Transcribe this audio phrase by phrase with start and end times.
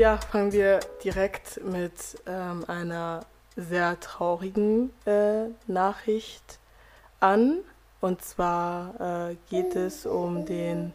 [0.00, 1.92] ja, fangen wir direkt mit
[2.26, 3.20] ähm, einer
[3.54, 6.58] sehr traurigen äh, Nachricht
[7.20, 7.58] an.
[8.00, 10.94] Und zwar äh, geht es um den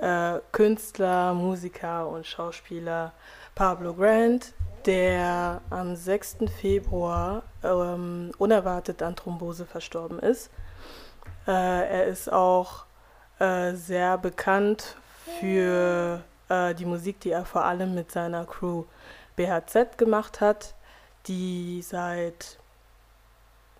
[0.00, 3.12] äh, Künstler, Musiker und Schauspieler
[3.54, 4.52] Pablo Grant,
[4.84, 6.38] der am 6.
[6.60, 10.50] Februar ähm, unerwartet an Thrombose verstorben ist.
[11.46, 12.84] Äh, er ist auch
[13.38, 14.96] äh, sehr bekannt
[15.38, 18.84] für äh, die Musik, die er vor allem mit seiner Crew
[19.36, 20.74] BHZ gemacht hat,
[21.26, 22.58] die seit,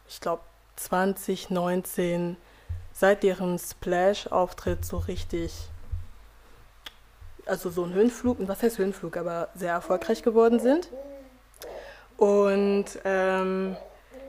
[0.09, 0.43] ich glaube,
[0.77, 2.37] 2019,
[2.93, 5.53] seit deren Splash-Auftritt so richtig
[7.47, 10.89] also so ein Höhenflug, was heißt Höhenflug, aber sehr erfolgreich geworden sind.
[12.17, 13.77] Und ähm,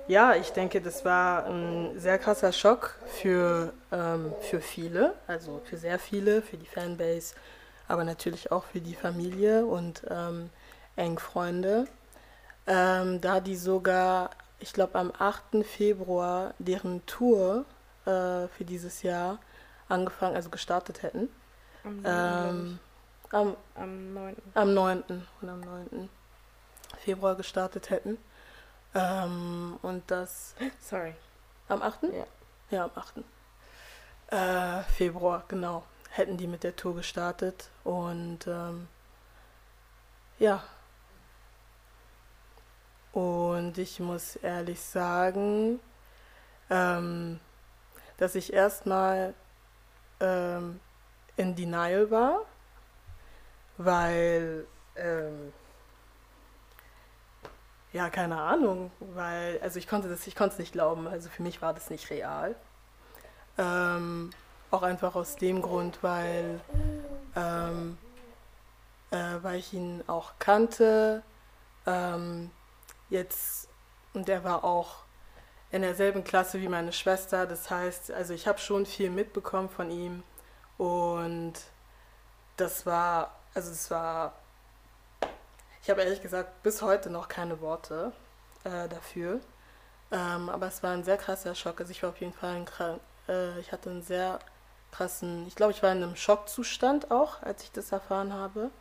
[0.08, 5.78] ja, ich denke, das war ein sehr krasser Schock für, ähm, für viele, also für
[5.78, 7.36] sehr viele, für die Fanbase,
[7.92, 10.50] aber natürlich auch für die Familie und ähm,
[10.96, 11.88] eng Freunde.
[12.66, 15.66] Ähm, da die sogar, ich glaube, am 8.
[15.66, 17.66] Februar deren Tour
[18.06, 19.40] äh, für dieses Jahr
[19.90, 21.28] angefangen, also gestartet hätten.
[22.06, 22.80] Ähm,
[23.32, 24.36] am, am 9.
[24.54, 25.04] Am 9.
[25.42, 26.10] und am 9.
[27.00, 28.18] Februar gestartet hätten.
[28.96, 30.56] Ähm, und das.
[30.80, 31.14] Sorry.
[31.68, 32.04] Am 8.?
[32.04, 32.26] Ja.
[32.70, 33.18] Ja, am 8.
[34.28, 35.84] Äh, Februar, genau.
[36.12, 37.70] Hätten die mit der Tour gestartet.
[37.84, 38.88] Und ähm,
[40.40, 40.64] ja.
[43.12, 45.82] Und ich muss ehrlich sagen,
[46.70, 47.40] ähm,
[48.18, 49.34] dass ich erstmal
[50.22, 50.80] ähm,
[51.36, 52.46] in Denial war
[53.86, 54.66] weil,
[54.96, 55.54] ähm,
[57.94, 61.44] ja, keine Ahnung, weil, also ich konnte das, ich konnte es nicht glauben, also für
[61.44, 62.56] mich war das nicht real.
[64.72, 66.60] Auch einfach aus dem Grund, weil,
[67.36, 67.98] ähm,
[69.12, 71.24] äh, weil ich ihn auch kannte.
[71.86, 72.50] Ähm,
[73.10, 73.70] jetzt,
[74.14, 75.04] und er war auch
[75.72, 77.46] in derselben Klasse wie meine Schwester.
[77.46, 80.24] Das heißt, also ich habe schon viel mitbekommen von ihm.
[80.78, 81.54] Und
[82.58, 84.34] das war also es war,
[85.82, 88.14] ich habe ehrlich gesagt bis heute noch keine Worte
[88.64, 89.42] äh, dafür.
[90.12, 91.80] Ähm, aber es war ein sehr krasser Schock.
[91.80, 94.40] Also ich war auf jeden Fall ein äh, ich hatte einen sehr
[94.92, 98.72] krassen, ich glaube, ich war in einem Schockzustand auch, als ich das erfahren habe.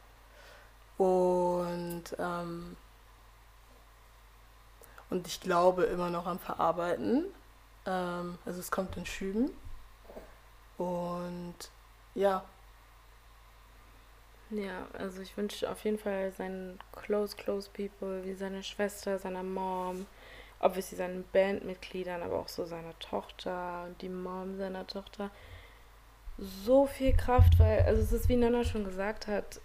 [0.99, 2.77] Und, ähm,
[5.09, 7.25] und ich glaube immer noch am Verarbeiten.
[7.87, 9.51] Ähm, also es kommt in Schüben.
[10.77, 11.57] Und
[12.15, 12.45] ja,
[14.51, 19.45] ja, also ich wünsche auf jeden Fall seinen close, close people, wie seine Schwester, seiner
[19.45, 20.07] Mom,
[20.59, 25.31] obviously seinen Bandmitgliedern, aber auch so seiner Tochter und die Mom seiner Tochter
[26.41, 29.61] so viel Kraft, weil, also es ist wie Nana schon gesagt hat,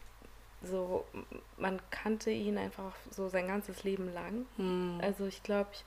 [0.61, 1.05] so,
[1.57, 4.45] man kannte ihn einfach so sein ganzes Leben lang.
[4.57, 4.99] Hm.
[5.01, 5.83] Also ich glaube, ich,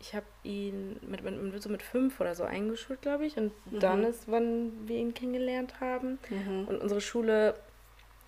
[0.00, 3.36] ich habe ihn mit, mit, so mit fünf oder so eingeschult, glaube ich.
[3.36, 3.80] Und mhm.
[3.80, 6.18] dann ist, wann wir ihn kennengelernt haben.
[6.28, 6.66] Mhm.
[6.68, 7.54] Und unsere Schule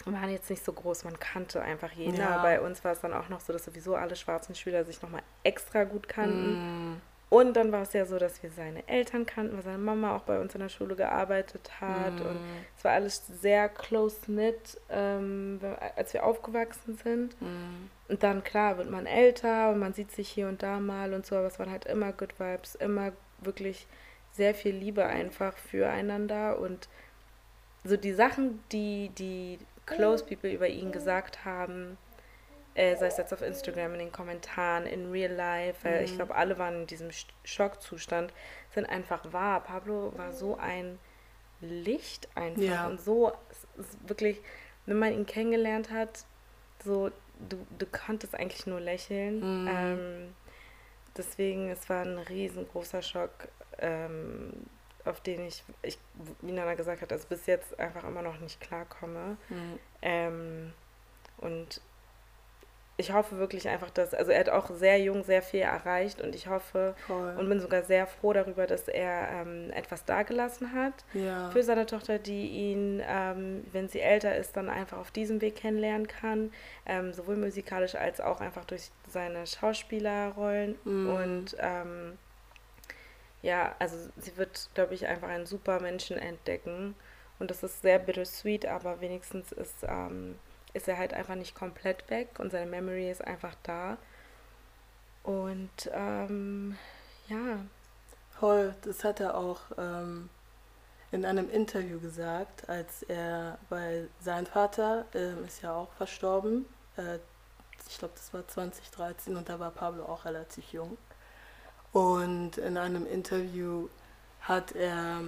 [0.04, 2.16] waren jetzt nicht so groß, man kannte einfach jeden.
[2.16, 2.42] Ja.
[2.42, 5.22] Bei uns war es dann auch noch so, dass sowieso alle schwarzen Schüler sich nochmal
[5.44, 6.94] extra gut kannten.
[6.94, 7.00] Mm.
[7.32, 10.24] Und dann war es ja so, dass wir seine Eltern kannten, weil seine Mama auch
[10.24, 12.12] bei uns in der Schule gearbeitet hat.
[12.16, 12.26] Mm.
[12.26, 12.40] Und
[12.76, 15.58] es war alles sehr close-knit, ähm,
[15.96, 17.40] als wir aufgewachsen sind.
[17.40, 17.88] Mm.
[18.08, 21.24] Und dann, klar, wird man älter und man sieht sich hier und da mal und
[21.24, 23.86] so, aber es waren halt immer Good Vibes, immer wirklich
[24.32, 26.90] sehr viel Liebe einfach füreinander und
[27.82, 31.96] so die Sachen, die, die Close People über ihn gesagt haben,
[32.74, 36.04] äh, sei es jetzt auf Instagram, in den Kommentaren, in Real Life, weil mhm.
[36.04, 37.10] ich glaube, alle waren in diesem
[37.44, 38.32] Schockzustand,
[38.74, 39.62] sind einfach wahr.
[39.62, 40.98] Pablo war so ein
[41.60, 42.86] Licht einfach ja.
[42.86, 43.32] und so
[44.06, 44.40] wirklich,
[44.86, 46.24] wenn man ihn kennengelernt hat,
[46.84, 47.10] so
[47.48, 49.62] du, du konntest eigentlich nur lächeln.
[49.62, 49.68] Mhm.
[49.70, 50.34] Ähm,
[51.16, 53.48] deswegen, es war ein riesengroßer Schock.
[53.78, 54.66] Ähm,
[55.04, 55.98] auf den ich, ich,
[56.40, 59.36] wie Nana gesagt hat, also bis jetzt einfach immer noch nicht klarkomme.
[59.48, 59.78] Mhm.
[60.00, 60.72] Ähm,
[61.38, 61.80] und
[62.98, 66.34] ich hoffe wirklich einfach, dass, also er hat auch sehr jung sehr viel erreicht und
[66.34, 67.34] ich hoffe Voll.
[67.38, 71.50] und bin sogar sehr froh darüber, dass er ähm, etwas dagelassen hat ja.
[71.50, 75.56] für seine Tochter, die ihn, ähm, wenn sie älter ist, dann einfach auf diesem Weg
[75.56, 76.52] kennenlernen kann,
[76.86, 81.08] ähm, sowohl musikalisch als auch einfach durch seine Schauspielerrollen Mhm.
[81.10, 82.18] und ähm,
[83.42, 86.94] ja, also sie wird, glaube ich, einfach einen super Menschen entdecken.
[87.40, 90.36] Und das ist sehr bittersweet, aber wenigstens ist, ähm,
[90.74, 93.98] ist er halt einfach nicht komplett weg und seine Memory ist einfach da.
[95.22, 96.76] Und ähm,
[97.28, 97.58] ja.
[98.38, 100.28] Voll, das hat er auch ähm,
[101.12, 106.66] in einem Interview gesagt, als er, weil sein Vater ähm, ist ja auch verstorben.
[106.96, 107.18] Äh,
[107.88, 110.96] ich glaube, das war 2013 und da war Pablo auch relativ jung.
[111.92, 113.88] Und in einem Interview
[114.40, 115.20] hat er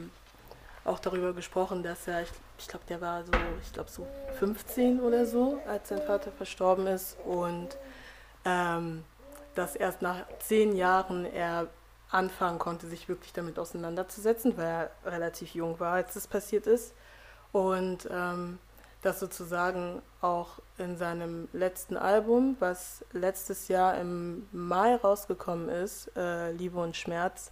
[0.85, 4.07] auch darüber gesprochen, dass er, ich, ich glaube, der war so, ich glaube so
[4.39, 7.77] 15 oder so, als sein Vater verstorben ist und
[8.45, 9.05] ähm,
[9.55, 11.69] dass erst nach zehn Jahren er
[12.11, 16.95] anfangen konnte, sich wirklich damit auseinanderzusetzen, weil er relativ jung war, als das passiert ist.
[17.53, 18.59] Und ähm,
[19.03, 26.53] das sozusagen auch in seinem letzten Album, was letztes Jahr im Mai rausgekommen ist, äh,
[26.53, 27.51] Liebe und Schmerz,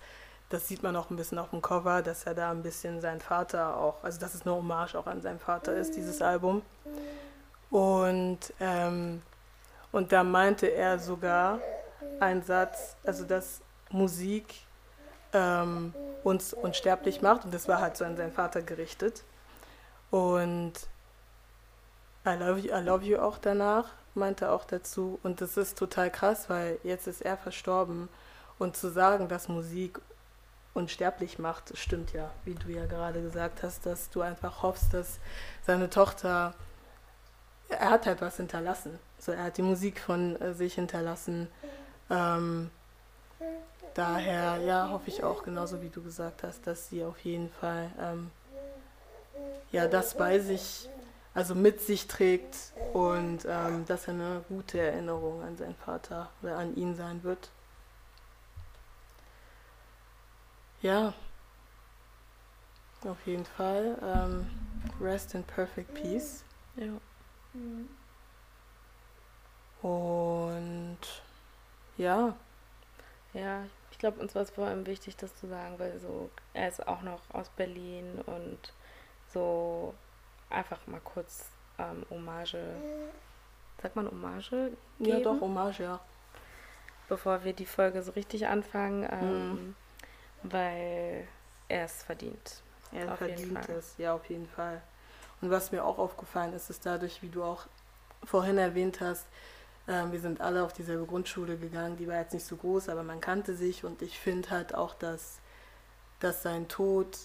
[0.52, 3.20] das sieht man auch ein bisschen auf dem Cover, dass er da ein bisschen sein
[3.20, 6.62] Vater auch, also dass es eine Hommage auch an seinen Vater ist, dieses Album.
[7.70, 9.22] Und, ähm,
[9.93, 11.58] und da meinte er sogar
[12.20, 14.54] einen Satz, also dass Musik
[15.32, 19.25] ähm, uns unsterblich macht und das war halt so an seinen Vater gerichtet.
[20.10, 20.75] Und
[22.26, 25.19] I love you, I love you auch danach, meinte auch dazu.
[25.22, 28.10] Und das ist total krass, weil jetzt ist er verstorben.
[28.58, 29.98] Und zu sagen, dass Musik
[30.74, 35.19] unsterblich macht, stimmt ja, wie du ja gerade gesagt hast, dass du einfach hoffst, dass
[35.66, 36.54] seine Tochter,
[37.69, 38.98] er hat halt was hinterlassen.
[39.19, 41.48] So, er hat die Musik von äh, sich hinterlassen.
[42.10, 42.70] Ähm,
[43.94, 47.90] daher, ja, hoffe ich auch, genauso wie du gesagt hast, dass sie auf jeden Fall
[48.00, 48.30] ähm,
[49.70, 50.88] ja, das bei sich
[51.34, 52.56] also mit sich trägt
[52.92, 57.50] und ähm, dass er eine gute Erinnerung an seinen Vater oder an ihn sein wird.
[60.82, 61.14] Ja,
[63.05, 63.99] auf jeden Fall.
[64.02, 64.46] Ähm,
[65.00, 66.44] rest in perfect peace.
[66.76, 66.93] Ja.
[69.82, 70.99] Und
[71.96, 72.34] ja.
[73.34, 76.69] Ja, ich glaube, uns war es vor allem wichtig, das zu sagen, weil so, er
[76.69, 78.73] ist auch noch aus Berlin und
[79.32, 79.94] so
[80.50, 81.49] einfach mal kurz
[81.79, 82.58] ähm, Hommage,
[83.81, 84.50] sagt man Hommage?
[84.99, 86.00] Geben, ja, doch, Hommage, ja.
[87.08, 89.76] Bevor wir die Folge so richtig anfangen, ähm, mhm.
[90.42, 91.26] Weil
[91.68, 92.62] er es verdient.
[92.92, 94.82] Er verdient es, ja, auf jeden Fall.
[95.40, 97.66] Und was mir auch aufgefallen ist, ist dadurch, wie du auch
[98.24, 99.26] vorhin erwähnt hast,
[99.86, 103.02] äh, wir sind alle auf dieselbe Grundschule gegangen, die war jetzt nicht so groß, aber
[103.02, 105.38] man kannte sich und ich finde halt auch, dass,
[106.20, 107.18] dass sein Tod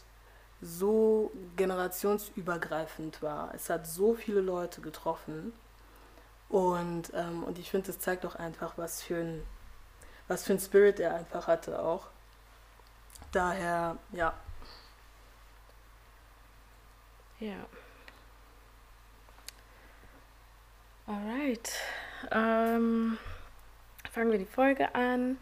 [0.62, 3.54] so generationsübergreifend war.
[3.54, 5.54] Es hat so viele Leute getroffen.
[6.50, 9.44] Und, ähm, und ich finde, das zeigt auch einfach, was für, ein,
[10.28, 12.08] was für ein Spirit er einfach hatte auch.
[13.32, 14.34] Daher, ja.
[17.40, 17.66] Ja.
[21.06, 21.72] Alright.
[22.32, 23.18] Ähm,
[24.12, 25.38] fangen wir die Folge an.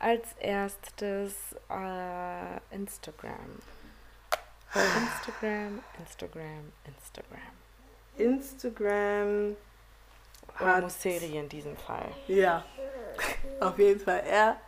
[0.00, 1.34] Als erstes
[1.70, 3.58] äh, Instagram.
[4.74, 7.40] Instagram, Instagram, Instagram.
[8.16, 9.56] Instagram
[10.54, 12.10] hat Serie in diesem Fall.
[12.26, 12.64] Ja,
[13.60, 14.22] auf jeden Fall.
[14.26, 14.60] Er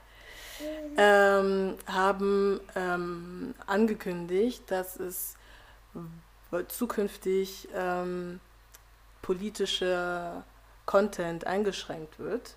[0.97, 5.35] ähm, haben ähm, angekündigt, dass es
[6.69, 8.41] zukünftig ähm,
[9.23, 10.43] politische
[10.87, 12.57] Content eingeschränkt wird.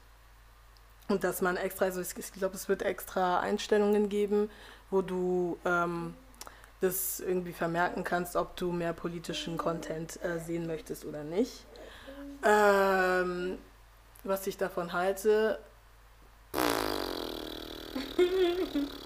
[1.09, 4.49] Und dass man extra, also ich glaube, es wird extra Einstellungen geben,
[4.89, 6.15] wo du ähm,
[6.81, 11.65] das irgendwie vermerken kannst, ob du mehr politischen Content äh, sehen möchtest oder nicht.
[12.43, 13.57] Ähm,
[14.23, 15.59] was ich davon halte.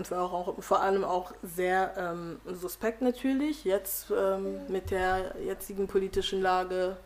[0.00, 5.34] Und zwar auch, auch, vor allem auch sehr ähm, suspekt natürlich, jetzt ähm, mit der
[5.44, 6.96] jetzigen politischen Lage.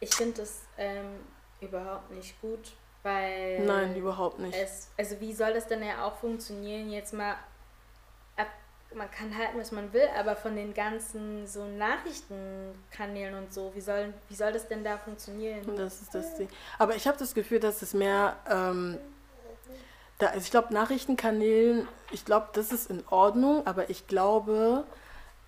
[0.00, 1.20] Ich finde das ähm,
[1.60, 2.72] überhaupt nicht gut,
[3.04, 4.58] weil Nein, überhaupt nicht.
[4.58, 6.90] Es, also wie soll das denn ja auch funktionieren?
[6.90, 7.36] Jetzt mal,
[8.96, 13.80] man kann halten, was man will, aber von den ganzen so Nachrichtenkanälen und so, wie
[13.80, 15.60] soll, wie soll das denn da funktionieren?
[15.76, 16.48] Das ist das Ding.
[16.78, 18.98] Aber ich habe das Gefühl, dass es mehr, ähm,
[20.18, 24.84] da, also ich glaube Nachrichtenkanälen, ich glaube, das ist in Ordnung, aber ich glaube,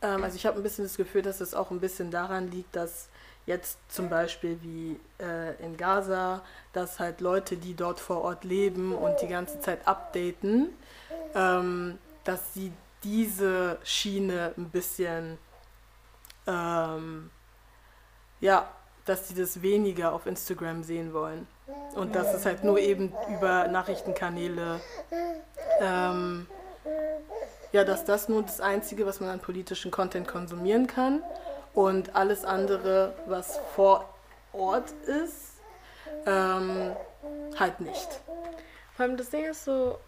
[0.02, 2.74] ähm, also ich habe ein bisschen das Gefühl, dass es auch ein bisschen daran liegt,
[2.74, 3.08] dass
[3.46, 8.94] Jetzt zum Beispiel wie äh, in Gaza, dass halt Leute, die dort vor Ort leben
[8.94, 10.70] und die ganze Zeit updaten,
[11.34, 12.72] ähm, dass sie
[13.04, 15.38] diese Schiene ein bisschen,
[16.46, 17.30] ähm,
[18.40, 18.68] ja,
[19.04, 21.46] dass sie das weniger auf Instagram sehen wollen.
[21.94, 24.80] Und dass es halt nur eben über Nachrichtenkanäle,
[25.80, 26.46] ähm,
[27.72, 31.22] ja, dass das nur das Einzige, was man an politischen Content konsumieren kann
[31.74, 34.08] und alles andere, was vor
[34.52, 35.54] Ort ist,
[36.26, 36.94] ähm,
[37.58, 38.08] halt nicht.
[38.94, 39.98] Vor allem das Ding ist so,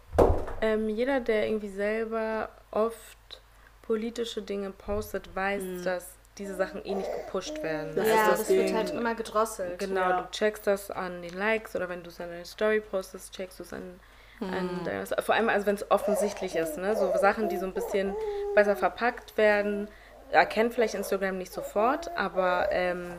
[0.61, 2.49] ähm, jeder, der irgendwie selber
[2.85, 3.41] oft
[3.81, 7.95] politische Dinge postet, weiß, dass diese Sachen eh nicht gepusht werden.
[7.95, 9.79] Das ja, das das wird halt immer gedrosselt.
[9.79, 10.21] Genau, Ja.
[10.21, 13.59] du checkst das an den Likes oder wenn du es an deine Story postest, checkst
[13.59, 13.99] du es an,
[14.39, 14.53] Mhm.
[14.53, 16.95] an deine, vor allem also wenn es offensichtlich ist, ne?
[16.95, 18.15] So Sachen, die so ein bisschen
[18.53, 19.89] besser verpackt werden,
[20.29, 23.13] erkennt vielleicht Instagram nicht sofort, aber ähm,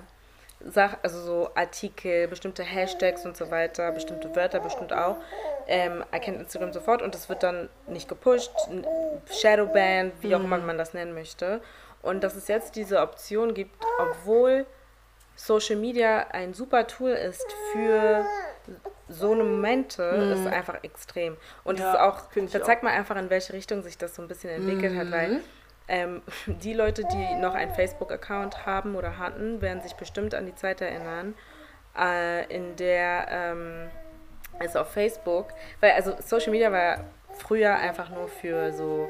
[0.66, 5.16] Sach, also so Artikel, bestimmte Hashtags und so weiter, bestimmte Wörter bestimmt auch,
[5.68, 8.50] ähm, erkennt Instagram sofort und es wird dann nicht gepusht,
[9.30, 11.60] Shadowban, wie auch immer man das nennen möchte.
[12.02, 14.66] Und dass es jetzt diese Option gibt, obwohl
[15.36, 18.24] Social Media ein super Tool ist für
[19.08, 21.36] so eine Momente, ist einfach extrem.
[21.64, 22.22] Und es Ja, ist auch,
[22.52, 25.40] da zeigt man einfach, in welche Richtung sich das so ein bisschen entwickelt hat, weil
[25.88, 30.54] ähm, die Leute, die noch einen Facebook-Account haben oder hatten, werden sich bestimmt an die
[30.54, 31.34] Zeit erinnern,
[31.98, 33.90] äh, in der ähm,
[34.60, 35.48] es auf Facebook,
[35.80, 37.04] weil also Social Media war
[37.34, 39.08] früher einfach nur für so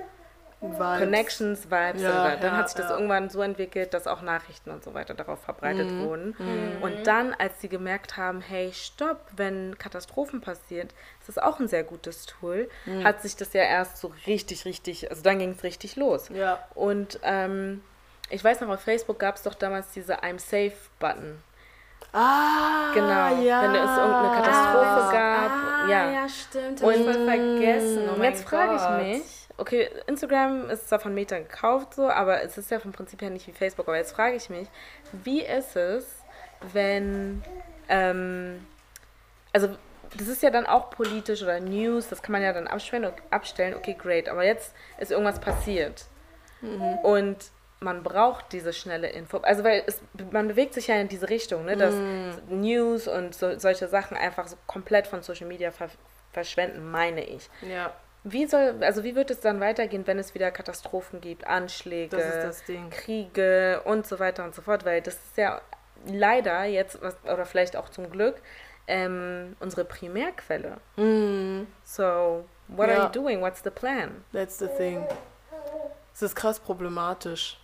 [0.60, 0.98] Vibes.
[0.98, 2.02] Connections, Vibes.
[2.02, 2.96] Ja, und dann ja, hat sich das ja.
[2.96, 6.34] irgendwann so entwickelt, dass auch Nachrichten und so weiter darauf verbreitet wurden.
[6.80, 11.68] Und dann, als sie gemerkt haben, hey, stopp, wenn Katastrophen passiert, ist das auch ein
[11.68, 12.68] sehr gutes Tool,
[13.04, 16.28] hat sich das ja erst so richtig, richtig, also dann ging es richtig los.
[16.30, 16.58] Ja.
[16.74, 17.82] Und ähm,
[18.30, 21.42] ich weiß noch, auf Facebook gab es doch damals diese I'm Safe-Button.
[22.12, 23.62] Ah, Genau, ja.
[23.62, 25.50] wenn es irgendeine Katastrophe gab.
[25.50, 26.10] Ah, ja.
[26.10, 26.28] ja.
[26.28, 26.82] stimmt.
[26.82, 28.08] Hab ich voll vergessen.
[28.08, 32.08] Oh Und mein jetzt frage ich mich, okay, Instagram ist zwar von Meta gekauft so,
[32.08, 33.88] aber es ist ja vom Prinzip her nicht wie Facebook.
[33.88, 34.68] Aber jetzt frage ich mich,
[35.12, 36.22] wie ist es,
[36.72, 37.42] wenn,
[37.88, 38.66] ähm,
[39.52, 39.68] also
[40.16, 43.74] das ist ja dann auch politisch oder News, das kann man ja dann abstellen, abstellen.
[43.74, 46.06] Okay, great, aber jetzt ist irgendwas passiert.
[47.02, 47.36] Und
[47.80, 50.00] man braucht diese schnelle Info, also weil es,
[50.32, 51.94] man bewegt sich ja in diese Richtung, ne, dass
[52.48, 55.88] News und so, solche Sachen einfach so komplett von Social Media ver
[56.32, 57.48] verschwenden, meine ich.
[57.62, 57.92] Ja,
[58.24, 62.64] Wie soll, also wie wird es dann weitergehen, wenn es wieder Katastrophen gibt, Anschläge, das
[62.64, 62.64] das.
[62.90, 65.60] Kriege und so weiter und so fort, weil das ist ja
[66.06, 68.36] leider jetzt, oder vielleicht auch zum Glück,
[68.86, 70.78] ähm, unsere Primärquelle.
[71.84, 73.04] So, what are Ja.
[73.06, 73.40] you doing?
[73.40, 74.24] What's the plan?
[74.32, 75.06] That's the thing.
[76.14, 77.60] Es ist krass problematisch.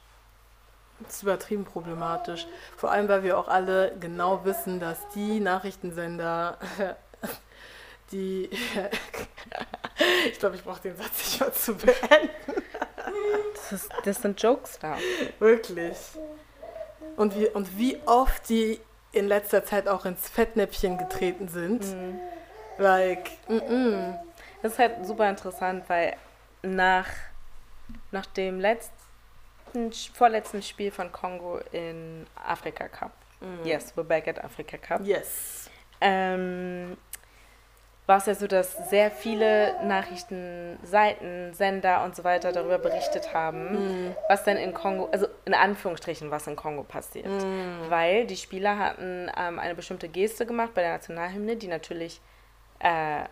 [1.08, 2.46] Es ist übertrieben problematisch.
[2.76, 6.56] Vor allem, weil wir auch alle genau wissen, dass die Nachrichtensender,
[8.12, 8.50] die.
[10.30, 12.62] ich glaube, ich brauche den Satz nicht mal zu beenden.
[13.54, 14.96] Das, ist, das sind Jokes da.
[15.38, 15.96] Wirklich.
[17.16, 18.80] Und wie, und wie oft die
[19.12, 21.84] in letzter Zeit auch ins Fettnäpfchen getreten sind.
[22.78, 24.18] Like, mm -mm.
[24.62, 26.16] Das ist halt super interessant, weil
[26.62, 27.08] nach,
[28.10, 33.12] nach dem letzten, vorletzten Spiel von Kongo in Afrika Cup,
[33.62, 35.70] yes, we're back at Africa Cup, yes.
[36.00, 36.96] ähm,
[38.06, 44.14] war es ja so, dass sehr viele Nachrichtenseiten, Sender und so weiter darüber berichtet haben,
[44.28, 47.26] was denn in Kongo, also in Anführungsstrichen, was in Kongo passiert.
[47.88, 52.20] Weil die Spieler hatten ähm, eine bestimmte Geste gemacht bei der Nationalhymne, die natürlich
[52.80, 53.24] äh,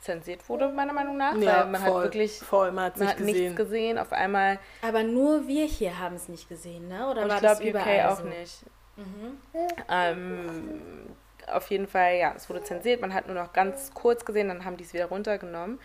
[0.00, 3.06] zensiert wurde, meiner Meinung nach, Ja, weil man voll, hat wirklich voll, man hat man
[3.08, 3.56] nicht hat nichts gesehen.
[3.56, 3.98] gesehen.
[3.98, 7.08] Auf einmal, Aber nur wir hier haben es nicht gesehen, ne?
[7.10, 8.64] Oder und war ich glaube UK auch nicht.
[9.88, 10.80] Ähm,
[11.52, 13.00] auf jeden Fall, ja, es wurde zensiert.
[13.00, 15.78] Man hat nur noch ganz kurz gesehen, dann haben die es wieder runtergenommen.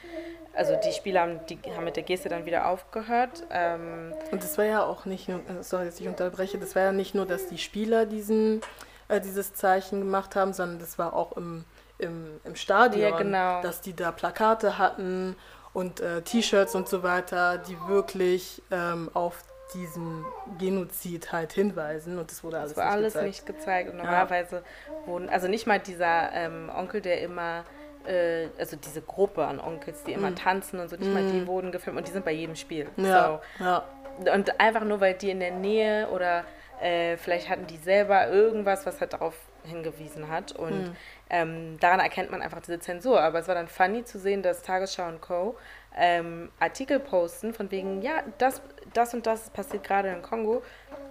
[0.53, 3.43] Also die Spieler haben, die haben mit der Geste dann wieder aufgehört.
[3.51, 6.83] Ähm, Und das war ja auch nicht nur, äh, sorry, dass ich unterbreche, das war
[6.83, 8.61] ja nicht nur, dass die Spieler diesen,
[9.07, 11.65] äh, dieses Zeichen gemacht haben, sondern das war auch im,
[11.99, 13.61] im, im Stadion, Ja, genau.
[13.61, 15.35] dass die da Plakate hatten
[15.73, 20.25] und äh, T-Shirts und so weiter, die wirklich ähm, auf diesen
[20.57, 23.27] Genozid halt hinweisen und das wurde alles das war nicht alles gezeigt.
[23.27, 23.89] nicht gezeigt.
[23.91, 24.63] Und normalerweise
[25.05, 27.63] wurden, also nicht mal dieser ähm, Onkel, der immer,
[28.05, 31.71] äh, also diese Gruppe an Onkels, die immer tanzen und so, nicht mal die wurden
[31.71, 32.87] gefilmt und die sind bei jedem Spiel.
[32.95, 33.05] Mhm.
[33.05, 33.83] Ja, ja.
[34.23, 34.31] So.
[34.31, 36.43] Und einfach nur, weil die in der Nähe oder
[36.81, 40.51] äh, vielleicht hatten die selber irgendwas, was halt darauf hingewiesen hat.
[40.53, 40.95] Und Mhm.
[41.29, 43.21] ähm, daran erkennt man einfach diese Zensur.
[43.21, 45.57] Aber es war dann funny zu sehen, dass Tagesschau und Co.
[45.97, 48.61] Ähm, Artikel posten von wegen, ja, das,
[48.93, 50.61] das und das passiert gerade in Kongo.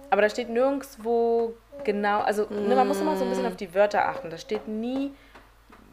[0.09, 3.73] Aber da steht nirgendwo genau, also ne, man muss immer so ein bisschen auf die
[3.75, 4.29] Wörter achten.
[4.29, 5.13] Da steht nie,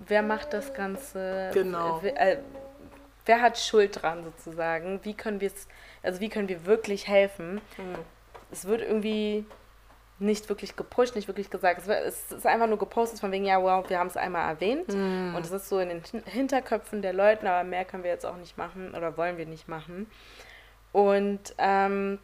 [0.07, 1.99] wer macht das Ganze, Genau.
[2.03, 2.39] wer, äh,
[3.27, 5.69] wer hat Schuld dran sozusagen, wie können wir es,
[6.03, 7.61] also wie können wir wirklich helfen.
[8.51, 9.45] Es wird irgendwie
[10.19, 11.81] nicht wirklich gepusht, nicht wirklich gesagt.
[11.83, 14.49] Es, wird, es ist einfach nur gepostet von wegen, ja, wow, wir haben es einmal
[14.49, 14.89] erwähnt.
[14.89, 18.25] Und es ist so in den Hin- Hinterköpfen der Leute, aber mehr können wir jetzt
[18.25, 20.11] auch nicht machen oder wollen wir nicht machen.
[20.97, 22.19] Und ähm,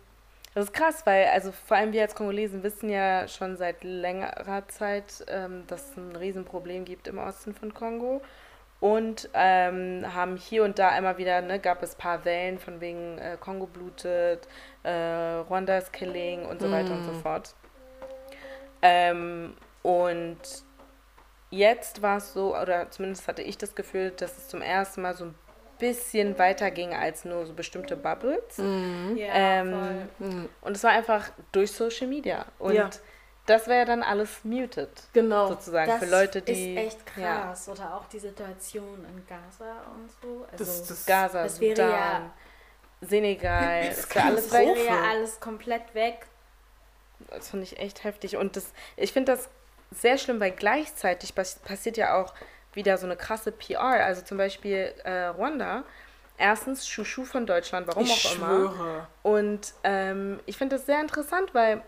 [0.55, 4.67] Das ist krass, weil also vor allem wir als Kongolesen wissen ja schon seit längerer
[4.69, 8.23] Zeit, ähm, dass es ein Riesenproblem gibt im Osten von Kongo.
[8.81, 12.81] Und ähm, haben hier und da immer wieder, ne, gab es ein paar Wellen von
[12.81, 14.49] wegen äh, Kongo blutet,
[14.83, 17.55] äh, Rwanda's Killing und so weiter und so fort.
[18.83, 20.38] Ähm, und
[21.50, 25.14] jetzt war es so, oder zumindest hatte ich das Gefühl, dass es zum ersten Mal
[25.14, 25.35] so ein
[25.82, 28.56] bisschen weiter ging als nur so bestimmte Bubbles.
[28.56, 28.64] Ja,
[29.34, 30.48] Ähm, Mhm.
[30.62, 32.46] Und es war einfach durch Social Media.
[32.58, 32.88] Und Ja.
[33.46, 35.48] das wäre dann alles muted, Genau.
[35.48, 36.74] sozusagen, Das für Leute, die.
[36.74, 37.68] ist echt Ja, krass.
[37.68, 40.46] Oder auch die Situation in Gaza und so.
[40.50, 42.30] Also, Das, das, Gaza, Das wäre Sudan, ja-
[43.00, 46.26] Senegal, Das das wäre alles das wäre ja alles komplett weg.
[47.30, 48.36] Das finde ich echt heftig.
[48.36, 49.48] Und das, ich finde das
[49.90, 52.32] sehr schlimm, weil gleichzeitig pass passiert ja auch
[52.75, 54.05] wieder so eine krasse PR.
[54.05, 55.85] Also zum Beispiel äh, Rwanda.
[56.38, 58.47] Erstens Chouchou von Deutschland, warum ich auch immer.
[58.47, 59.07] schwöre.
[59.23, 61.83] Und ähm, ich finde das sehr interessant, weil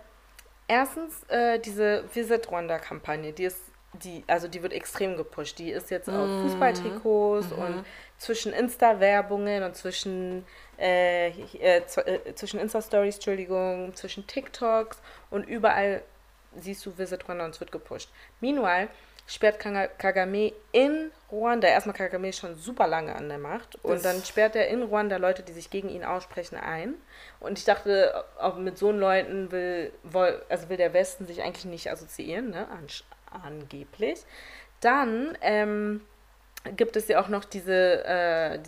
[0.68, 3.60] erstens äh, diese Visit Rwanda-Kampagne, die ist,
[3.94, 5.58] die, also die wird extrem gepusht.
[5.58, 7.84] Die ist jetzt auf Fußballtrikots und
[8.18, 10.44] zwischen Insta-Werbungen und zwischen,
[10.78, 15.00] äh, äh, äh, zwischen Insta-Stories, Entschuldigung, zwischen TikToks
[15.30, 16.02] und überall
[16.56, 18.10] siehst du Visit Rwanda und es wird gepusht.
[18.40, 18.88] Meanwhile
[19.26, 24.02] sperrt Kagame in Ruanda, erstmal Kagame ist schon super lange an der Macht und Das-
[24.02, 26.94] dann sperrt er in Ruanda Leute, die sich gegen ihn aussprechen, ein.
[27.40, 29.92] Und ich dachte, auch mit so Leuten will,
[30.48, 32.68] also will der Westen sich eigentlich nicht assoziieren, ne?
[32.68, 34.20] Ansch angeblich.
[34.80, 36.02] Dann ähm,
[36.76, 38.58] gibt es ja auch noch diese, äh,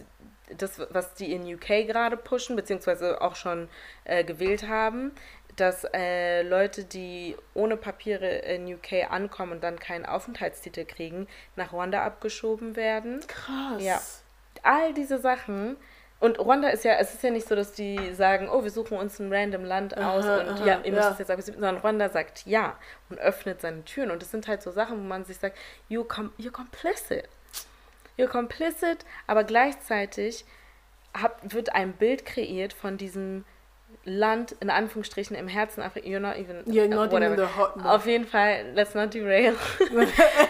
[0.57, 3.69] das, was die in UK gerade pushen, beziehungsweise auch schon
[4.05, 5.13] äh, gewählt haben,
[5.57, 11.73] dass äh, Leute, die ohne Papiere in UK ankommen und dann keinen Aufenthaltstitel kriegen, nach
[11.73, 13.21] Ruanda abgeschoben werden.
[13.27, 13.83] Krass.
[13.83, 14.01] Ja.
[14.63, 15.77] All diese Sachen.
[16.19, 18.97] Und Ruanda ist ja, es ist ja nicht so, dass die sagen, oh, wir suchen
[18.97, 21.13] uns ein random Land aus Aha, und aha, ja, ihr müsst ja.
[21.13, 22.79] es jetzt akzeptieren, sondern Ruanda sagt ja
[23.11, 24.11] und öffnet seine Türen.
[24.11, 27.29] Und das sind halt so Sachen, wo man sich sagt, you com you're complicit.
[28.19, 30.47] You're complicit, aber gleichzeitig
[31.15, 33.45] hab, wird ein Bild kreiert von diesem
[34.07, 36.09] Land, in Anführungsstrichen, im Herzen Afrika.
[36.09, 36.65] You're not even.
[36.73, 37.35] You're not whatever.
[37.35, 39.55] even the hot Auf jeden Fall, let's not derail.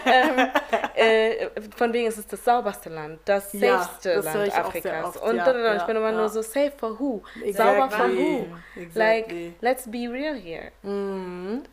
[0.05, 0.47] ähm,
[0.95, 5.05] äh, von wegen ist es das sauberste Land, das Ja, safeste das Land Afrikas.
[5.05, 7.23] oft, und ja, da, da, da, ich bin immer nur so, safe for who?
[7.51, 8.45] Sauber for who?
[8.93, 9.53] Like, Exactly.
[9.61, 10.71] let's be real here.
[10.83, 11.63] Mhm.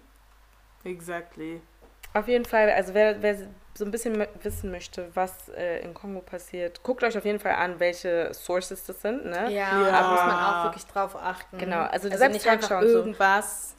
[0.84, 1.60] Exactly.
[2.14, 3.36] Auf jeden Fall, also wer, wer
[3.76, 7.54] so ein bisschen wissen möchte, was äh, in Kongo passiert, guckt euch auf jeden Fall
[7.56, 9.24] an, welche Sources das sind.
[9.26, 9.50] Ne?
[9.52, 9.90] Ja, Ja.
[9.90, 11.58] da muss man auch wirklich drauf achten.
[11.58, 12.94] Genau, also also selbst nicht einfach und so.
[12.98, 13.74] irgendwas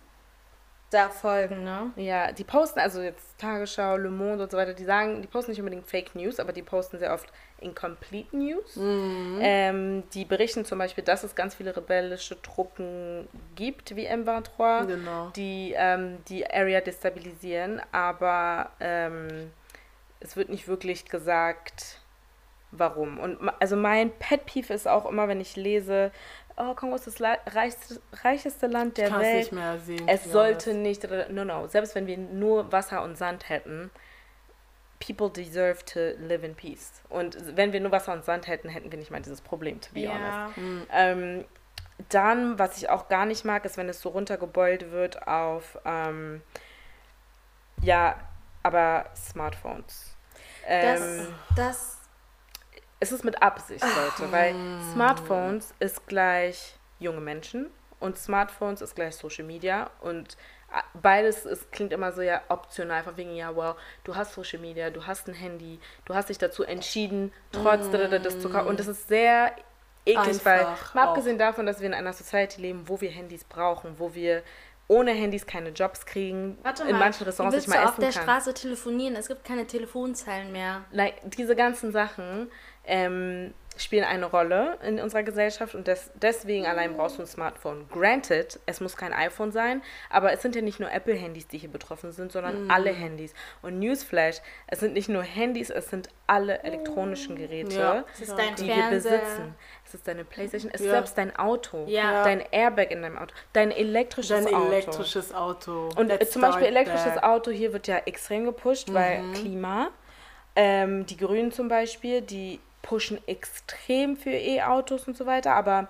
[0.91, 1.91] da folgen, ne?
[1.95, 5.51] Ja, die posten, also jetzt Tagesschau, Le Monde und so weiter, die sagen, die posten
[5.51, 7.27] nicht unbedingt Fake News, aber die posten sehr oft
[7.59, 8.75] Incomplete News.
[8.75, 9.39] Mhm.
[9.41, 15.29] Ähm, die berichten zum Beispiel, dass es ganz viele rebellische Truppen gibt, wie M23, Genau.
[15.35, 19.51] die ähm, die Area destabilisieren, aber ähm,
[20.25, 22.01] es wird nicht wirklich gesagt,
[22.71, 23.19] warum.
[23.19, 26.11] Und also mein Pet Peeve ist auch immer, wenn ich lese,
[26.57, 29.37] oh, Kongo ist das reichste, reicheste Land der Welt.
[29.37, 30.07] nicht mehr sehen.
[30.07, 31.05] Es sollte honest.
[31.05, 33.91] nicht, no, no, selbst wenn wir nur Wasser und Sand hätten,
[34.99, 37.03] people deserve to live in peace.
[37.09, 39.89] Und wenn wir nur Wasser und Sand hätten, hätten wir nicht mal dieses Problem, to
[39.93, 40.57] be honest.
[40.57, 40.87] Mhm.
[40.91, 41.45] Ähm,
[42.09, 46.41] dann, was ich auch gar nicht mag, ist, wenn es so runtergebeult wird auf, ähm,
[47.81, 48.15] ja,
[48.63, 50.14] aber Smartphones.
[50.67, 51.97] Das, Ähm, das,
[52.99, 54.55] es ist mit Absicht, Leute, weil
[54.93, 60.37] Smartphones ist gleich junge Menschen und Smartphones ist gleich Social Media und
[60.71, 64.59] a- beides ist, klingt immer so ja optional, von wegen, ja, wow, du hast Social
[64.59, 68.67] Media, du hast ein Handy, du hast dich dazu entschieden, trotz da, das zu kaufen.
[68.67, 69.53] Und das ist sehr
[70.05, 71.09] eklig, weil, mal auch.
[71.09, 74.43] abgesehen davon, dass wir in einer Society leben, wo wir Handys brauchen, wo wir
[74.87, 78.01] ohne Handys keine Jobs kriegen, warte in mal, manchen Restaurants nicht mal du auf essen
[78.01, 78.23] der kann.
[78.23, 79.15] Straße telefonieren?
[79.15, 80.85] Es gibt keine Telefonzellen mehr.
[80.91, 82.49] like, diese ganzen Sachen
[82.85, 87.87] ähm, spielen eine Rolle in unserer Gesellschaft und des, deswegen allein brauchst du ein Smartphone.
[87.91, 91.69] Granted, es muss kein iPhone sein, aber es sind ja nicht nur Apple-Handys, die hier
[91.69, 93.33] betroffen sind, sondern alle Handys.
[93.61, 98.05] Und Newsflash, es sind nicht nur Handys, es sind alle elektronischen Geräte, Ja.
[98.13, 99.19] Es ist dein die wir Fernseher.
[99.19, 99.55] besitzen.
[99.85, 100.93] Es ist deine Playstation, es ist Ja.
[100.93, 102.23] selbst dein Auto, Ja.
[102.23, 104.67] dein Airbag in deinem Auto, dein elektrisches Dein Auto.
[104.71, 105.89] elektrisches Auto.
[105.95, 107.23] Und äh, Let's zum Beispiel elektrisches there.
[107.23, 109.89] Auto hier wird ja extrem gepusht, weil Klima.
[110.55, 115.87] Ähm, die Grünen zum Beispiel, die pushen extrem für E-Autos und so weiter, aber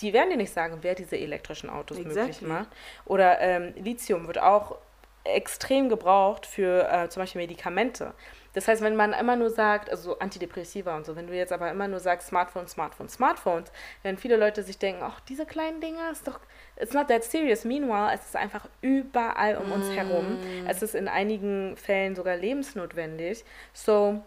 [0.00, 2.48] die werden dir nicht sagen, wer diese elektrischen Autos möglich Exactly.
[2.48, 2.68] macht.
[3.04, 4.78] Oder ähm, Lithium wird auch
[5.24, 8.14] extrem gebraucht für äh, zum Beispiel Medikamente.
[8.54, 11.70] Das heißt, wenn man immer nur sagt, also Antidepressiva und so, wenn du jetzt aber
[11.70, 16.10] immer nur sagst Smartphones, Smartphones, Smartphones, werden viele Leute sich denken, ach, diese kleinen Dinger
[16.10, 16.38] ist doch,
[16.76, 17.64] it's not that serious.
[17.64, 20.38] Meanwhile, es ist einfach überall um uns herum.
[20.68, 23.44] Es ist in einigen Fällen sogar lebensnotwendig.
[23.72, 24.22] So,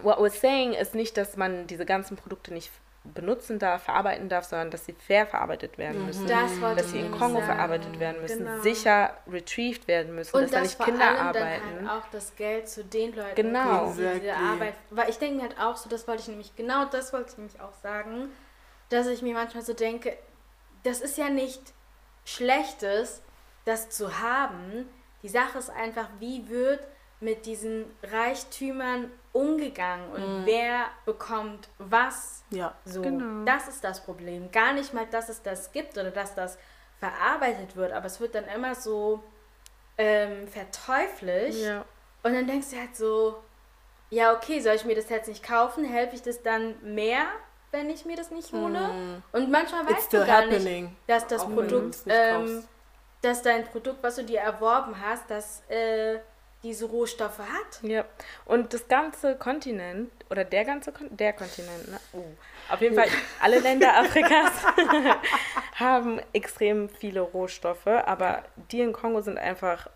[0.00, 2.70] what we're saying ist nicht, dass man diese ganzen Produkte nicht
[3.04, 6.24] benutzen darf, verarbeiten darf, sondern dass sie fair verarbeitet werden müssen.
[6.28, 7.46] Das wollte dass sie in Kongo sagen.
[7.46, 8.60] verarbeitet werden müssen, Genau.
[8.62, 11.62] sicher retrieved werden müssen, Und dass da dass nicht vor Kinder allem arbeiten.
[11.78, 13.86] dann halt auch das Geld zu den Leuten Genau.
[13.86, 14.30] die diese Exactly.
[14.52, 14.74] Arbeit.
[14.90, 17.38] Weil ich denke mir halt auch so, das wollte ich nämlich, genau das wollte ich
[17.38, 18.30] nämlich auch sagen,
[18.88, 20.16] dass ich mir manchmal so denke,
[20.84, 21.60] das ist ja nicht
[22.24, 23.20] Schlechtes,
[23.64, 24.88] das zu haben.
[25.24, 26.80] Die Sache ist einfach, wie wird
[27.20, 32.74] mit diesen Reichtümern umgegangen und wer bekommt was Ja.
[32.84, 33.44] so, Genau.
[33.44, 34.50] das ist das Problem.
[34.52, 36.58] Gar nicht mal, dass es das gibt oder dass das
[37.00, 39.22] verarbeitet wird, aber es wird dann immer so
[39.98, 41.58] ähm, verteuflicht.
[41.64, 41.84] Ja.
[42.22, 43.42] Und dann denkst du halt so,
[44.10, 45.84] ja, okay, soll ich mir das jetzt nicht kaufen?
[45.84, 47.24] Helfe ich das dann mehr,
[47.70, 48.90] wenn ich mir das nicht hole?
[49.32, 49.88] Und manchmal Mm.
[49.88, 50.96] It's weißt du gar nicht, happening.
[51.06, 52.64] dass das Auch Produkt, nicht ähm,
[53.22, 56.18] dass dein Produkt, was du dir erworben hast, dass äh,
[56.62, 57.82] diese Rohstoffe hat.
[57.82, 58.04] Ja,
[58.44, 62.00] und das ganze Kontinent, oder der ganze Kon der Kontinent, ne?
[62.12, 62.24] Uh,
[62.68, 63.08] auf jeden Fall
[63.40, 64.52] alle Länder Afrikas
[65.74, 69.88] haben extrem viele Rohstoffe, aber die in Kongo sind einfach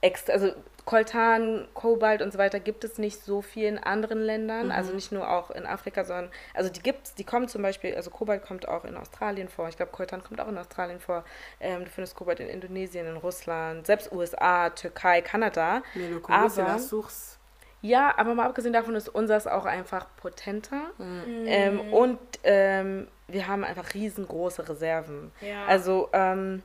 [0.00, 0.52] extra, also
[0.84, 5.12] Koltan, Kobalt und so weiter gibt es nicht so viel in anderen Ländern, also nicht
[5.12, 8.68] nur auch in Afrika, sondern, also die gibt's, die kommen zum Beispiel, also Kobalt kommt
[8.68, 11.24] auch in Australien vor, ich glaube Koltan kommt auch in Australien vor,
[11.60, 16.38] ähm, du findest Kobalt in Indonesien, in Russland, selbst USA, Türkei, Kanada, Mais le Congo,
[16.38, 17.38] aber- source.
[17.80, 20.82] ja, aber mal abgesehen davon ist unseres auch einfach potenter.
[20.98, 21.44] Mhm.
[21.46, 25.32] Ähm, und ähm, wir haben einfach riesengroße Reserven.
[25.40, 25.64] Ja.
[25.66, 26.62] Also ähm,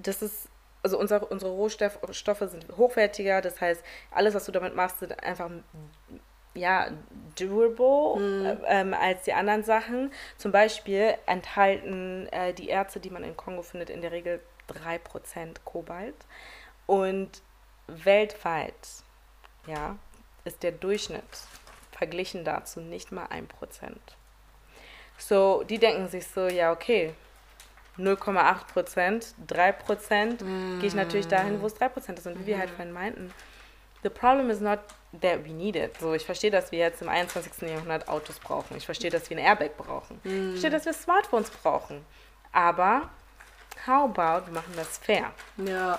[0.00, 0.48] das ist,
[0.84, 3.40] also unser, unsere Rohstoffe sind hochwertiger.
[3.40, 5.50] Das heißt, alles, was du damit machst, sind einfach
[6.54, 6.88] ja,
[7.36, 8.20] durable
[8.68, 10.12] äh, ähm, als die anderen Sachen.
[10.36, 15.56] Zum Beispiel enthalten äh, die Erze, die man in Kongo findet, in der Regel 3%
[15.64, 16.14] Kobalt.
[16.86, 17.42] Und
[17.86, 18.74] weltweit
[19.66, 19.96] ja,
[20.44, 21.24] ist der Durchschnitt
[21.92, 23.46] verglichen dazu nicht mal 1%.
[25.16, 27.14] So, die denken sich so, ja, okay,
[27.98, 32.26] 0,8%, 3%, gehe ich natürlich dahin, wo es 3% ist.
[32.26, 33.32] Und wie wir halt vorhin meinten,
[34.02, 34.80] the problem is not
[35.20, 35.98] that we need it.
[36.00, 37.68] So, ich verstehe, dass wir jetzt im 21.
[37.68, 38.76] Jahrhundert Autos brauchen.
[38.76, 40.20] Ich verstehe, dass wir ein Airbag brauchen.
[40.24, 42.04] Ich verstehe, dass wir Smartphones brauchen.
[42.52, 43.10] Aber
[43.86, 45.32] how about, wir machen das fair.
[45.56, 45.98] Ja.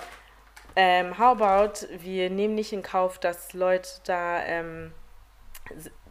[0.74, 4.92] Ähm, how about, wir nehmen nicht in Kauf, dass Leute da ähm,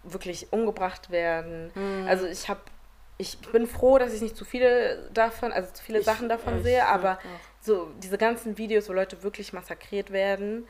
[0.03, 1.71] wirklich umgebracht werden.
[1.75, 2.07] Mhm.
[2.07, 2.61] Also ich habe,
[3.17, 6.61] ich bin froh, dass ich nicht zu viele davon, also zu viele Ich- Sachen davon
[6.63, 7.19] sehe, aber auch.
[7.61, 10.67] so diese ganzen Videos, wo Leute wirklich massakriert werden.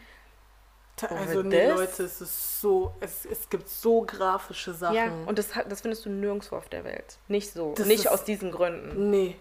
[1.09, 1.67] Also nee?
[1.71, 4.95] Leute, es ist so, es, es gibt so grafische Sachen.
[4.95, 7.17] Ja, und das, hat- das findest du nirgendwo auf der Welt.
[7.27, 7.73] Nicht so.
[7.75, 9.09] Das nicht ist- aus diesen Gründen.
[9.09, 9.35] Nee.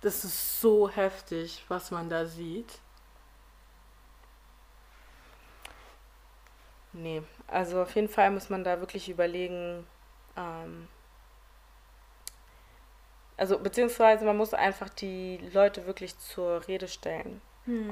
[0.00, 2.78] Das ist so heftig, was man da sieht.
[6.92, 9.86] Nee, also auf jeden Fall muss man da wirklich überlegen,
[10.36, 10.88] ähm,
[13.38, 17.40] also beziehungsweise man muss einfach die Leute wirklich zur Rede stellen.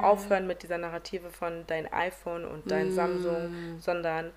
[0.01, 4.33] Aufhören mit dieser Narrative von dein iPhone und dein Samsung, sondern,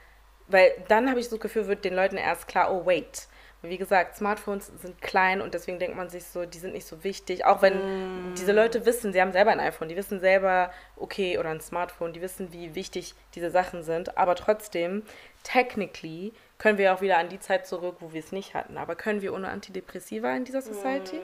[0.48, 3.28] weil dann habe ich so das Gefühl, wird den Leuten erst klar, oh wait.
[3.62, 7.04] Wie gesagt, Smartphones sind klein und deswegen denkt man sich so, die sind nicht so
[7.04, 7.46] wichtig.
[7.46, 11.50] Auch wenn diese Leute wissen, sie haben selber ein iPhone, die wissen selber, okay, oder
[11.50, 14.18] ein Smartphone, die wissen, wie wichtig diese Sachen sind.
[14.18, 15.04] Aber trotzdem,
[15.44, 18.78] technically, können wir auch wieder an die Zeit zurück, wo wir es nicht hatten.
[18.78, 21.20] Aber können wir ohne Antidepressiva in dieser Society?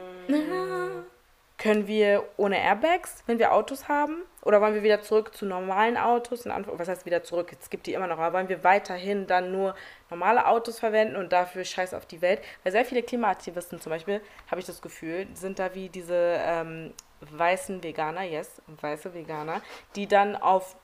[1.58, 4.24] Können wir ohne Airbags, wenn wir Autos haben?
[4.41, 6.45] Oder wollen wir wieder zurück zu normalen Autos?
[6.45, 7.52] Was heißt wieder zurück?
[7.60, 8.17] Es gibt die immer noch.
[8.17, 9.76] Aber wollen wir weiterhin dann nur
[10.10, 12.41] normale Autos verwenden und dafür scheiß auf die Welt?
[12.63, 16.93] Weil sehr viele Klimaaktivisten zum Beispiel, habe ich das Gefühl, sind da wie diese ähm,
[17.21, 19.62] weißen Veganer, yes, weiße Veganer,
[19.95, 20.76] die dann auf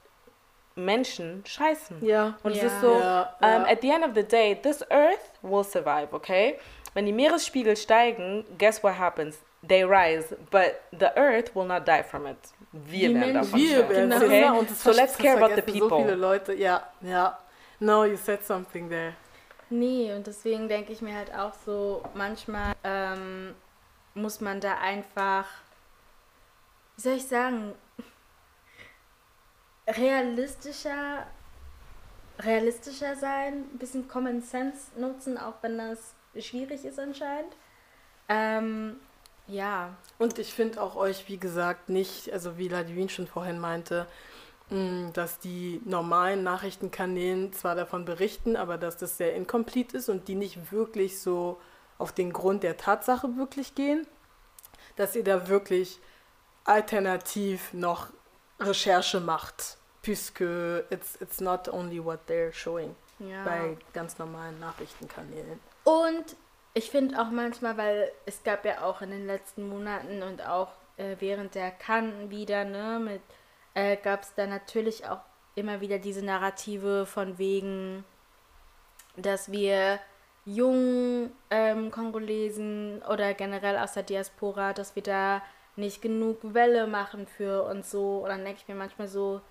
[0.85, 2.03] Menschen scheißen.
[2.05, 2.37] Ja.
[2.43, 2.67] Und es Ja.
[2.67, 3.71] ist so, Ja, ähm, ja.
[3.71, 6.59] at the end of the day, this earth will survive, okay?
[6.93, 9.39] Wenn die Meeresspiegel steigen, guess what happens?
[9.67, 12.37] They rise, but the earth will not die from it.
[12.71, 14.13] Wir Die werden Menschen- davon Wir werden
[14.57, 14.65] okay?
[14.69, 15.89] das so let's care about the people.
[15.89, 17.37] So viele Leute, ja, ja.
[17.79, 19.13] No, you said something there.
[19.69, 23.55] Nee, und deswegen denke ich mir halt auch so, manchmal ähm,
[24.15, 25.45] muss man da einfach,
[26.97, 27.73] wie soll ich sagen,
[29.87, 31.25] realistischer,
[32.39, 37.55] realistischer sein, ein bisschen Common Sense nutzen, auch wenn das schwierig ist anscheinend.
[38.29, 38.99] Ähm,
[39.47, 44.07] ja, Und ich finde auch euch, wie gesagt, nicht, also wie Ladwin schon vorhin meinte,
[44.69, 50.27] mh, dass die normalen Nachrichtenkanälen zwar davon berichten, aber dass das sehr incomplete ist und
[50.27, 51.59] die nicht wirklich so
[51.97, 54.07] auf den Grund der Tatsache wirklich gehen,
[54.95, 55.99] dass ihr da wirklich
[56.63, 58.07] alternativ noch
[58.61, 63.43] Recherche macht, puisque it's, it's not only what they're showing Ja.
[63.43, 65.59] bei ganz normalen Nachrichtenkanälen.
[65.83, 66.35] Und
[66.73, 70.69] ich finde auch manchmal, weil es gab ja auch in den letzten Monaten und auch
[70.97, 73.21] äh, während der Kanten wieder, ne, mit,
[73.73, 75.19] äh, gab es da natürlich auch
[75.55, 78.05] immer wieder diese Narrative von wegen,
[79.17, 79.99] dass wir
[80.45, 85.41] jungen ähm, Kongolesen oder generell aus der Diaspora, dass wir da
[85.75, 88.19] nicht genug Welle machen für und so.
[88.19, 89.41] Und dann denke ich mir manchmal so,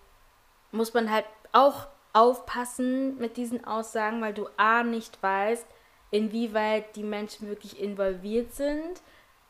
[0.72, 5.66] muss man halt auch aufpassen mit diesen Aussagen, weil du A nicht weißt,
[6.10, 9.02] inwieweit die Menschen wirklich involviert sind,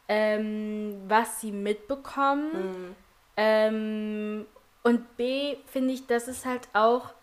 [0.09, 2.97] ähm, was sie mitbekommen.
[3.37, 4.47] Ähm,
[4.83, 7.15] und B finde ich, das ist halt auch,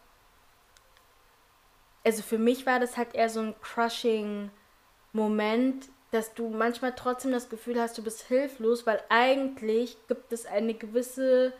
[2.03, 4.49] also für mich war das halt eher so ein crushing
[5.13, 10.45] Moment, dass du manchmal trotzdem das Gefühl hast, du bist hilflos, weil eigentlich gibt es
[10.45, 11.53] eine gewisse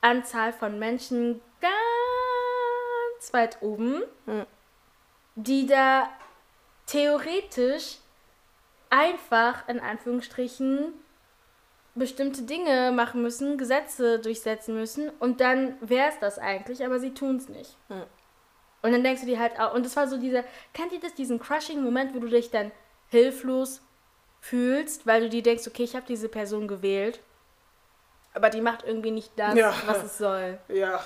[0.00, 4.02] Anzahl von Menschen ganz weit oben,
[5.34, 6.08] die da
[6.86, 7.98] theoretisch
[8.90, 10.92] einfach in Anführungsstrichen
[11.94, 17.14] bestimmte Dinge machen müssen, Gesetze durchsetzen müssen und dann wäre es das eigentlich, aber sie
[17.14, 17.76] tun es nicht.
[17.88, 18.04] Hm.
[18.82, 21.14] Und dann denkst du dir halt auch, und das war so dieser, kennt ihr das,
[21.14, 22.72] diesen crushing Moment, wo du dich dann
[23.12, 23.82] hilflos
[24.40, 27.20] fühlst, weil du dir denkst, okay, ich habe diese Person gewählt,
[28.34, 29.72] aber die macht irgendwie nicht das, Ja.
[29.86, 30.58] was es soll.
[30.68, 31.00] Ja.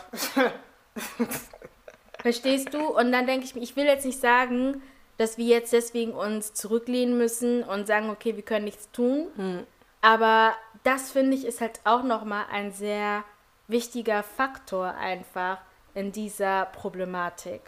[2.21, 2.79] Verstehst du?
[2.97, 4.81] Und dann denke ich mir, ich will jetzt nicht sagen,
[5.19, 9.66] dass wir jetzt deswegen uns zurücklehnen müssen und sagen, okay, wir können nichts tun.
[10.01, 13.25] Aber das finde ich ist halt auch nochmal ein sehr
[13.66, 15.59] wichtiger Faktor einfach
[15.95, 17.62] in dieser Problematik.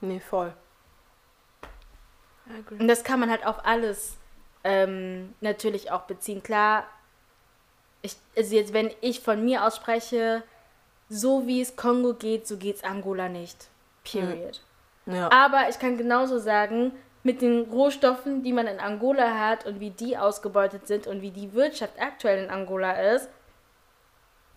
[0.00, 0.52] Nee, voll.
[2.70, 4.16] Und das kann man halt auf alles
[4.64, 6.42] ähm, natürlich auch beziehen.
[6.42, 6.84] Klar,
[8.02, 10.42] ich, also jetzt, wenn ich von mir aus spreche,
[11.08, 13.68] so wie es Kongo geht, so geht es Angola nicht.
[14.04, 14.62] Period.
[15.06, 15.30] Ja.
[15.30, 19.90] Aber ich kann genauso sagen, mit den Rohstoffen, die man in Angola hat und wie
[19.90, 23.28] die ausgebeutet sind und wie die Wirtschaft aktuell in Angola ist,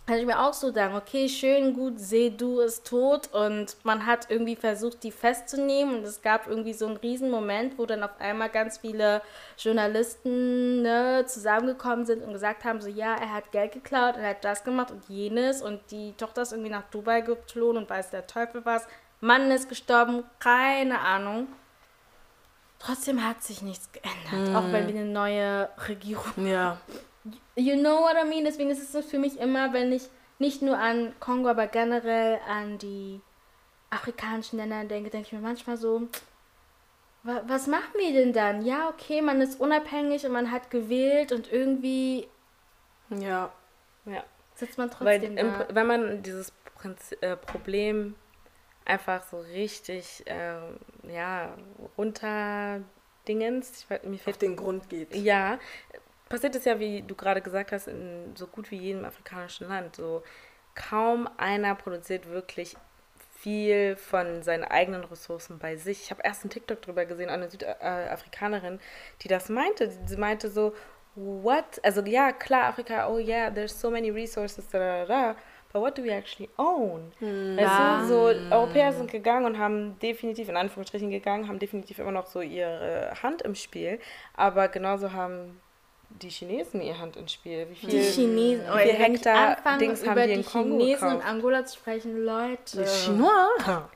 [0.09, 3.31] kann ich mir auch so sagen, okay, schön, gut, Sedu ist tot.
[3.31, 5.99] Und man hat irgendwie versucht, die festzunehmen.
[5.99, 9.21] Und es gab irgendwie so einen riesen Moment, wo dann auf einmal ganz viele
[9.59, 14.43] Journalisten ne, zusammengekommen sind und gesagt haben, so ja, er hat Geld geklaut, er hat
[14.43, 15.61] das gemacht und jenes.
[15.61, 18.87] Und die Tochter ist irgendwie nach Dubai geflohen und weiß der Teufel was,
[19.21, 21.45] Mann ist gestorben, keine Ahnung.
[22.79, 26.77] Trotzdem hat sich nichts geändert, auch wenn wir eine neue Regierung Ja.
[27.55, 28.45] You know what I mean?
[28.45, 32.39] Deswegen ist es so für mich immer, wenn ich nicht nur an Kongo, aber generell
[32.47, 33.19] an die
[33.89, 36.07] afrikanischen Länder denke, denke ich mir manchmal so,
[37.23, 38.63] wa- was machen wir denn dann?
[38.65, 42.27] Ja, okay, man ist unabhängig und man hat gewählt und irgendwie
[43.09, 43.51] Ja.
[44.05, 44.23] Ja.
[44.55, 45.67] sitzt man Weil trotzdem im, da.
[45.71, 48.15] wenn man dieses Prinz, äh, Problem
[48.85, 51.53] einfach so richtig ähm, ja,
[51.97, 55.13] runterdingens, ich, weiß- mir Auf fehlt den Grund geht.
[55.15, 55.59] Ja,
[56.29, 59.95] passiert es ja, wie du gerade gesagt hast, in so gut wie jedem afrikanischen Land.
[59.95, 60.23] So
[60.75, 62.75] kaum einer produziert wirklich
[63.39, 66.03] viel von seinen eigenen Ressourcen bei sich.
[66.03, 68.79] Ich habe erst einen TikTok drüber gesehen, eine Südafrikanerin,
[69.21, 69.89] die das meinte.
[70.05, 70.73] Sie meinte so,
[71.15, 71.79] what?
[71.83, 75.35] Also ja, klar, Afrika, oh yeah, there's so many resources, da, da, da,
[75.71, 77.11] but what do we actually own?
[77.21, 82.11] Weißt du, so Europäer sind gegangen und haben definitiv, in Anführungsstrichen gegangen, haben definitiv immer
[82.11, 83.99] noch so ihre Hand im Spiel,
[84.35, 85.61] aber genauso haben
[86.09, 87.67] die Chinesen ihre Hand im Spiel.
[87.69, 90.33] Wie viel, die Chinesen, oh, wie viel wenn ich Hektar anfange, Dings haben über die
[90.33, 91.29] die in Kongo Chinesen und gekauft?
[91.29, 92.85] Angola zu sprechen, Leute.
[92.85, 93.87] Chinois?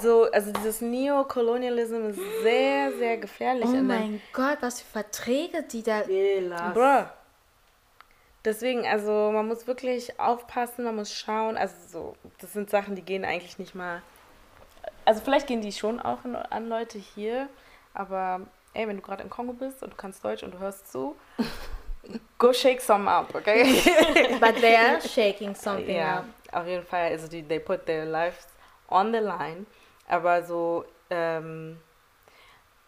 [0.00, 3.66] So, also dieses Neokolonialism ist sehr, sehr gefährlich.
[3.66, 6.02] Oh in mein Gott, was für Verträge die da.
[6.74, 7.06] Bruh.
[8.44, 11.56] Deswegen, also man muss wirklich aufpassen, man muss schauen.
[11.56, 14.02] Also so, das sind Sachen, die gehen eigentlich nicht mal.
[15.04, 17.48] Also vielleicht gehen die schon auch an, an Leute hier,
[17.94, 18.42] aber
[18.74, 21.16] ey, wenn du gerade im Kongo bist und du kannst Deutsch und du hörst zu,
[22.38, 23.64] go shake some up, okay?
[24.40, 26.24] But they are shaking something Ja, up.
[26.52, 27.10] auf jeden Fall.
[27.10, 28.46] Also die, they put their lives
[28.88, 29.66] on the line.
[30.08, 31.78] Aber so, ähm,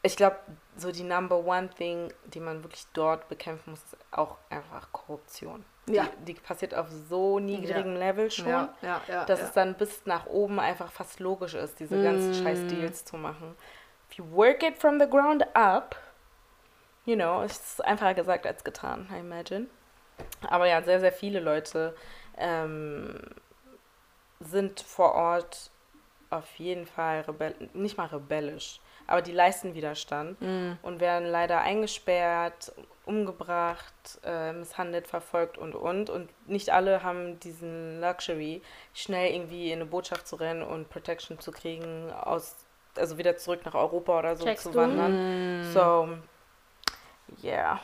[0.03, 0.37] ich glaube,
[0.77, 5.65] so die number one thing, die man wirklich dort bekämpfen muss, ist auch einfach Korruption.
[5.89, 6.09] Ja.
[6.27, 9.25] Die, die passiert auf so niedrigem Level schon, Ja, ja, ja.
[9.25, 9.47] dass ja.
[9.47, 12.35] es dann bis nach oben einfach fast logisch ist, diese ganzen Mm.
[12.35, 13.57] scheiß Deals zu machen.
[14.13, 15.97] If you work it from the ground up,
[17.07, 19.69] you know, es ist einfacher gesagt als getan, I imagine.
[20.51, 21.97] Aber ja, sehr, sehr viele Leute
[22.37, 23.19] ähm,
[24.41, 25.71] sind vor Ort
[26.29, 30.79] auf jeden Fall rebell nicht mal rebellisch, aber die leisten Widerstand Mhm.
[30.83, 32.73] und werden leider eingesperrt,
[33.07, 33.95] umgebracht,
[34.25, 36.11] äh, misshandelt, verfolgt und und.
[36.11, 41.39] Und nicht alle haben diesen Luxury, schnell irgendwie in eine Botschaft zu rennen und Protection
[41.41, 42.57] zu kriegen, aus,
[42.97, 44.79] also wieder zurück nach Europa oder so Checkst zu du?
[44.79, 45.73] wandern.
[45.73, 46.09] So,
[47.43, 47.81] yeah.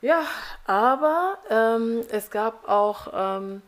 [0.00, 0.26] Ja,
[0.66, 3.62] aber ähm, es gab auch ähm,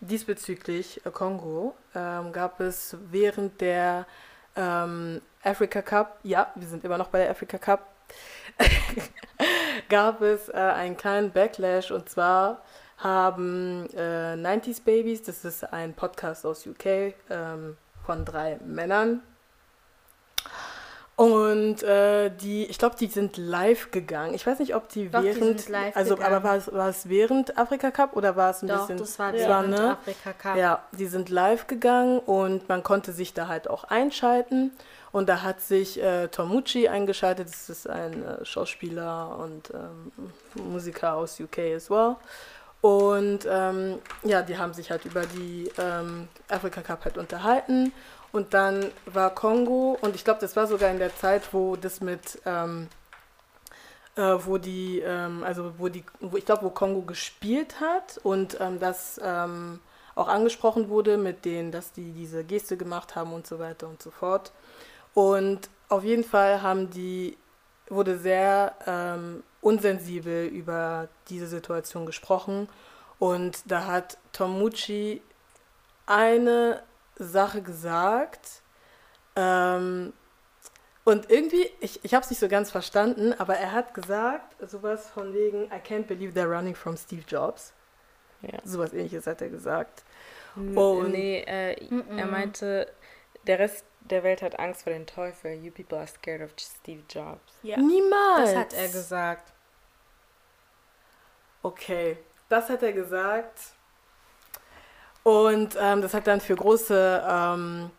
[0.00, 4.06] diesbezüglich äh, Kongo, ähm, gab es während der
[4.56, 7.86] ähm, Africa Cup, ja, wir sind immer noch bei der Africa Cup,
[9.88, 12.62] gab es äh, einen kleinen Backlash und zwar
[12.96, 17.76] haben äh, 90s Babies, das ist ein Podcast aus UK ähm,
[18.08, 19.20] von drei Männern,
[21.18, 24.34] und äh, die, ich glaube, die sind live gegangen.
[24.34, 26.34] Ich weiß nicht, ob die Doch, die während, live also, gegangen.
[26.36, 28.98] aber war es, war es während Afrika Cup oder war es ein Doch, bisschen?
[28.98, 29.48] das war Ja.
[29.48, 29.90] während ne?
[29.90, 30.56] Afrika Cup.
[30.56, 34.70] Ja, die sind live gegangen und man konnte sich da halt auch einschalten.
[35.10, 37.48] Und da hat sich äh, Tomucci eingeschaltet.
[37.48, 40.12] Das ist ein äh, Schauspieler und ähm,
[40.70, 42.14] Musiker aus UK as well.
[42.80, 47.92] Und ähm, ja, die haben sich halt über die ähm, Afrika Cup halt unterhalten.
[48.30, 52.00] Und dann war Kongo, und ich glaube, das war sogar in der Zeit, wo das
[52.00, 52.88] mit, ähm,
[54.16, 58.60] äh, wo die, ähm, also wo die, wo ich glaube, wo Kongo gespielt hat und
[58.60, 59.80] ähm, das ähm,
[60.14, 64.02] auch angesprochen wurde mit denen, dass die diese Geste gemacht haben und so weiter und
[64.02, 64.52] so fort.
[65.14, 67.38] Und auf jeden Fall haben die,
[67.88, 68.74] wurde sehr
[69.68, 72.68] unsensibel über diese Situation gesprochen.
[73.18, 75.22] Und da hat Tomucci
[76.06, 76.82] eine
[77.16, 78.62] Sache gesagt.
[79.36, 80.12] Ähm,
[81.04, 85.08] und irgendwie, ich, ich habe es nicht so ganz verstanden, aber er hat gesagt, sowas
[85.10, 87.72] von wegen, I can't believe they're running from Steve Jobs.
[88.42, 88.58] Ja.
[88.64, 90.04] Sowas ähnliches hat er gesagt.
[90.54, 92.18] Und- nee, äh, Mhm.
[92.18, 92.92] er meinte,
[93.46, 95.52] der Rest der Welt hat Angst vor dem Teufel.
[95.52, 97.52] You people are scared of Steve Jobs.
[97.62, 97.76] Ja.
[97.78, 98.52] Niemals.
[98.52, 99.52] Das hat er gesagt.
[101.68, 102.16] Okay,
[102.48, 103.58] das hat er gesagt.
[105.22, 107.90] Und ähm, das hat dann für große ähm,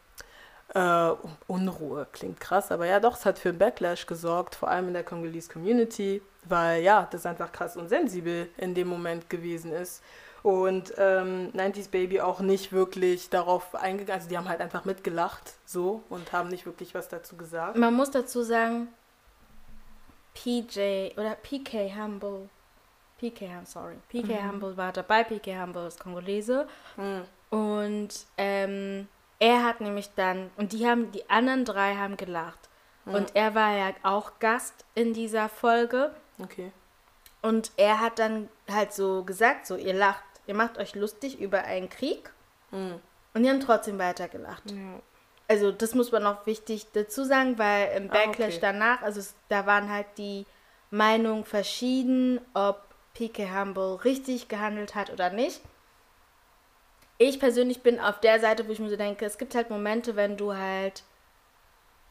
[0.73, 1.11] äh,
[1.45, 5.03] Unruhe, klingt krass, aber ja doch, es hat für Backlash gesorgt, vor allem in der
[5.03, 10.01] Congolese Community, weil ja, das einfach krass und sensibel in dem Moment gewesen ist.
[10.41, 15.53] Und ähm, 90s Baby auch nicht wirklich darauf eingegangen, also die haben halt einfach mitgelacht,
[15.63, 17.77] so, und haben nicht wirklich was dazu gesagt.
[17.77, 18.87] Man muss dazu sagen,
[20.33, 22.49] PJ oder PK Humble,
[23.19, 27.23] PK sorry, PK Humble war dabei, PK Humble ist Kongolese Hm.
[27.49, 29.07] und ähm,
[29.39, 32.59] er hat nämlich dann, und die haben, die anderen drei haben gelacht
[33.05, 36.71] und er war ja auch Gast in dieser Folge Okay.
[37.41, 41.63] und er hat dann halt so gesagt, so ihr lacht, ihr macht euch lustig über
[41.63, 42.31] einen Krieg
[42.71, 42.99] Hm.
[43.33, 44.69] und die haben trotzdem weitergelacht.
[44.71, 44.99] Ja.
[45.47, 48.59] Also das muss man noch wichtig dazu sagen, weil im Ah, Backlash okay.
[48.61, 50.45] danach, also es, da waren halt die
[50.91, 52.79] Meinungen verschieden, ob
[53.13, 55.61] PK Humble richtig gehandelt hat oder nicht.
[57.17, 60.15] Ich persönlich bin auf der Seite, wo ich mir so denke, es gibt halt Momente,
[60.15, 61.03] wenn du halt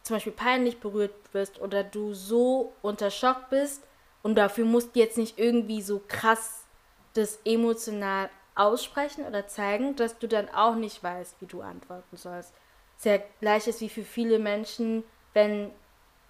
[0.03, 3.83] zum Beispiel peinlich berührt wirst oder du so unter Schock bist
[4.23, 6.65] und dafür musst du jetzt nicht irgendwie so krass
[7.15, 12.53] das emotional aussprechen oder zeigen, dass du dann auch nicht weißt, wie du antworten sollst.
[12.97, 15.71] Sehr gleiches wie für viele Menschen, wenn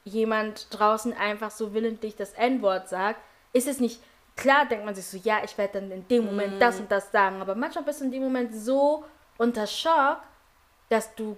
[0.05, 3.21] jemand draußen einfach so willentlich das N-Wort sagt,
[3.53, 4.01] ist es nicht
[4.39, 7.11] klar, denkt man sich so, ja, ich werde dann in dem Moment das und das
[7.13, 9.05] sagen, aber manchmal bist du in dem Moment so
[9.37, 10.19] unter Schock,
[10.89, 11.37] dass du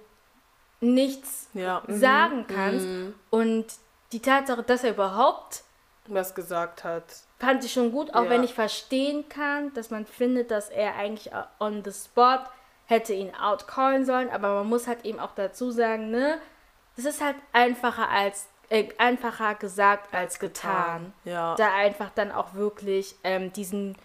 [0.79, 1.83] nichts Ja.
[1.87, 3.13] sagen kannst Mhm.
[3.29, 3.65] und
[4.11, 5.63] die Tatsache, dass er überhaupt
[6.07, 7.03] Was gesagt hat.
[7.39, 8.29] fand ich schon gut, auch Ja.
[8.29, 12.39] wenn ich verstehen kann, dass man findet, dass er eigentlich on the spot
[12.85, 16.39] hätte ihn outcallen sollen, aber man muss halt eben auch dazu sagen, ne,
[16.95, 18.47] das ist halt einfacher als
[18.97, 21.13] einfacher gesagt als getan.
[21.25, 21.55] Ja.
[21.55, 23.97] Da einfach dann auch wirklich ähm, diesen,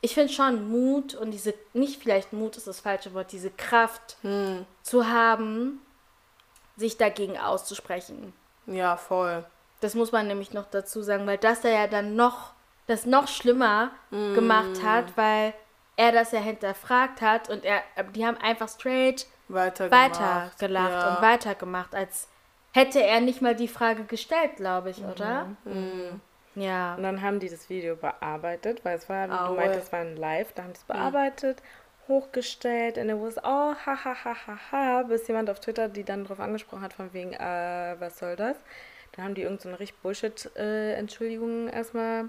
[0.00, 4.16] ich finde schon Mut und diese, nicht vielleicht Mut ist das falsche Wort, diese Kraft
[4.22, 4.64] Hm.
[4.82, 5.80] zu haben,
[6.76, 8.32] sich dagegen auszusprechen.
[8.66, 9.44] Ja, voll.
[9.80, 12.52] Das muss man nämlich noch dazu sagen, weil das er ja dann noch,
[12.86, 15.54] das noch schlimmer gemacht hat, weil
[15.96, 17.82] er das ja hinterfragt hat und er,
[18.14, 21.14] die haben einfach straight Weiter weiter gelacht ja.
[21.14, 22.28] und weitergemacht, als
[22.72, 25.48] hätte er nicht mal die Frage gestellt, glaube ich, oder?
[25.64, 26.20] Mhm.
[26.54, 26.94] Ja.
[26.96, 29.56] Und dann haben die das Video bearbeitet, weil es war, wie du Aue.
[29.56, 31.62] meintest, es war ein Live, da haben die es bearbeitet,
[32.08, 36.04] hochgestellt und it was, oh, ha, ha, ha, ha, ha, bis jemand auf Twitter die
[36.04, 38.56] dann drauf angesprochen hat, von wegen, äh, was soll das?
[39.12, 42.28] Dann haben die irgendeine so eine richtig Bullshit-Entschuldigung erstmal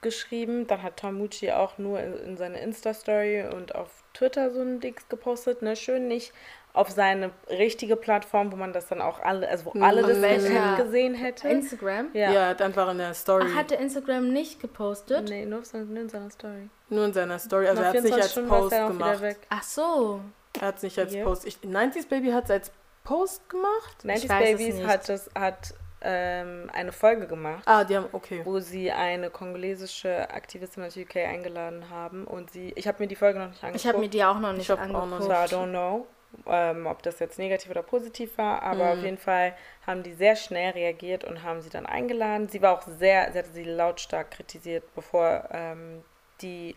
[0.00, 0.66] geschrieben.
[0.66, 4.80] Dann hat Tom Mucci auch nur in, in seine Insta-Story und auf Twitter so ein
[4.80, 5.62] Dings gepostet.
[5.62, 5.76] Ne?
[5.76, 6.32] Schön nicht
[6.72, 10.76] auf seine richtige Plattform, wo man das dann auch alle, also wo alle das hätten
[10.76, 11.48] gesehen hätte.
[11.48, 12.10] Instagram?
[12.12, 12.32] Ja.
[12.32, 13.46] Ja, dann war in der Story.
[13.48, 15.28] Ach, hat der Instagram nicht gepostet?
[15.28, 16.68] Nee, nur, nur in seiner Story.
[16.88, 17.66] Nur in seiner Story.
[17.66, 19.22] Also er hat es nicht 24 als Stunden es Post gemacht.
[19.22, 19.38] weg.
[19.48, 20.20] Ach so.
[20.60, 21.24] Er hat es nicht als Hier.
[21.24, 21.46] Post.
[21.46, 22.72] Ich, 90s Baby hat es als
[23.04, 23.96] Post gemacht?
[24.04, 24.86] 90s weiß es Babies nicht.
[24.86, 27.62] hat, das, hat ähm, eine Folge gemacht.
[27.66, 28.42] Ah, die haben, okay.
[28.44, 33.16] wo sie eine kongolesische Aktivistin aus UK eingeladen haben und sie, ich habe mir die
[33.16, 33.84] Folge noch nicht angeguckt.
[33.84, 35.24] Ich habe mir die auch noch nicht Ich hab auch noch angeguckt.
[35.24, 36.06] so, I don't know,
[36.46, 38.98] ähm, ob das jetzt negativ oder positiv war, aber Mhm.
[38.98, 39.54] auf jeden Fall
[39.86, 42.48] haben die sehr schnell reagiert und haben sie dann eingeladen.
[42.48, 46.04] Sie war auch sehr, sie hatte sie lautstark kritisiert, bevor ähm,
[46.42, 46.76] die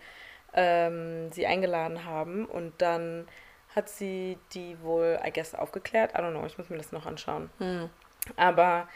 [0.53, 3.27] ähm, sie eingeladen haben und dann
[3.75, 6.11] hat sie die wohl, I guess, aufgeklärt.
[6.13, 7.49] I don't know, ich muss mir das noch anschauen.
[7.59, 7.89] Hm.
[8.35, 8.87] Aber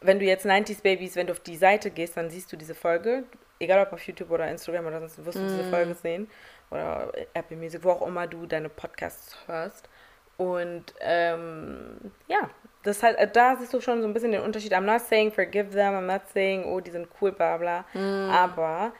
[0.00, 2.74] wenn du jetzt 90s Babies, wenn du auf die Seite gehst, dann siehst du diese
[2.74, 3.24] Folge.
[3.60, 5.70] Egal ob auf YouTube oder Instagram oder sonst, wirst du diese Mm.
[5.70, 6.28] Folge sehen.
[6.70, 9.88] Oder Apple Music, wo auch immer du deine Podcasts hörst.
[10.36, 12.50] Und ähm, ja,
[12.82, 14.72] das halt, da siehst du schon so ein bisschen den Unterschied.
[14.72, 17.84] I'm not saying forgive them, I'm not saying, oh, die sind cool, bla bla.
[17.92, 18.30] Hm.
[18.30, 18.92] Aber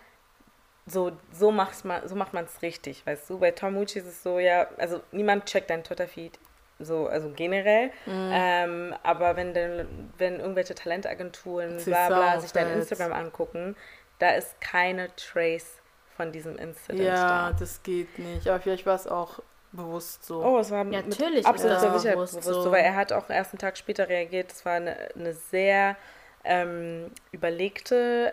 [0.86, 3.38] so, so, macht's man, so macht man es richtig, weißt du?
[3.38, 6.38] Bei Tom Mucci ist es so, ja, also niemand checkt deinen Twitter-Feed,
[6.78, 7.90] so, also generell.
[8.06, 8.30] Mhm.
[8.32, 12.70] Ähm, aber wenn, denn, wenn irgendwelche Talentagenturen, Sie bla bla, sich dein.
[12.70, 13.76] Instagram angucken,
[14.18, 15.80] da ist keine Trace
[16.16, 17.56] von diesem Incident Ja, da.
[17.58, 18.46] das geht nicht.
[18.46, 19.40] Aber vielleicht war es auch
[19.76, 20.42] bewusst so.
[20.44, 22.04] Oh, es war Ja, natürlich das Sicherheit bewusst
[22.34, 22.62] bewusst, so.
[22.62, 22.70] so.
[22.72, 24.52] weil er hat auch erst einen Tag später reagiert.
[24.52, 25.96] Es war eine, eine sehr
[26.44, 28.32] ähm, überlegte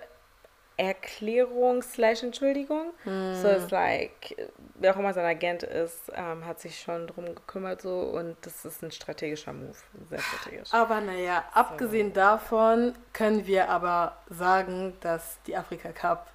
[0.78, 2.92] Erklärung slash Entschuldigung.
[3.04, 3.36] Hm.
[3.42, 4.36] So ist like,
[4.76, 8.66] wer auch immer sein Agent ist, ähm, hat sich schon drum gekümmert so und das
[8.66, 9.76] ist ein strategischer Move,
[10.10, 10.74] sehr strategisch.
[10.74, 16.32] Aber naja, abgesehen davon können wir aber sagen, dass die Afrika Cup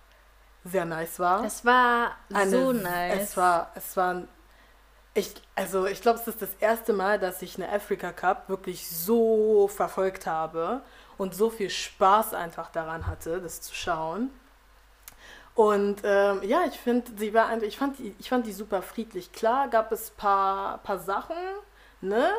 [0.65, 1.43] sehr nice war.
[1.43, 3.23] Das war Eine- so nice.
[3.23, 4.29] Es war, es war, ein-
[5.17, 8.89] ich, also ich glaube, es ist das erste Mal, dass ich eine Afrika Cup wirklich
[8.89, 10.83] so verfolgt habe
[11.17, 14.31] und so viel Spaß einfach daran hatte, das zu schauen.
[15.55, 18.83] Und ähm, ja, ich finde, sie war einfach, ich fand die, ich fand die super
[18.83, 19.33] friedlich.
[19.33, 21.37] Klar gab es paar, paar Sachen,
[22.03, 22.31] ne?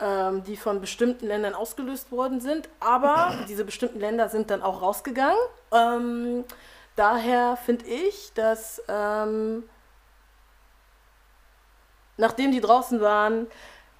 [0.00, 4.82] ähm, die von bestimmten Ländern ausgelöst worden sind, aber diese bestimmten Länder sind dann auch
[4.82, 5.38] rausgegangen.
[5.72, 6.44] Ähm,
[6.96, 9.62] daher finde ich, dass ähm,
[12.18, 13.46] nachdem die draußen waren,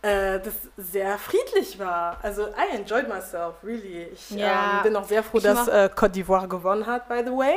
[0.02, 2.18] äh, das sehr friedlich war.
[2.22, 4.04] Also I enjoyed myself, really.
[4.12, 7.22] Ich Ja, ähm, bin auch sehr froh, ich dass äh, Côte d'Ivoire gewonnen hat, by
[7.24, 7.56] the way.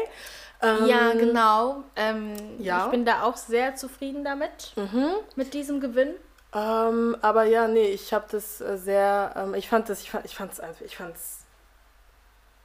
[0.63, 1.83] Ähm, ja, genau.
[1.95, 2.85] Ähm, ja.
[2.85, 5.09] Ich bin da auch sehr zufrieden damit, Mhm.
[5.35, 6.15] mit diesem Gewinn.
[6.53, 10.25] Ähm, aber ja, nee, ich habe das äh, sehr, ähm, ich fand das, ich fand,
[10.25, 11.45] ich fand's einfach, ich fand's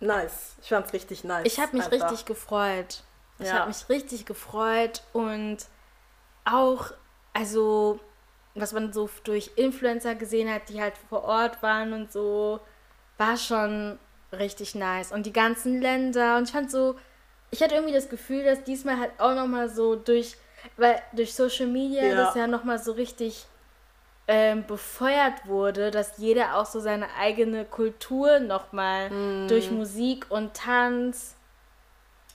[0.01, 0.57] nice.
[0.62, 1.47] Ich fand's richtig nice.
[1.47, 2.11] Ich habe mich einfach.
[2.11, 3.03] richtig gefreut.
[3.38, 3.55] Ich Ja.
[3.61, 5.59] habe mich richtig gefreut und
[6.44, 6.90] auch,
[7.37, 8.01] also,
[8.55, 12.61] was man so durch Influencer gesehen hat, die halt vor Ort waren und so,
[13.18, 13.99] war schon
[14.32, 15.12] richtig nice.
[15.12, 16.97] Und die ganzen Länder und ich fand so,
[17.51, 20.37] ich hatte irgendwie das Gefühl, dass diesmal halt auch nochmal so durch,
[20.78, 22.14] weil durch Social Media Ja.
[22.24, 23.45] das ja nochmal so richtig
[24.28, 29.47] ähm, befeuert wurde, dass jeder auch so seine eigene Kultur nochmal Mhm.
[29.49, 31.37] durch Musik und Tanz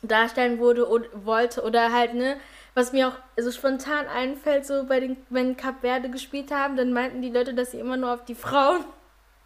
[0.04, 2.38] darstellen wurde und wollte oder halt, ne,
[2.74, 6.93] was mir auch so spontan einfällt, so bei den, wenn Cap Verde gespielt haben, dann
[6.93, 8.86] meinten die Leute, dass sie immer nur auf die Frauen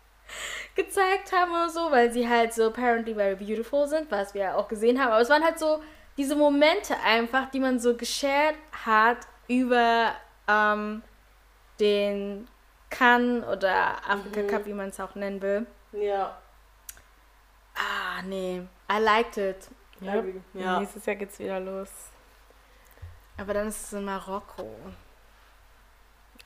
[0.75, 4.55] gezeigt haben oder so, weil sie halt so apparently very beautiful sind, was wir ja
[4.55, 5.11] auch gesehen haben.
[5.11, 5.81] Aber es waren halt so
[6.17, 8.55] diese Momente einfach, die man so geshared
[8.85, 9.17] hat
[9.47, 10.11] über
[10.47, 11.01] ähm,
[11.79, 12.47] den
[12.89, 14.47] Cannes oder Afrika Mhm.
[14.47, 15.65] Cup, wie man es auch nennen will.
[15.91, 16.37] Ja.
[17.75, 18.61] Ah, nee.
[18.91, 19.67] I liked it.
[19.99, 20.23] Ja.
[20.53, 20.79] Ja.
[20.79, 21.89] Nächstes Jahr geht's wieder los.
[23.37, 24.75] Aber dann ist es in Marokko.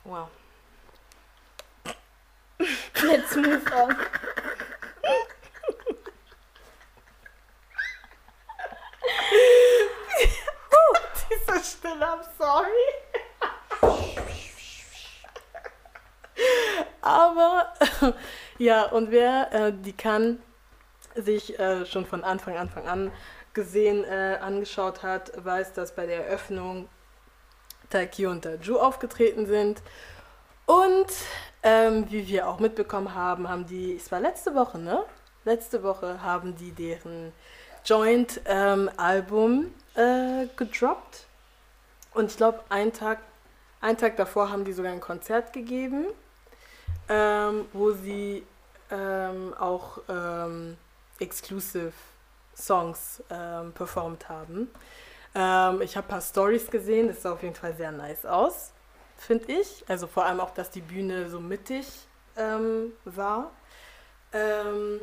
[0.04, 0.28] Wow.
[3.02, 3.96] Let's move on.
[11.30, 13.00] Diese Stille, I'm sorry.
[17.02, 17.72] Aber
[18.58, 20.42] ja, und wer äh, die kann
[21.14, 23.12] sich äh, schon von Anfang Anfang an
[23.54, 26.88] gesehen, äh, angeschaut hat, weiß, dass bei der Eröffnung
[27.90, 29.82] Taiki und Ju aufgetreten sind.
[30.66, 31.06] Und
[31.62, 35.04] ähm, wie wir auch mitbekommen haben, haben die, es war letzte Woche, ne?
[35.44, 37.32] Letzte Woche haben die deren
[37.84, 41.26] Joint-Album äh, gedroppt.
[42.14, 43.18] Und ich glaube, einen Tag,
[43.80, 46.06] einen Tag davor haben die sogar ein Konzert gegeben,
[47.08, 48.44] ähm, wo sie
[48.90, 50.76] ähm, auch ähm,
[51.18, 51.92] exclusive
[52.60, 54.70] Songs ähm, performt haben.
[55.34, 58.72] Ähm, ich habe ein paar Stories gesehen, das sah auf jeden Fall sehr nice aus,
[59.16, 59.84] finde ich.
[59.88, 61.86] Also vor allem auch, dass die Bühne so mittig
[62.36, 63.50] ähm, war.
[64.32, 65.00] Ähm,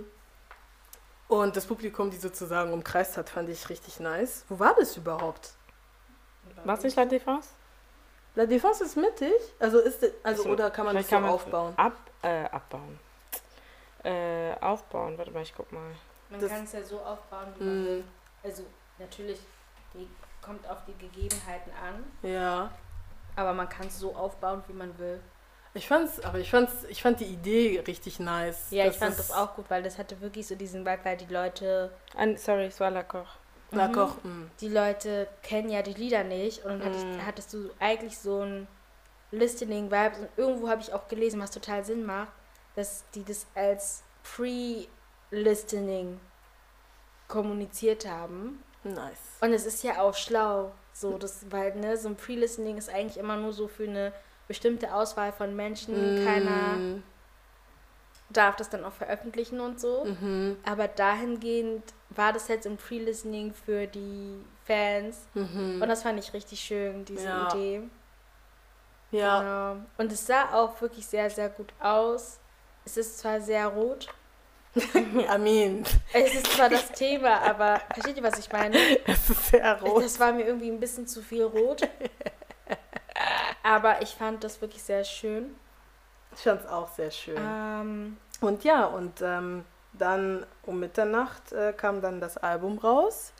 [1.27, 4.45] und das Publikum, die sozusagen umkreist hat, fand ich richtig nice.
[4.47, 5.53] Wo war das überhaupt?
[6.63, 7.49] Was nicht La Défense?
[8.35, 9.33] La Défense ist mittig?
[9.59, 11.73] Also ist also Also, oder kann man das so kann aufbauen?
[11.75, 12.99] Ab, äh, abbauen.
[14.03, 15.17] Äh, aufbauen.
[15.17, 15.91] Warte mal, ich guck mal.
[16.29, 18.03] Man kann es ja so aufbauen, wie man Mm, will.
[18.43, 18.63] Also
[18.99, 19.39] natürlich,
[19.93, 20.07] die
[20.41, 22.71] kommt auf die Gegebenheiten an, ja.
[23.35, 25.19] aber man kann es so aufbauen, wie man will.
[25.73, 28.67] Ich fand's, aber ich fand's, ich fand die Idee richtig nice.
[28.71, 31.31] Ja, ich fand das auch gut, weil das hatte wirklich so diesen Vibe, weil die
[31.31, 33.27] Leute, An, sorry, es war La Koch.
[33.71, 33.93] Na Mhm.
[33.93, 34.51] Koch, mm.
[34.61, 37.25] die Leute kennen ja die Lieder nicht und dann hattest, Mhm.
[37.25, 38.67] hattest du eigentlich so ein
[39.31, 42.31] Listening-Vibe und irgendwo habe ich auch gelesen, was total Sinn macht,
[42.75, 44.03] dass die das als
[45.29, 46.19] Pre-Listening
[47.27, 48.63] kommuniziert haben.
[48.83, 49.37] nice.
[49.41, 53.17] Und es ist ja auch schlau, so das, weil ne, so ein Pre-Listening ist eigentlich
[53.17, 54.13] immer nur so für eine
[54.47, 56.15] bestimmte Auswahl von Menschen.
[56.23, 57.03] Keiner Mm,
[58.29, 60.05] darf das dann auch veröffentlichen und so.
[60.05, 60.57] Mhm.
[60.65, 65.27] Aber dahingehend war das jetzt ein Pre-Listening für die Fans.
[65.33, 65.81] Mhm.
[65.81, 67.47] Und das fand ich richtig schön, diese Ja.
[67.49, 67.81] Idee.
[69.11, 69.39] Ja,
[69.75, 69.85] Genau.
[69.97, 72.39] Und es sah auch wirklich sehr, sehr gut aus.
[72.85, 74.07] Es ist zwar sehr rot.
[74.93, 78.77] I mean, Es ist zwar das Thema, aber versteht ihr, was ich meine?
[79.05, 80.03] es ist sehr rot.
[80.03, 81.81] Das war mir irgendwie ein bisschen zu viel rot.
[83.63, 85.55] Aber ich fand das wirklich sehr schön.
[86.35, 87.37] Ich fand's auch sehr schön.
[87.39, 93.33] Ähm, Und ja, und ähm, dann um Mitternacht äh, kam dann das Album raus.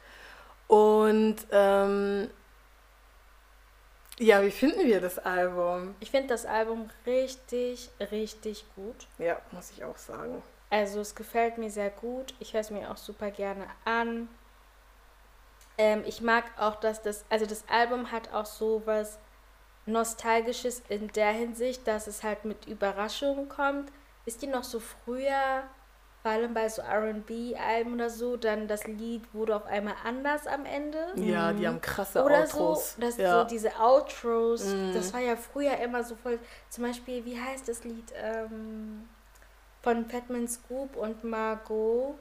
[0.68, 2.30] Und ähm,
[4.20, 5.94] ja, wie finden wir das Album?
[6.00, 9.08] ich finde das Album richtig, richtig gut.
[9.20, 10.42] Ja, muss ich auch sagen.
[10.70, 12.34] Also es gefällt mir sehr gut.
[12.40, 14.28] Ich höre es mir auch super gerne an.
[15.78, 19.20] Ähm, ich mag auch, dass das, also das Album hat auch so was
[19.86, 23.92] Nostalgisches in der Hinsicht, dass es halt mit Überraschungen kommt.
[24.26, 25.64] Ist die noch so früher,
[26.22, 30.66] vor allem bei so RB-Alben oder so, dann das Lied wurde auf einmal anders am
[30.66, 31.14] Ende?
[31.16, 32.96] Ja, die haben krasse Oder Outros.
[32.96, 33.40] so, dass ja.
[33.44, 34.92] so diese Outros, Mhm.
[34.94, 36.38] das war ja früher immer so voll.
[36.70, 39.08] Zum Beispiel, wie heißt das Lied ähm,
[39.82, 42.16] von Fatman Scoop und Margot?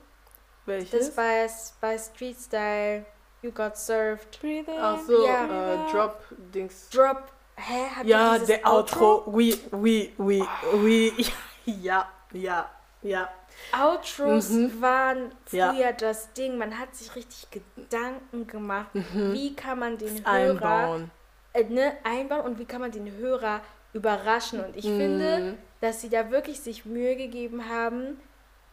[0.66, 1.14] Welches?
[1.14, 1.48] Das bei,
[1.80, 3.04] bei Street Style,
[3.42, 4.40] You Got Served.
[4.40, 4.78] Breathe in.
[4.80, 5.44] Ach so, Ja.
[5.86, 6.88] äh, Drop-Dings.
[6.90, 7.22] Drop.
[7.57, 7.88] Hä?
[7.96, 9.22] Hat Ja, der Outro.
[9.26, 10.44] Oui, oui, oui,
[10.74, 11.26] oui.
[11.64, 12.68] Ja, ja,
[13.02, 13.28] ja.
[13.72, 14.82] Outros Mhm.
[14.82, 15.72] waren Ja.
[15.72, 16.59] früher das Ding.
[16.59, 20.61] Man hat sich richtig Gedanken gemacht, wie kann man den Hörer Mhm.
[20.61, 21.11] Einbauen.
[21.54, 23.61] äh, ne, einbauen und wie kann man den Hörer
[23.93, 24.64] überraschen.
[24.64, 25.59] Und ich finde, Mhm.
[25.80, 28.20] dass sie da wirklich sich Mühe gegeben haben,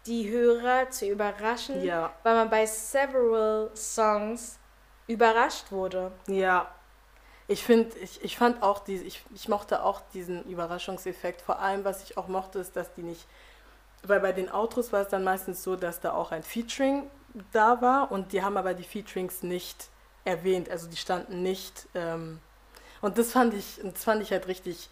[0.06, 4.60] die Hörer zu überraschen, Ja, weil man bei several Songs
[5.08, 6.12] überrascht wurde.
[6.28, 6.74] ja.
[7.46, 11.42] Ich finde, ich, ich fand auch diese, ich, ich mochte auch diesen Überraschungseffekt.
[11.42, 13.28] Vor allem, was ich auch mochte, ist, dass die nicht,
[14.04, 17.10] weil bei den Outros war es dann meistens so, dass da auch ein Featuring
[17.52, 19.90] da war und die haben aber die Featurings nicht
[20.24, 21.86] erwähnt, also die standen nicht.
[21.96, 22.40] Ähm,
[23.02, 24.90] und das fand ich, das fand ich halt richtig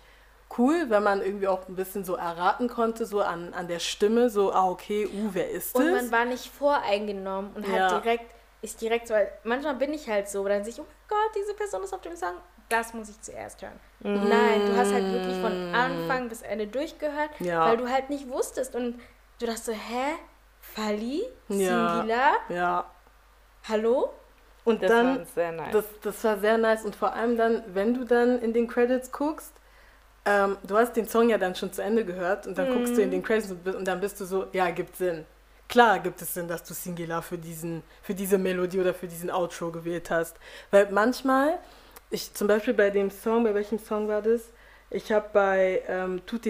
[0.57, 4.29] cool, wenn man irgendwie auch ein bisschen so erraten konnte, so an, an der Stimme,
[4.29, 5.91] so, ah, okay, uh, wer ist Und es?
[5.93, 7.91] man war nicht voreingenommen und Ja.
[7.91, 8.25] hat direkt,
[8.61, 11.35] ist direkt so, weil manchmal bin ich halt so, dann sehe ich, oh mein Gott,
[11.35, 12.33] diese Person ist auf dem Song,
[12.69, 13.79] das muss ich zuerst hören.
[14.03, 17.65] Nein, du hast halt wirklich von Anfang bis Ende durchgehört, Ja.
[17.65, 18.99] weil du halt nicht wusstest und
[19.39, 20.13] du dachtest so, hä?
[20.59, 21.23] Fali?
[21.49, 21.89] Ja.
[21.99, 22.31] Singila?
[22.49, 22.85] ja.
[23.67, 24.11] Hallo?
[24.63, 25.71] Und Das dann, war sehr nice.
[25.73, 29.11] Das, das war sehr nice und vor allem dann, wenn du dann in den Credits
[29.11, 29.53] guckst,
[30.25, 33.01] ähm, du hast den Song ja dann schon zu Ende gehört und dann guckst du
[33.01, 35.25] in den Credits und, und dann bist du so, ja, gibt Sinn.
[35.67, 39.31] Klar gibt es Sinn, dass du Singular für, diesen, für diese Melodie oder für diesen
[39.31, 40.35] Outro gewählt hast.
[40.69, 41.59] Weil manchmal,
[42.09, 44.41] ich zum Beispiel bei dem Song, bei welchem Song war das?
[44.89, 46.41] Ich habe bei ähm, Tout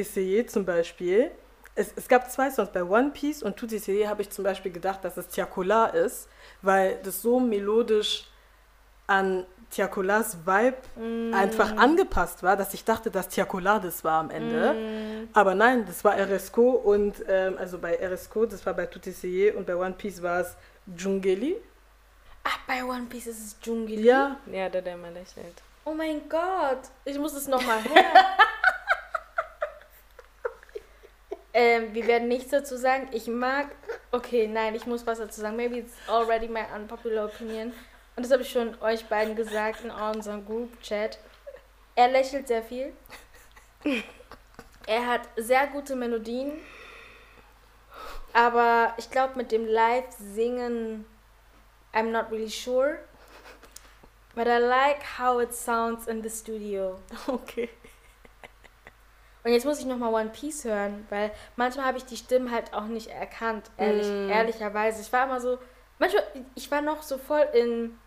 [0.48, 1.32] zum Beispiel,
[1.76, 4.72] es, es gab zwei Songs, bei One Piece und Tout Essayé habe ich zum Beispiel
[4.72, 6.28] gedacht, dass es Tiakola ist,
[6.62, 8.28] weil das so melodisch
[9.08, 15.28] an Tiakolas Vibe einfach angepasst war, dass ich dachte, dass Tiakola das war am Ende.
[15.34, 19.54] Aber nein, das war RSCO und ähm, also bei RSCO, das war bei Tout Essayé
[19.54, 20.56] und bei One Piece war es
[20.86, 21.56] Djungeli.
[22.44, 24.00] Ach, bei One Piece ist es Dschungel.
[24.00, 25.62] Ja, ja, der, der immer lächelt.
[25.86, 28.06] Oh mein Gott, ich muss es nochmal hören.
[31.54, 33.08] ähm, wir werden nichts dazu sagen.
[33.12, 33.68] Ich mag.
[34.12, 35.56] Okay, nein, ich muss was dazu sagen.
[35.56, 37.74] Maybe it's already my unpopular opinion.
[38.16, 41.18] Und das habe ich schon euch beiden gesagt in unserem Group-Chat.
[41.96, 42.94] Er lächelt sehr viel.
[44.88, 46.54] Er hat sehr gute Melodien.
[48.34, 51.06] Aber ich glaube, mit dem Live-Singen
[51.94, 53.00] I'm not really sure.
[54.36, 57.00] But I like how it sounds in the studio.
[57.28, 57.70] Okay.
[59.44, 62.76] Und jetzt muss ich nochmal One Piece hören, weil manchmal habe ich die Stimmen halt
[62.76, 64.30] auch nicht erkannt, ehrlich, Mm.
[64.30, 65.02] ehrlicherweise.
[65.02, 65.58] Ich war immer so,
[66.02, 66.24] manchmal,
[66.56, 67.98] ich war noch so voll in,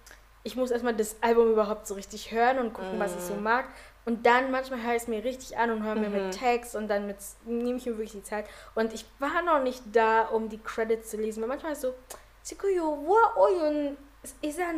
[0.43, 3.43] ich muss erstmal das Album überhaupt so richtig hören und gucken, was ich so Mm.
[3.43, 3.65] mag.
[4.05, 6.27] Und dann manchmal höre ich es mir richtig an und höre mir Mhm.
[6.27, 7.17] mit Text und dann mit,
[7.47, 8.47] nehme ich mir wirklich die Zeit.
[8.75, 11.41] Und ich war noch nicht da, um die Credits zu lesen.
[11.41, 11.95] Weil manchmal ist so,
[12.43, 13.97] Sikuyo, wa oyun,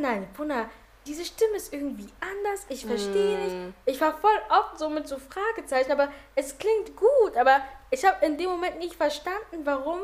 [0.00, 0.70] nein, Puna,
[1.06, 3.56] diese Stimme ist irgendwie anders, ich verstehe nicht.
[3.56, 3.74] Mm.
[3.86, 7.60] Ich war voll oft so mit so Fragezeichen, aber es klingt gut, aber
[7.90, 10.00] ich habe in dem Moment nicht verstanden, warum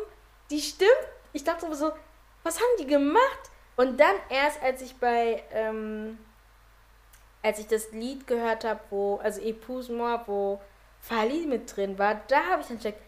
[0.51, 0.91] die stimmt.
[1.33, 1.93] Ich dachte so,
[2.43, 3.51] was haben die gemacht?
[3.77, 6.19] Und dann erst, als ich bei, ähm,
[7.43, 10.61] als ich das Lied gehört habe, wo, also Épouse moi, wo
[11.01, 13.01] Fali mit drin war, da habe ich dann checkt,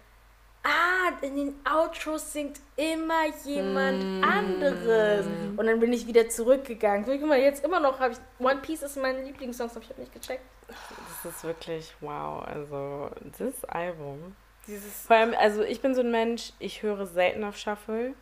[0.65, 4.25] ah, in den Outros singt immer jemand Mm.
[4.25, 5.27] anderes.
[5.57, 7.05] Und dann bin ich wieder zurückgegangen.
[7.05, 10.01] Guck mal, jetzt immer noch habe ich, One Piece ist mein Lieblingssong, aber ich habe
[10.01, 10.43] nicht gecheckt.
[10.67, 12.43] Das ist wirklich wow.
[12.47, 14.35] Also, das Album.
[14.67, 15.07] Dieses.
[15.07, 18.15] Vor allem, also ich bin so ein Mensch, ich höre selten auf Shuffle.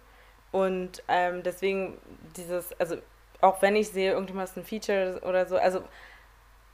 [0.53, 1.99] Und ähm, deswegen
[2.37, 2.97] dieses, also
[3.41, 5.83] auch wenn ich sehe, irgendjemand ist ein Feature oder so, also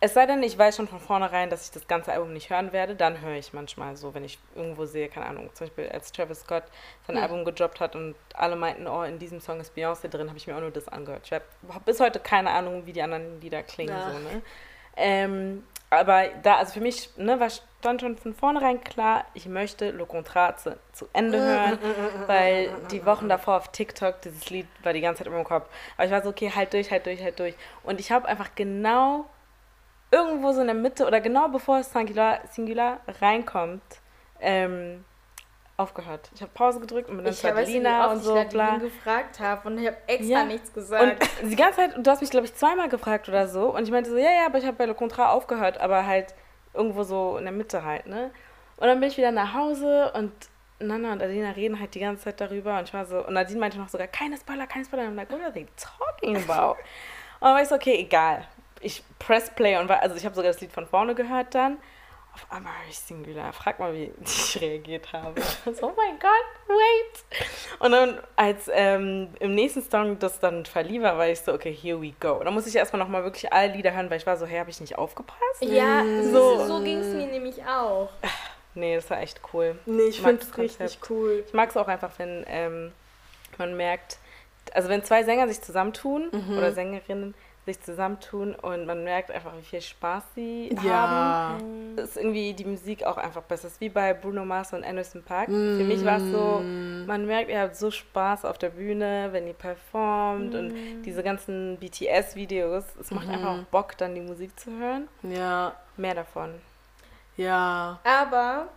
[0.00, 2.72] es sei denn, ich weiß schon von vornherein, dass ich das ganze Album nicht hören
[2.72, 6.12] werde, dann höre ich manchmal so, wenn ich irgendwo sehe, keine Ahnung, zum Beispiel als
[6.12, 6.62] Travis Scott
[7.06, 7.22] sein Hm.
[7.22, 10.46] Album gedroppt hat und alle meinten, oh, in diesem Song ist Beyoncé drin, habe ich
[10.46, 11.22] mir auch nur das angehört.
[11.24, 11.44] Ich habe
[11.84, 14.10] bis heute keine Ahnung, wie die anderen Lieder klingen, Ja.
[14.12, 14.42] so, ne?
[14.96, 17.48] Ähm, aber da, also für mich, ne, war
[17.80, 21.78] stand schon von vornherein klar, ich möchte Le Contrat zu, zu Ende hören,
[22.26, 25.68] weil die Wochen davor auf TikTok, dieses Lied war die ganze Zeit in meinem Kopf.
[25.96, 27.54] Aber ich war so, okay, halt durch, halt durch, halt durch.
[27.84, 29.26] Und ich habe einfach genau
[30.10, 33.82] irgendwo so in der Mitte oder genau bevor es Singular, Singular reinkommt,
[34.40, 35.04] ähm,
[35.76, 36.30] aufgehört.
[36.34, 38.44] Ich habe Pause gedrückt und bin dann Ich zu weiß oft und ich so, da
[38.44, 38.78] bla.
[38.78, 40.44] Gefragt habe und ich habe extra Ja.
[40.44, 41.20] nichts gesagt.
[41.42, 43.72] Und die ganze Zeit, du hast mich, glaube ich, zweimal gefragt oder so.
[43.74, 46.34] Und ich meinte so, ja, ja, aber ich habe bei Le Contrat aufgehört, aber halt
[46.78, 48.30] irgendwo so in der Mitte halt, ne?
[48.76, 50.32] Und dann bin ich wieder nach Hause und
[50.80, 52.78] Nana und Adina reden halt die ganze Zeit darüber.
[52.78, 55.04] Und ich war so, und Nadine meinte noch sogar, keine Spoiler, keine Spoiler.
[55.04, 56.76] Und I'm like, what are they talking about?
[57.40, 58.44] und dann war ich so, okay, egal.
[58.80, 61.78] Ich press play und war, also ich habe sogar das Lied von vorne gehört dann.
[62.42, 63.52] Auf einmal höre ich Singular.
[63.52, 65.40] Frag mal, wie ich reagiert habe.
[65.64, 67.40] so, oh mein Gott, wait.
[67.80, 71.72] Und dann, als ähm, im nächsten Song das dann verlieh war, war ich so, okay,
[71.72, 72.34] here we go.
[72.34, 74.58] Und dann musste ich erstmal nochmal wirklich alle Lieder hören, weil ich war so, hey,
[74.58, 75.60] habe ich nicht aufgepasst?
[75.60, 76.64] ja, So.
[76.66, 78.10] so, ging es mir nämlich auch.
[78.74, 79.78] Nee, das war echt cool.
[79.86, 81.42] Nee, ich Ich finde es richtig cool.
[81.46, 82.92] Ich mag es auch einfach, wenn ähm,
[83.56, 84.18] man merkt,
[84.72, 87.34] also wenn zwei Sänger sich zusammentun oder Sängerinnen
[87.68, 91.96] sich zusammentun und man merkt einfach, wie viel Spaß sie haben.
[91.96, 92.02] Ja.
[92.02, 93.64] ist irgendwie die Musik auch einfach besser.
[93.64, 95.46] Das ist wie bei Bruno Mars und Anderson Park.
[95.48, 96.60] Für mich war es so,
[97.06, 101.76] man merkt, ihr habt so Spaß auf der Bühne, wenn ihr performt und diese ganzen
[101.78, 102.84] BTS-Videos.
[103.00, 105.08] Es macht einfach auch Bock, dann die Musik zu hören.
[105.22, 105.74] Ja.
[105.96, 106.54] Mehr davon.
[107.36, 108.00] Ja.
[108.04, 108.68] Aber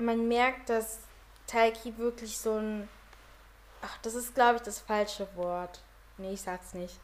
[0.00, 1.00] man merkt, dass
[1.46, 2.88] Taiki wirklich so ein.
[3.82, 5.80] Ach, das ist, glaube ich, das falsche Wort.
[6.20, 6.98] Nee, ich sag's nicht.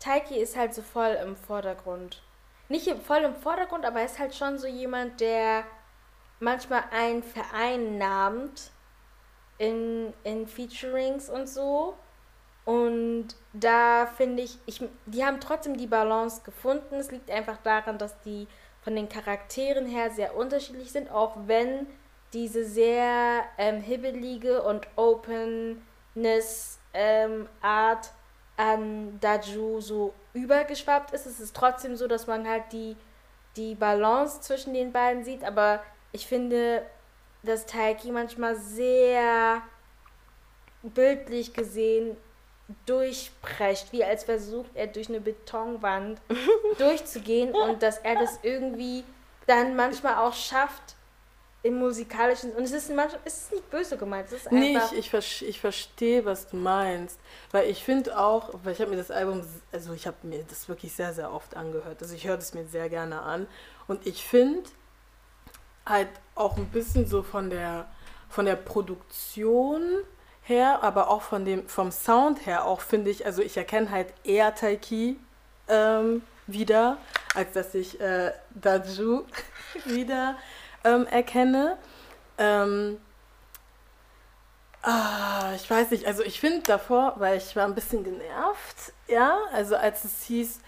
[0.00, 2.22] Taiki ist halt so voll im Vordergrund.
[2.68, 5.64] Nicht im- voll im Vordergrund, aber er ist halt schon so jemand, der
[6.38, 8.70] manchmal einen vereinnahmt
[9.58, 11.96] in, in Featurings und so.
[12.64, 16.96] Und da finde ich, ich, die haben trotzdem die Balance gefunden.
[16.96, 18.46] Es liegt einfach daran, dass die
[18.82, 21.86] von den Charakteren her sehr unterschiedlich sind, auch wenn
[22.34, 28.12] diese sehr ähm, hibbelige und openness ähm, Art
[28.58, 31.26] an Daju so übergeschwappt ist.
[31.26, 32.96] Es ist trotzdem so, dass man halt die,
[33.56, 35.82] die Balance zwischen den beiden sieht, aber
[36.12, 36.84] ich finde,
[37.44, 39.62] dass Taiki manchmal sehr
[40.82, 42.16] bildlich gesehen
[42.84, 46.20] durchprescht, wie als versucht er durch eine Betonwand
[46.78, 49.04] durchzugehen und dass er das irgendwie
[49.46, 50.96] dann manchmal auch schafft
[51.62, 54.92] im musikalischen und es ist manchmal es ist nicht böse gemeint, es ist Nee, einfach
[54.92, 57.18] ich, ich, ver- ich verstehe, was du meinst.
[57.50, 59.42] Weil ich finde auch, weil ich habe mir das Album,
[59.72, 62.00] also ich habe mir das wirklich sehr, sehr oft angehört.
[62.00, 63.48] Also ich höre das mir sehr gerne an.
[63.88, 64.62] Und ich finde
[65.84, 67.86] halt auch ein bisschen so von der,
[68.28, 69.82] von der Produktion
[70.42, 74.12] her, aber auch von dem, vom Sound her auch, finde ich, also ich erkenne halt
[74.24, 75.18] eher Taiki
[75.68, 76.98] ähm, wieder,
[77.34, 79.24] als dass ich äh, Daju
[79.86, 80.36] wieder
[80.84, 81.76] ähm, erkenne.
[82.38, 82.98] Ähm,
[84.82, 89.38] ah, ich weiß nicht, also ich finde davor, weil ich war ein bisschen genervt, ja,
[89.52, 90.60] also als es hieß,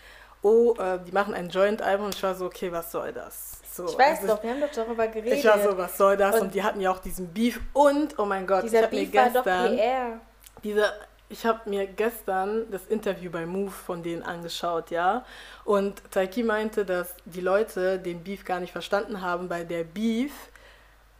[0.42, 3.58] oh, äh, die machen ein Joint-Album und ich war so, okay, was soll das?
[3.72, 5.38] So, ich weiß also doch, wir haben doch darüber geredet.
[5.38, 6.34] Ich war so, was soll das?
[6.34, 8.96] Und, Und- die hatten ja auch diesen Beef und, oh mein Gott, Dieser ich habe
[8.96, 10.20] mir Beef war doch gestern PR.
[10.64, 10.92] diese,
[11.30, 15.24] ich habe mir gestern das Interview bei Move von denen angeschaut, ja.
[15.64, 20.32] Und Taiki meinte, dass die Leute den Beef gar nicht verstanden haben, weil der Beef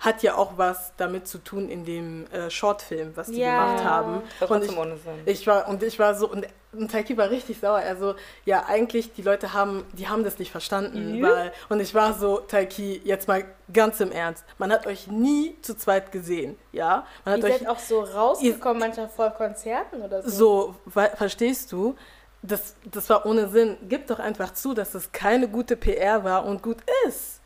[0.01, 3.67] hat ja auch was damit zu tun in dem äh, Shortfilm, was die Ja.
[3.67, 4.23] gemacht haben.
[4.41, 5.13] War Und ich, ohne Sinn.
[5.27, 7.77] ich war und ich war so und, und Taiki war richtig sauer.
[7.79, 8.15] Also
[8.47, 11.29] ja, eigentlich die Leute haben, die haben das nicht verstanden, Ja.
[11.29, 14.45] weil und ich war so Taiki jetzt mal ganz im Ernst.
[14.59, 17.07] Man hat euch nie zu zweit gesehen, ja?
[17.25, 20.31] Man hat Ihr euch seid auch so rausgekommen, manchmal vor Konzerten oder so.
[20.31, 20.75] so,
[21.17, 21.95] verstehst du?
[22.43, 23.77] Das, das war ohne Sinn.
[23.87, 27.40] Gib doch einfach zu, dass es keine gute PR war und gut ist.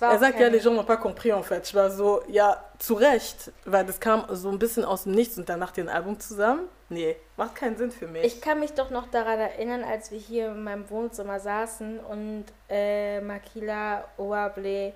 [0.00, 1.66] Er sagt ja, les gens n'ont pas compris en fait.
[1.66, 5.38] Ich war so, ja, zu Recht, weil das kam so ein bisschen aus dem Nichts
[5.38, 6.68] und dann nach dem Album zusammen.
[6.88, 8.24] Nee, macht keinen Sinn für mich.
[8.24, 12.44] Ich kann mich doch noch daran erinnern, als wir hier in meinem Wohnzimmer saßen und
[12.68, 14.92] äh, Makila Oable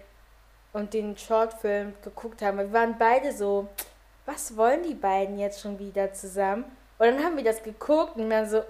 [0.72, 2.58] und den Shortfilm geguckt haben.
[2.58, 3.68] Wir waren beide so,
[4.26, 6.64] was wollen die beiden jetzt schon wieder zusammen?
[6.98, 8.64] Und dann haben wir das geguckt und dann so, "Hm,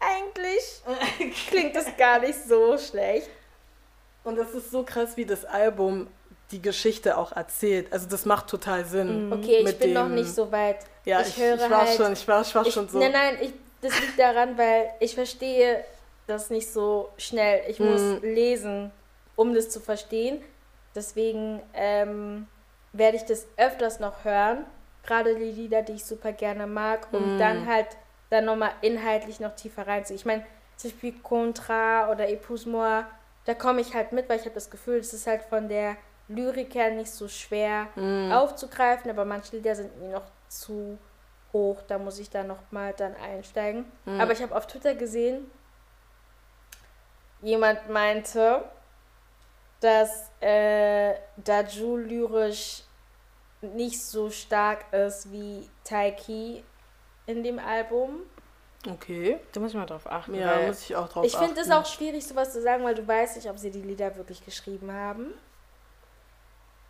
[0.00, 0.82] eigentlich
[1.48, 3.28] klingt das gar nicht so schlecht.
[4.24, 6.06] Und das ist so krass, wie das Album
[6.50, 7.92] die Geschichte auch erzählt.
[7.92, 9.32] Also das macht total Sinn.
[9.32, 10.78] Okay, ich bin noch dem- nicht so weit.
[11.04, 12.98] Ja, ich ich, höre ich war halt- schon, ich war, ich war Ich, schon so.
[12.98, 15.82] Nein, nein, ich, das liegt daran, weil ich verstehe
[16.26, 17.62] das nicht so schnell.
[17.68, 18.20] Ich muss Hm.
[18.22, 18.90] lesen,
[19.34, 20.42] um das zu verstehen.
[20.94, 22.46] Deswegen ähm,
[22.92, 24.66] werde ich das öfters noch hören.
[25.04, 27.08] Gerade die Lieder, die ich super gerne mag.
[27.12, 27.38] Um Hm.
[27.38, 27.88] dann halt
[28.30, 30.18] dann nochmal inhaltlich noch tiefer reinzugehen.
[30.20, 30.44] Ich meine,
[30.76, 33.02] zum Beispiel Contra oder Épouse moi,
[33.44, 35.96] da komme ich halt mit, weil ich habe das Gefühl, es ist halt von der
[36.28, 38.32] Lyrik her nicht so schwer Hm.
[38.32, 40.98] aufzugreifen, aber manche Lieder sind mir noch zu
[41.52, 43.84] hoch, da muss ich dann nochmal dann einsteigen.
[44.04, 44.20] Mhm.
[44.20, 45.50] Aber ich habe auf Twitter gesehen,
[47.42, 48.64] jemand meinte,
[49.80, 52.84] dass äh, Daju lyrisch
[53.60, 56.64] nicht so stark ist wie Taiki
[57.26, 58.22] in dem Album.
[58.88, 59.38] Okay.
[59.52, 60.34] Da muss ich mal drauf achten.
[60.34, 61.84] Ja, weil muss ich auch drauf Ich finde es achten.
[61.84, 64.92] auch schwierig, sowas zu sagen, weil du weißt nicht, ob sie die Lieder wirklich geschrieben
[64.92, 65.34] haben.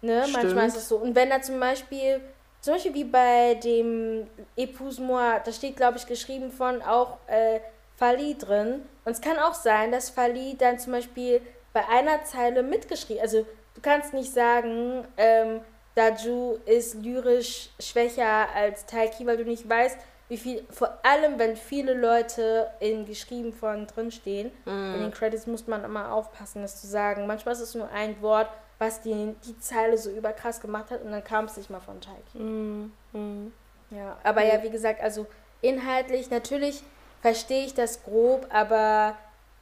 [0.00, 0.20] Ne?
[0.32, 0.66] Manchmal Stimmt.
[0.68, 0.96] ist es so.
[0.96, 2.20] Und wenn da zum Beispiel,
[2.60, 4.26] zum Beispiel wie bei dem
[4.56, 7.60] Épouse moi, da steht, glaube ich, geschrieben von auch äh,
[7.96, 8.82] Fali drin.
[9.04, 11.40] Und es kann auch sein, dass Fali dann zum Beispiel
[11.72, 15.60] bei einer Zeile mitgeschrieben, also du kannst nicht sagen, ähm,
[15.94, 19.98] Daju ist lyrisch schwächer als Taiki, weil du nicht weißt,
[20.32, 25.66] wie viel, vor allem wenn viele Leute in geschrieben von drinstehen, in den Credits muss
[25.66, 27.26] man immer aufpassen, das zu sagen.
[27.26, 31.12] Manchmal ist es nur ein Wort, was die, die Zeile so überkrass gemacht hat und
[31.12, 32.38] dann kam es nicht mal von Taiki.
[32.38, 33.52] Mm, mm.
[33.90, 35.26] Ja, aber ja, wie gesagt, also
[35.60, 36.82] inhaltlich, natürlich
[37.20, 39.14] verstehe ich das grob, aber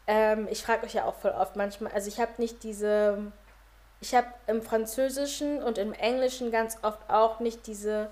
[0.07, 3.19] ähm, ich frage euch ja auch voll oft manchmal, also ich habe nicht diese,
[4.01, 8.09] ich habe im Französischen und im Englischen ganz oft auch nicht diese,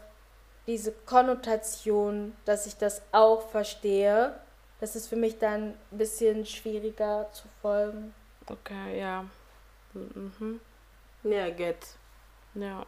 [0.69, 4.39] diese Konnotation, dass ich das auch verstehe.
[4.81, 8.15] Das ist für mich dann ein bisschen schwieriger zu folgen.
[8.47, 9.25] Okay, ja.
[9.95, 10.61] Mhm.
[11.25, 11.79] Ja, get.
[12.55, 12.87] Ja.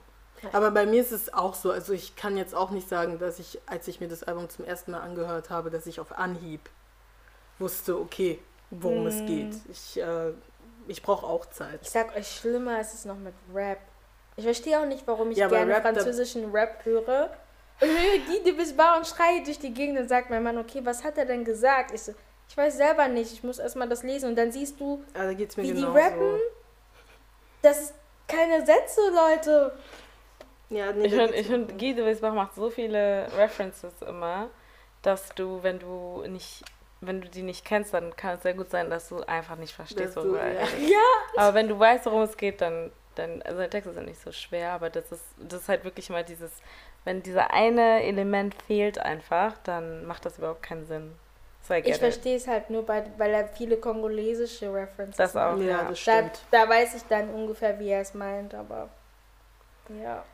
[0.53, 3.39] Aber bei mir ist es auch so, also ich kann jetzt auch nicht sagen, dass
[3.39, 6.71] ich, als ich mir das Album zum ersten Mal angehört habe, dass ich auf Anhieb
[7.59, 8.39] wusste, okay,
[8.71, 9.27] worum es Hm.
[9.27, 9.55] geht.
[9.71, 10.33] Ich, äh,
[10.87, 11.81] ich brauche auch Zeit.
[11.83, 13.81] Ich sag euch, schlimmer ist es noch mit Rap.
[14.37, 17.31] Ich verstehe auch nicht, warum ich Ja, gerne Rap, französischen Rap höre.
[17.81, 20.59] Und höre die, die bis bar und schreie durch die Gegend und sagt mein Mann,
[20.59, 21.93] okay, was hat er denn gesagt?
[21.93, 22.13] Ich so,
[22.49, 24.31] ich weiß selber nicht, ich muss erstmal das lesen.
[24.31, 25.93] Und dann siehst du, Ja, mir wie die genauso.
[25.93, 26.39] rappen.
[27.63, 27.95] Das ist
[28.29, 29.73] keine Sätze, Leute.
[30.71, 34.49] Ja, nee, Ich finde, ich find, Guy de Weisbach macht so viele References immer,
[35.03, 36.63] dass du, wenn du nicht,
[37.01, 39.75] wenn du die nicht kennst, dann kann es sehr gut sein, dass du einfach nicht
[39.75, 40.89] verstehst, du- worüber er ja.
[40.89, 40.99] Ja.
[41.43, 44.31] Aber wenn du weißt, worum es geht, dann, dann also die Texte sind nicht so
[44.33, 46.53] schwer, aber das ist, das ist halt wirklich mal dieses,
[47.05, 51.15] wenn dieser eine Element fehlt einfach, dann macht das überhaupt keinen Sinn.
[51.63, 55.53] So, Ich verstehe es halt nur, bei, weil er viele kongolesische References Das auch.
[55.57, 55.63] macht.
[55.67, 56.41] Ja, das Da, stimmt.
[56.51, 58.89] da weiß ich dann ungefähr, wie er es meint, aber
[60.03, 60.25] ja.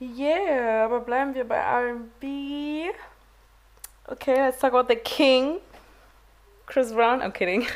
[0.00, 2.90] Yeah, aber bleiben wir bei R&B.
[4.06, 5.58] Okay, let's talk about the King.
[6.66, 7.66] Chris Brown, I'm kidding.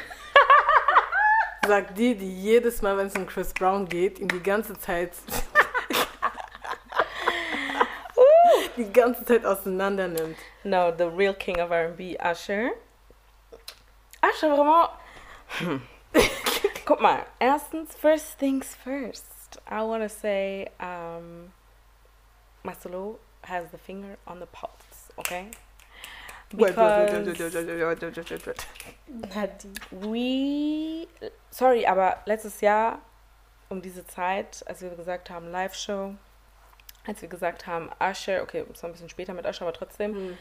[1.66, 5.12] Sagt die, die jedes Mal, wenn es um Chris Brown geht, ihn die ganze Zeit
[8.77, 10.37] die ganze Zeit auseinander nimmt.
[10.64, 12.72] No, the real king of R&B, Usher.
[14.22, 14.91] Usher, vraiment.
[15.59, 15.83] Hm.
[16.85, 19.25] Guck mal, erstens, first things first.
[19.68, 21.53] I want to say, um,
[22.62, 25.51] Marcelo has the finger on the pulse, okay?
[29.91, 31.09] We,
[31.51, 33.01] sorry, aber letztes Jahr
[33.70, 36.14] um diese Zeit, als wir gesagt haben, Live-Show,
[37.07, 40.15] als wir gesagt haben, Usher, okay, es war ein bisschen später mit Usher, aber trotzdem,
[40.15, 40.39] Hm.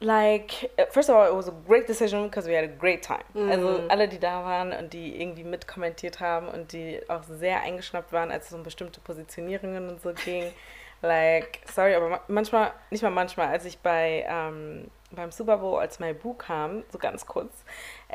[0.00, 3.24] like, first of all, it was a great decision because we had a great time.
[3.32, 3.50] Mhm.
[3.50, 8.12] Also alle, die da waren und die irgendwie mitkommentiert haben und die auch sehr eingeschnappt
[8.12, 10.52] waren, als es um bestimmte Positionierungen und so ging.
[11.02, 15.78] like, sorry, aber ma- manchmal, nicht mal manchmal, als ich bei ähm, beim Super Bowl,
[15.78, 17.52] als My Boo kam, so ganz kurz,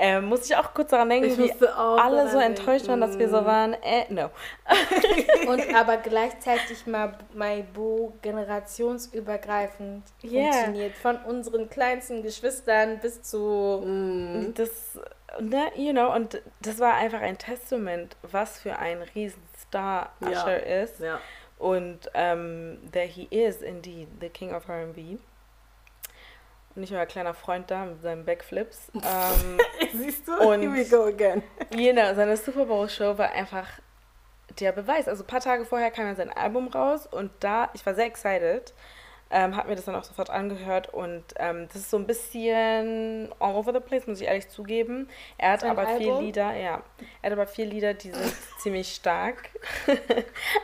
[0.02, 3.44] ähm, musste ich auch kurz daran denken, wie alle so enttäuscht waren, dass wir so
[3.46, 4.30] waren, äh, no.
[5.48, 10.52] Und aber gleichzeitig mal Maibo generationsübergreifend Yeah.
[10.54, 10.96] funktioniert.
[10.96, 13.82] Von unseren kleinsten Geschwistern bis zu.
[13.84, 14.54] Mhm.
[14.56, 14.98] Das,
[15.40, 20.30] ne, you know, und das war einfach ein Testament, was für ein Riesenstar Ja.
[20.30, 21.00] Usher ist.
[21.02, 21.20] Ja.
[21.58, 25.18] Und ähm, that he is indeed the king of R&B.
[26.76, 28.92] Und nicht ein kleiner Freund da mit seinen Backflips.
[28.96, 29.60] ähm,
[29.94, 30.34] Siehst du?
[30.38, 31.44] Und- Here we go again.
[31.76, 33.68] you know, seine Super Bowl Show war einfach
[34.60, 35.08] der Beweis.
[35.08, 38.06] Also ein paar Tage vorher kam ja sein Album raus und da, ich war sehr
[38.06, 38.74] excited,
[39.32, 43.30] ähm, hab mir das dann auch sofort angehört und ähm, das ist so ein bisschen
[43.40, 45.08] all over the place, muss ich ehrlich zugeben.
[45.38, 46.26] Er hat Sein aber vier Album?
[46.26, 46.82] Lieder, ja,
[47.22, 49.50] er hat aber vier Lieder, die sind ziemlich stark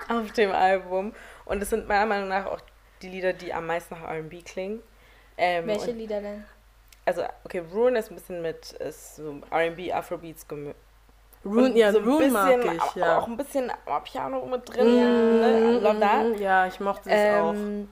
[0.09, 1.13] auf dem Album
[1.45, 2.59] und es sind meiner Meinung nach auch
[3.03, 4.81] die Lieder, die am meisten nach R&B klingen.
[5.37, 6.43] Ähm, Welche und, Lieder denn?
[7.05, 10.77] also, okay, Ruin ist ein bisschen mit ist so R&B, Afrobeats gemischt.
[11.43, 13.17] Rune, Und ja, so ein Rune mag bisschen, ich, aber ja.
[13.19, 13.71] Auch ein bisschen
[14.03, 14.87] Piano mit drin.
[14.95, 15.59] Ne?
[15.77, 16.23] I love that.
[16.29, 17.53] Mhm, Ja, ich mochte das auch.
[17.53, 17.89] Ähm,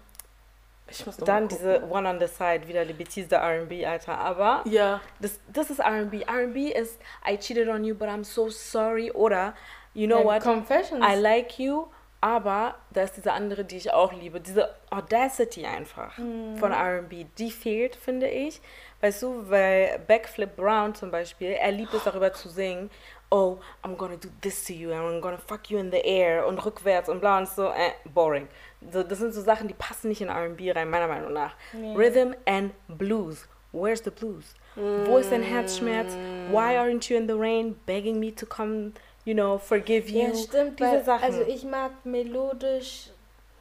[0.88, 1.84] Ich muss dann diese.
[1.89, 4.18] One on the Side, wieder die Bethesda R&B, Alter.
[4.18, 6.22] Aber Ja, das, das ist R&B.
[6.24, 9.12] R&B ist I cheated on you, but I'm so sorry.
[9.12, 9.54] Oder,
[9.94, 11.06] you know Ja, what, Confessions.
[11.08, 11.86] I like you,
[12.24, 14.40] aber da ist diese andere, die ich auch liebe.
[14.40, 16.56] Diese Audacity einfach Mhm.
[16.58, 18.62] von R&B, die fehlt, finde ich.
[19.02, 22.90] Weißt du, weil Backflip Brown zum Beispiel, er liebt es darüber zu singen,
[23.30, 26.48] oh, I'm gonna do this to you, and I'm gonna fuck you in the air
[26.48, 28.48] und rückwärts und bla und so, äh, boring.
[28.90, 31.56] So, das sind so Sachen, die passen nicht in R&B rein, meiner Meinung nach.
[31.74, 31.94] Nee.
[31.94, 33.50] Rhythm and Blues.
[33.74, 34.54] Where's the blues?
[34.76, 36.14] Wo ist dein Herzschmerz?
[36.52, 38.94] Why aren't you in the rain begging me to come,
[39.26, 40.28] you know, forgive you?
[40.28, 40.80] Ja, stimmt.
[40.80, 41.24] Diese Weil, Sachen.
[41.24, 43.10] Also ich mag melodisch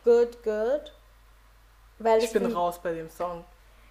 [0.05, 0.93] good, good.
[1.99, 3.45] Weil ich bin raus bei dem Song.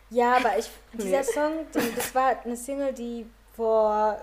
[0.10, 1.24] Ja, aber ich, dieser Nee.
[1.24, 4.20] Song, das war eine Single, die vor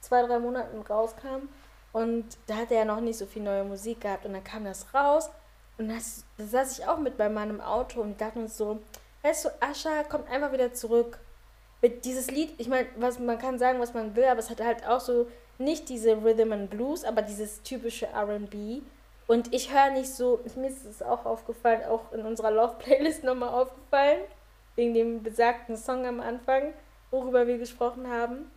[0.00, 1.48] zwei, drei Monaten rauskam.
[1.92, 4.26] Und da hat er ja noch nicht so viel neue Musik gehabt.
[4.26, 5.30] Und dann kam das raus.
[5.78, 8.80] Und das, da saß ich auch mit bei meinem Auto und dachte mir so,
[9.22, 11.18] weißt du, Ascha kommt einfach wieder zurück.
[11.82, 14.60] Mit dieses Lied, ich meine, was man kann sagen, was man will, aber es hat
[14.60, 15.26] halt auch so
[15.58, 18.80] nicht diese Rhythm and Blues, aber dieses typische R&B.
[19.26, 23.50] Und ich höre nicht so, mir ist es auch aufgefallen, auch in unserer Love-Playlist nochmal
[23.50, 24.20] aufgefallen,
[24.76, 26.74] wegen dem besagten Song am Anfang,
[27.10, 28.50] worüber wir gesprochen haben.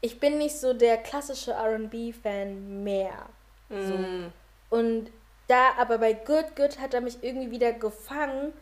[0.00, 3.26] Ich bin nicht so der klassische RB-Fan mehr.
[3.70, 4.26] Mm.
[4.68, 5.10] Und
[5.46, 8.52] da, aber bei Good Good hat er mich irgendwie wieder gefangen,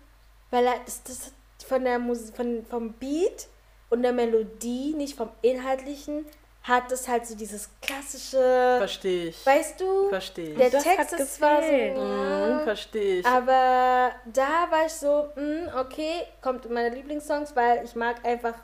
[0.50, 1.32] weil er das, das
[1.66, 3.48] von der Musik, von, vom Beat
[3.90, 6.26] und der Melodie, nicht vom Inhaltlichen,
[6.64, 9.44] hat es halt so dieses klassische, Verstehe ich.
[9.46, 10.58] weißt du, Verstehe ich.
[10.58, 13.26] der Das Text hat ist zwar so, ja, verstehe ich.
[13.26, 18.54] aber da war ich so, mh, okay, kommt in meine Lieblingssongs, weil ich mag einfach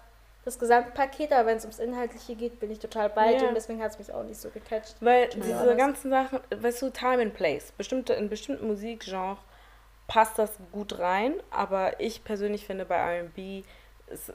[0.44, 3.48] das Gesamtpaket, aber wenn es ums Inhaltliche geht, bin ich total bei dir Ja.
[3.48, 4.94] und deswegen hat es mich auch nicht so gecatcht.
[5.00, 5.76] Weil diese honest.
[5.78, 9.38] ganzen Sachen, weißt du, Time and Place, bestimmte, in bestimmten Musikgenres
[10.06, 13.64] passt das gut rein, aber ich persönlich finde bei R&B,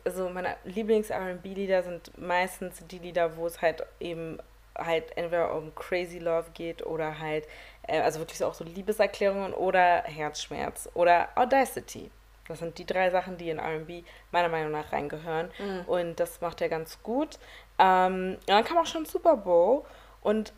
[0.03, 4.39] also meine Lieblings-R&B-Lieder sind meistens die Lieder, wo es halt eben
[4.77, 7.47] halt entweder um Crazy Love geht oder halt,
[7.87, 12.09] äh, also wirklich so auch so Liebeserklärungen oder Herzschmerz oder Audacity.
[12.47, 15.49] Das sind die drei Sachen, die in R&B meiner Meinung nach reingehören.
[15.59, 15.81] Mhm.
[15.87, 17.39] Und das macht er ganz gut.
[17.79, 19.83] Ähm, dann kam auch schon Super Bowl.
[20.21, 20.53] Und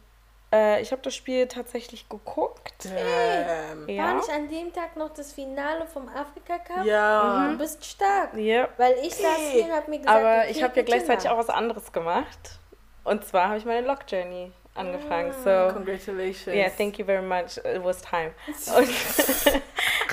[0.56, 2.86] äh, ich habe das Spiel tatsächlich geguckt.
[2.86, 4.14] Ähm, War Ja.
[4.14, 6.86] nicht an dem Tag noch das Finale vom Afrika Cup?
[6.86, 7.50] ja.
[7.52, 8.34] Du bist stark.
[8.36, 8.70] Ja.
[8.78, 9.52] Weil ich saß Hey.
[9.54, 12.60] hier und hab mir gesagt, Aber okay, ich habe ja gleichzeitig auch was anderes gemacht.
[13.04, 15.32] Und zwar habe ich meine Lock Journey angefangen.
[15.32, 15.68] Ah.
[15.68, 16.56] So, Congratulations.
[16.56, 17.58] yeah, thank you very much.
[17.58, 18.32] It was time.
[18.76, 18.90] Und,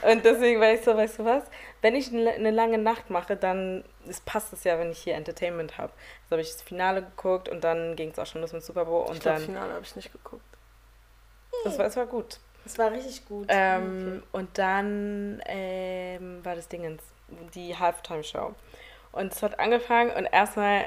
[0.10, 1.44] und deswegen war ich so, weißt du was?
[1.82, 5.78] Wenn ich eine lange Nacht mache, dann es passt es ja, wenn ich hier Entertainment
[5.78, 5.92] habe.
[6.24, 8.84] Also habe ich das Finale geguckt und dann ging es auch schon los mit Super
[8.84, 9.04] Bowl.
[9.06, 10.44] Ich Und glaube, dann, Finale habe ich nicht geguckt.
[11.64, 12.38] das war, es war gut.
[12.64, 13.46] Das war richtig gut.
[13.48, 17.02] Ähm, Und dann ähm, war das Dingens,
[17.54, 18.54] die Halftime-Show.
[19.10, 20.84] Und es hat angefangen und erstmal,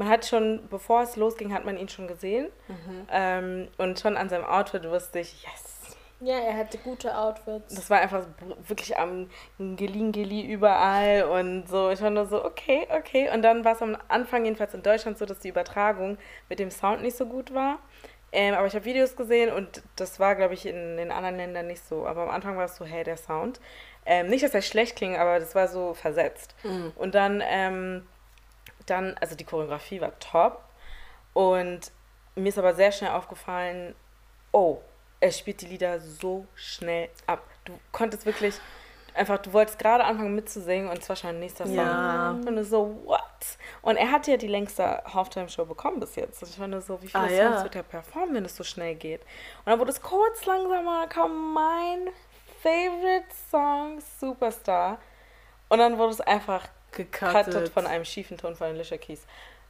[0.00, 2.46] man hat schon, bevor es losging, hat man ihn schon gesehen.
[2.68, 3.06] Mhm.
[3.12, 5.98] Ähm, und schon an seinem Outfit wusste ich, yes.
[6.20, 7.74] ja, er hatte gute Outfits.
[7.74, 8.24] Das war einfach
[8.66, 9.28] wirklich am
[9.58, 11.90] Gelin Geli überall und so.
[11.90, 13.30] Ich war nur so, okay, okay.
[13.30, 16.16] Und dann war es am Anfang jedenfalls in Deutschland so, dass die Übertragung
[16.48, 17.78] mit dem Sound nicht so gut war.
[18.32, 21.66] Ähm, aber ich habe Videos gesehen und das war, glaube ich, in den anderen Ländern
[21.66, 22.06] nicht so.
[22.06, 23.60] Aber am Anfang war es so, hey, der Sound.
[24.06, 26.54] Ähm, nicht, dass er schlecht klingt, aber das war so versetzt.
[26.62, 26.92] Mhm.
[26.96, 28.06] Und dann, ähm,
[28.86, 30.62] dann, also die Choreografie war top.
[31.32, 31.92] Und
[32.34, 33.94] mir ist aber sehr schnell aufgefallen,
[34.52, 34.78] oh,
[35.20, 37.42] er spielt die Lieder so schnell ab.
[37.64, 38.58] Du konntest wirklich
[39.14, 41.76] einfach, du wolltest gerade anfangen mitzusingen und es war schon nächster Song.
[41.76, 42.30] Ja.
[42.30, 43.20] Und du so, what?
[43.82, 46.42] Und er hat ja die längste Halftime-Show bekommen bis jetzt.
[46.42, 47.62] Und ich war nur so, wie viele Ah, Songs ja.
[47.64, 49.20] wird er performen, wenn es so schnell geht?
[49.20, 52.08] Und dann wurde es kurz langsamer, dann kam mein
[52.62, 54.98] favorite Song, Superstar.
[55.68, 57.44] Und dann wurde es einfach Gecuttet.
[57.46, 59.22] cuttet von einem schiefen Ton von Alicia Keys.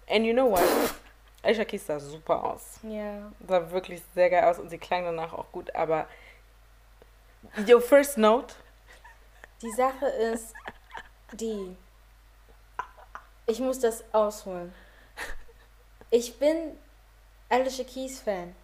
[0.09, 0.63] And you know what?
[1.43, 2.81] Alicia Keys sah super aus.
[2.83, 3.33] Ja.
[3.47, 6.07] Sah wirklich sehr geil aus und sie klang danach auch gut, aber
[7.69, 8.55] your first note,
[9.63, 10.55] Die Sache ist
[11.33, 11.77] die.
[13.47, 14.73] Ich muss das ausholen.
[16.11, 16.79] Ich bin
[17.49, 18.55] Alicia Keys Fan.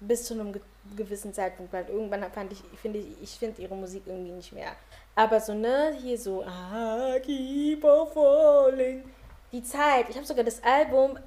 [0.00, 0.52] Bis zu einem
[0.96, 4.72] gewissen Zeitpunkt, weil irgendwann fand ich, finde ich, ich finde ihre Musik irgendwie nicht mehr.
[5.14, 9.04] Aber so, ne, hier so, I keep on falling.
[9.52, 11.18] Die Zeit, ich habe sogar das Album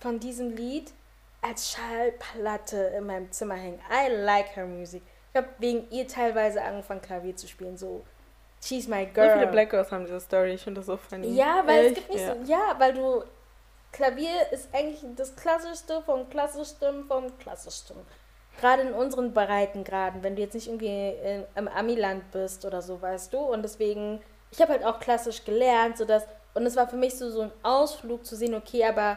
[0.00, 0.92] von diesem Lied
[1.42, 3.80] als Schallplatte in meinem Zimmer hängen.
[3.90, 5.02] I like her music.
[5.32, 7.76] Ich habe wegen ihr teilweise angefangen, Klavier zu spielen.
[7.76, 8.04] So,
[8.64, 9.32] she's my so girl.
[9.38, 11.28] viele Black Girls haben diese Story, ich finde das so funny.
[11.34, 11.96] Ja, weil es Echt?
[11.96, 12.34] gibt nicht Ja.
[12.34, 12.52] so.
[12.52, 13.24] Ja, weil du.
[13.92, 17.96] Klavier ist eigentlich das Klassischste vom Klassischsten vom Klassischsten.
[18.60, 23.00] Gerade in unseren Breitengraden, wenn du jetzt nicht irgendwie in, im Amiland bist oder so,
[23.00, 23.38] weißt du.
[23.38, 26.26] Und deswegen, ich habe halt auch klassisch gelernt, sodass.
[26.54, 29.16] Und es war für mich so, so ein Ausflug zu sehen, okay, aber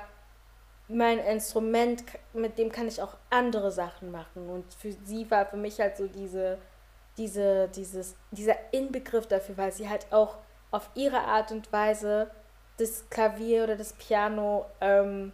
[0.87, 4.49] mein Instrument, mit dem kann ich auch andere Sachen machen.
[4.49, 6.57] Und für sie war für mich halt so diese,
[7.17, 10.37] diese, dieses, dieser Inbegriff dafür, weil sie halt auch
[10.71, 12.29] auf ihre Art und Weise
[12.77, 15.31] das Klavier oder das Piano ähm,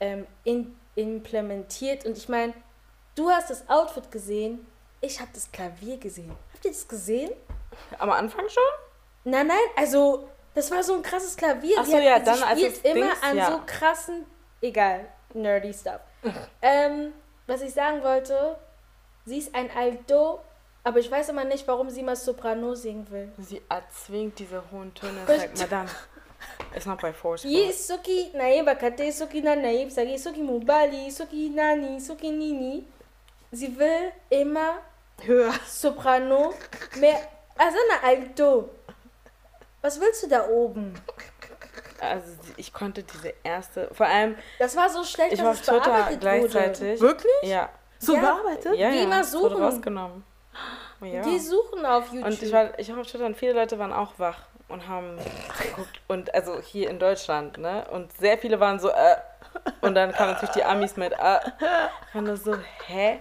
[0.00, 2.04] ähm, in, implementiert.
[2.04, 2.52] Und ich meine,
[3.16, 4.64] du hast das Outfit gesehen,
[5.00, 6.30] ich habe das Klavier gesehen.
[6.52, 7.32] Habt ihr das gesehen?
[7.98, 8.62] Am Anfang schon?
[9.24, 11.76] Nein, nein, also das war so ein krasses Klavier.
[11.80, 13.50] Ach so, ja, dann als spielt immer Dings, an ja.
[13.50, 14.24] so krassen,
[14.62, 16.00] egal, nerdy Stuff.
[16.62, 17.12] ähm,
[17.46, 18.56] was ich sagen wollte,
[19.24, 20.40] sie ist ein Alto,
[20.84, 23.32] aber ich weiß immer nicht, warum sie mal Soprano singen will.
[23.38, 25.20] Sie erzwingt diese hohen Töne.
[25.26, 25.88] Like, Madame,
[26.76, 27.42] it's not by force.
[27.42, 27.50] bro.
[27.50, 32.84] Ye soki naye bakate soki na naye sagi soki mubali soki nani soki nini.
[33.56, 34.74] Sie will immer
[35.22, 35.52] Höher.
[35.66, 36.52] Soprano
[36.96, 37.18] mehr.
[37.56, 38.68] Also eine Alto.
[39.80, 40.94] Was willst du da oben?
[41.98, 42.26] Also
[42.58, 46.20] ich konnte diese erste, vor allem, Das war so schlecht, ich dass es Twitter bearbeitet
[46.20, 47.00] gleichzeitig.
[47.00, 47.32] Wirklich?
[47.44, 48.20] Ja, So Ja.
[48.20, 48.74] bearbeitet?
[48.76, 49.06] ja, Geh ja.
[49.06, 49.62] mal es wurde suchen.
[49.64, 50.24] rausgenommen.
[51.00, 51.06] Ja.
[51.06, 51.30] wurde.
[51.30, 52.26] Die suchen auf YouTube.
[52.26, 54.38] Und ich war, ich war auf Twitter und viele Leute waren auch wach
[54.68, 55.18] und haben
[55.62, 56.00] geguckt.
[56.08, 57.86] Und also hier in Deutschland, ne?
[57.90, 59.16] Und sehr viele waren so, äh.
[59.80, 61.38] Und dann kamen natürlich die Amis mit, äh.
[62.08, 62.54] Ich war nur so,
[62.86, 63.20] hä?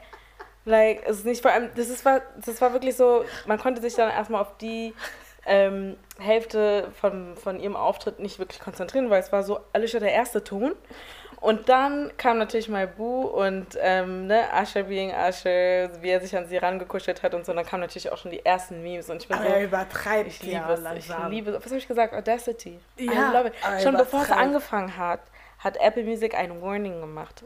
[0.65, 3.93] Like, es ist nicht vor allem, das, ist, das war wirklich so, man konnte sich
[3.95, 4.93] dann erstmal auf die
[5.45, 10.11] ähm, Hälfte von, von ihrem Auftritt nicht wirklich konzentrieren, weil es war so Alicia der
[10.11, 10.73] erste Ton.
[11.41, 16.35] Und dann kam natürlich My Boo und ähm, ne, Usher being Usher, wie er sich
[16.35, 17.51] an sie rangekuschelt hat und so.
[17.51, 19.63] Und dann kamen natürlich auch schon die ersten Memes und ich bin Aber so, er
[19.63, 21.23] übertreibt ich liebe es, langsam.
[21.25, 21.57] ich liebe es.
[21.57, 22.15] Was habe ich gesagt?
[22.15, 22.79] Audacity.
[22.97, 23.43] Ja,
[23.83, 25.19] Schon bevor es angefangen hat,
[25.59, 27.43] hat Apple Music ein Warning gemacht.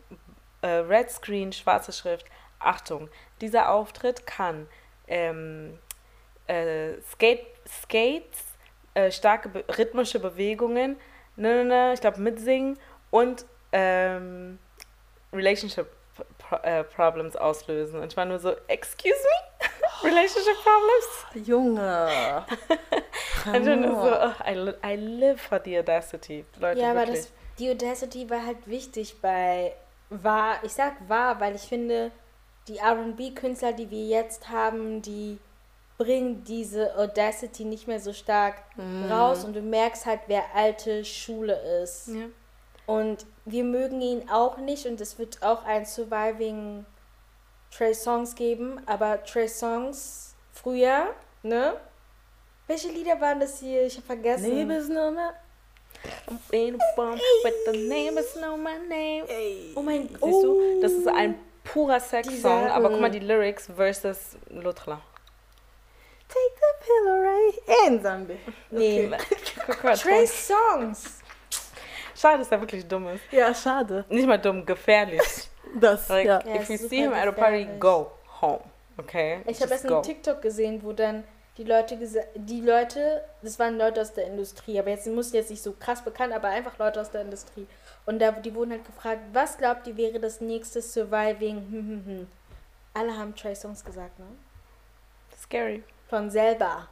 [0.62, 2.26] Äh, Red Screen, schwarze Schrift.
[2.60, 3.10] Achtung,
[3.42, 4.68] dieser Auftritt kann
[5.08, 5.78] ähm,
[6.48, 8.44] äh, Skate, Skates,
[8.94, 10.98] äh, starke be rhythmische Bewegungen,
[11.36, 12.78] ne, ne, ne, ich glaube mitsingen
[13.12, 14.60] und ähm,
[15.32, 15.88] Relationship
[16.38, 18.00] Pro äh, Problems auslösen.
[18.00, 19.70] Und ich war nur so, excuse me?
[20.10, 21.48] Relationship Problems?
[21.48, 22.46] Junge.
[23.46, 26.46] Und dann so, oh, I, li I live for the audacity.
[26.60, 29.74] Leute, ja, aber das, die Audacity war halt wichtig bei
[30.10, 32.12] war, ich sag war, weil ich finde,
[32.70, 35.40] die RB-Künstler, die wir jetzt haben, die
[35.98, 38.64] bringen diese Audacity nicht mehr so stark
[39.10, 42.08] raus und du merkst halt, wer alte Schule ist.
[42.08, 42.26] ja.
[42.86, 46.86] Und wir mögen ihn auch nicht und es wird auch ein Surviving
[47.70, 51.14] Trey Songs geben, aber Trey Songs früher,
[51.44, 51.74] ne?
[52.66, 53.86] Welche Lieder waren das hier?
[53.86, 54.56] Ich habe vergessen.
[54.56, 55.34] Liebesnummer.
[56.52, 59.26] In a bump with the neighbors know my name.
[59.76, 60.44] Oh mein Siehst Gott.
[60.44, 61.36] du, das ist ein
[61.74, 65.02] purer Sex-Song, aber guck mal die Lyrics versus l'autre là.
[66.28, 68.40] Take the pillow right in Zombie.
[68.70, 69.10] Nee.
[69.66, 70.28] Guck mal, Trey.
[70.28, 71.20] Songs.
[72.16, 73.24] Schade, dass er wirklich dumm ist.
[73.32, 74.06] Ja, schade.
[74.10, 75.22] Nicht mal dumm, gefährlich.
[75.80, 76.42] Das, Like, ja.
[76.46, 78.12] Ja, if you see him at a party, go
[78.42, 78.62] home.
[78.98, 79.42] Okay?
[79.46, 79.96] Ich habe erst go.
[79.96, 81.24] einen TikTok gesehen, wo dann
[81.58, 85.52] die Leute gesagt, die Leute, das waren Leute aus der Industrie, aber jetzt mussten jetzt
[85.52, 87.68] nicht so krass bekannt, aber einfach Leute aus der Industrie.
[88.10, 91.58] Und da, die wurden halt gefragt, was glaubt ihr wäre das nächste Surviving?
[91.58, 92.28] Hm, hm, hm.
[92.96, 94.26] Alle haben Trey Songs gesagt, ne?
[95.40, 95.84] Scary.
[96.08, 96.88] Von selber.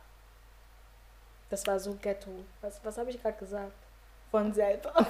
[1.50, 2.30] Das war so ghetto.
[2.62, 3.74] Was, was habe ich gerade gesagt?
[4.30, 4.94] Von selber.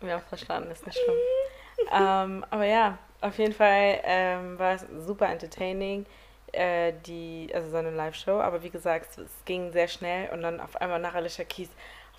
[0.00, 1.16] Ja, verstanden, ist nicht schlimm.
[1.92, 6.06] ähm, aber ja, auf jeden Fall ähm, war es super entertaining,
[6.52, 8.40] äh, die, also so eine Live-Show.
[8.40, 11.68] Aber wie gesagt, es, es ging sehr schnell und dann auf einmal nach Alicia Keys,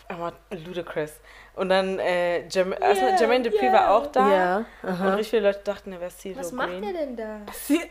[0.10, 1.14] einmal Ludacris.
[1.56, 3.74] Und dann, äh, erstmal Yeah, Jermaine Dupri yeah.
[3.74, 4.34] war auch da.
[4.34, 5.10] Ja, Und aha.
[5.10, 7.42] richtig viele Leute dachten, er wäre CeeLo Was macht ihr denn da?
[7.54, 7.82] Sie,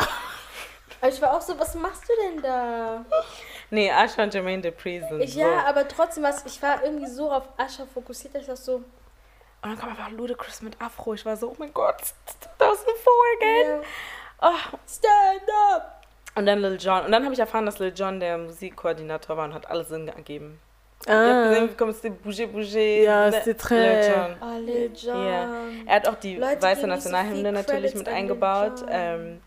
[1.01, 3.05] Aber ich war auch so, was machst du denn da?
[3.71, 5.41] Nee, Asha und Jermaine Dupri sind Ich, so.
[5.41, 8.77] ja, aber trotzdem, was, ich war irgendwie so auf Ascha fokussiert, dass ich das so.
[8.77, 8.85] Und
[9.63, 11.15] dann kam einfach Ludacris mit Afro.
[11.15, 11.97] Ich war so, oh mein Gott,
[12.59, 13.67] 2004 again.
[13.67, 13.83] Yeah.
[14.41, 14.79] Oh.
[14.87, 16.07] Stand up!
[16.37, 17.05] Und dann Lil Jon.
[17.07, 20.07] Und dann habe ich erfahren, dass Lil Jon der Musikkoordinator war und hat alles Sinn
[20.07, 20.61] ergeben.
[21.07, 21.53] Ah.
[21.53, 23.03] Ihr habt gesehen, wie bouger, bouger.
[23.03, 24.09] Ja, Le c'est très...
[24.09, 24.37] John.
[24.41, 25.25] Ah, oh, Lil John.
[25.25, 25.49] Yeah.
[25.87, 28.85] Er hat auch die Leute, weiße Nationalhymne so natürlich mit eingebaut.
[28.91, 29.41] Ähm,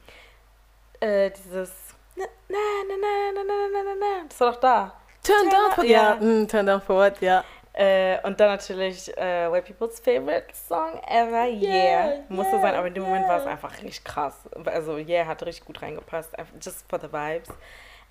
[0.99, 1.71] äh, dieses...
[2.15, 2.95] Na, na, na,
[3.33, 4.93] na, na, na, na, na, Das war doch da.
[5.23, 5.83] Turn, down for...
[5.83, 5.89] what?
[5.89, 7.43] Ja, mm, turn down for what, ja.
[7.73, 11.73] Äh, und dann natürlich äh, White People's Favorite Song Ever, Yeah.
[11.73, 13.11] yeah Musste yeah, sein, aber in dem yeah.
[13.11, 14.35] Moment war es einfach richtig krass.
[14.65, 17.49] Also Yeah hat richtig gut reingepasst, just for the vibes.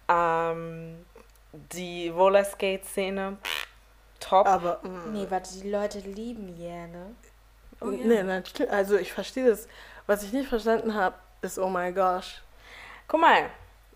[0.08, 1.04] Ähm,
[1.52, 3.36] die Roller Skate Szene,
[4.20, 4.46] top.
[4.46, 7.14] Aber, mm, Nee, warte, die Leute lieben Yeah, ne?
[7.80, 8.04] Oh ja.
[8.06, 9.66] nee, natürlich, also ich verstehe das.
[10.06, 12.42] Was ich nicht verstanden habe, ist, oh my gosh.
[13.08, 13.44] Guck mal,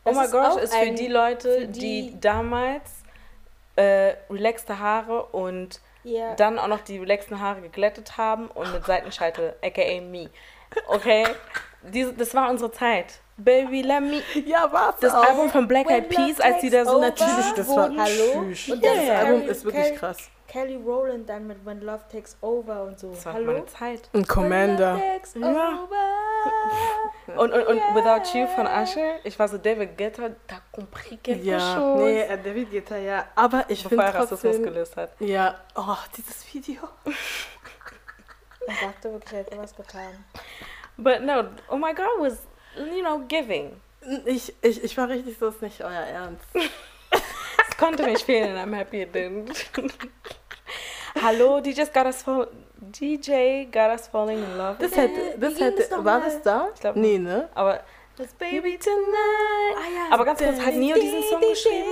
[0.04, 2.90] Oh my ist gosh ist für die Leute, für die, die- damals
[3.76, 6.34] äh, relaxte Haare und Ja.
[6.34, 10.30] dann auch noch die relaxten Haare geglättet haben und mit Seitenscheitel, aka me.
[10.88, 11.26] Okay?
[11.82, 13.20] Diese, das war unsere Zeit.
[13.36, 14.22] Baby, let me.
[14.46, 15.24] Ja, warte Das auch.
[15.28, 18.44] Album von Black Eyed Peas, als die da so Natürlich, das war Hallo?
[18.52, 18.68] tschüss.
[18.70, 20.30] Und Das dann Album Carrie- ist wirklich Carrie- krass.
[20.46, 23.10] Kelly Rowland dann mit When Love Takes Over und so.
[23.10, 23.52] Das war Hallo?
[23.54, 24.08] meine Zeit.
[24.12, 24.94] Und Commander.
[24.94, 25.88] When Love takes Ja.
[27.36, 31.42] Und, und, und Without You von Usher, ich war so, David Guetta, da compris quelque
[31.44, 32.04] Ja, chose.
[32.04, 33.24] nee, äh, David Guetta, ja.
[33.34, 35.10] Aber ich Bevor finde er Rassismus trotzdem, gelöst hat.
[35.18, 36.82] ja, oh, dieses Video.
[38.66, 40.24] Er dachte wirklich, er hätte was getan.
[40.96, 42.38] But no, Oh My God was,
[42.76, 43.80] you know, giving.
[44.26, 46.44] Ich, ich, ich war richtig so, ist nicht euer Ernst.
[47.68, 49.50] Es konnte nicht fehlen, I'm happy it didn't.
[51.20, 52.46] Hallo, DJ's got us fall,
[52.80, 54.76] DJ got us falling in love.
[54.78, 56.68] Das hätte, das hätte, war das da?
[56.72, 57.48] Ich glaub nee, ne?
[57.54, 57.80] Aber
[58.16, 59.76] das Baby tonight.
[59.76, 60.12] Ah ja.
[60.14, 61.84] Aber ganz kurz, hat Neo diesen Song geschrieben?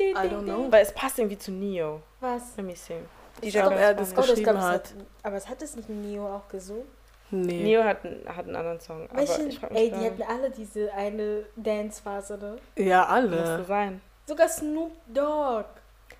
[0.00, 0.66] I don't know.
[0.70, 2.02] Weil es passt irgendwie zu Neo.
[2.20, 2.56] Was?
[2.56, 2.94] Let me see.
[3.40, 4.12] Ich DJ glaub, got er das.
[4.12, 4.94] Oh, das geschrieben hat.
[5.22, 6.84] Aber es hat es nicht Neo auch gesungen?
[7.30, 7.62] Nee.
[7.62, 9.08] Neo hat, hat einen anderen Song.
[9.10, 9.50] Aber Welchen?
[9.74, 12.56] Ey, die hatten alle diese eine Dance-Phase, ne?
[12.76, 13.64] Ja, alle.
[13.64, 14.00] sein.
[14.26, 15.66] Sogar Snoop Dogg.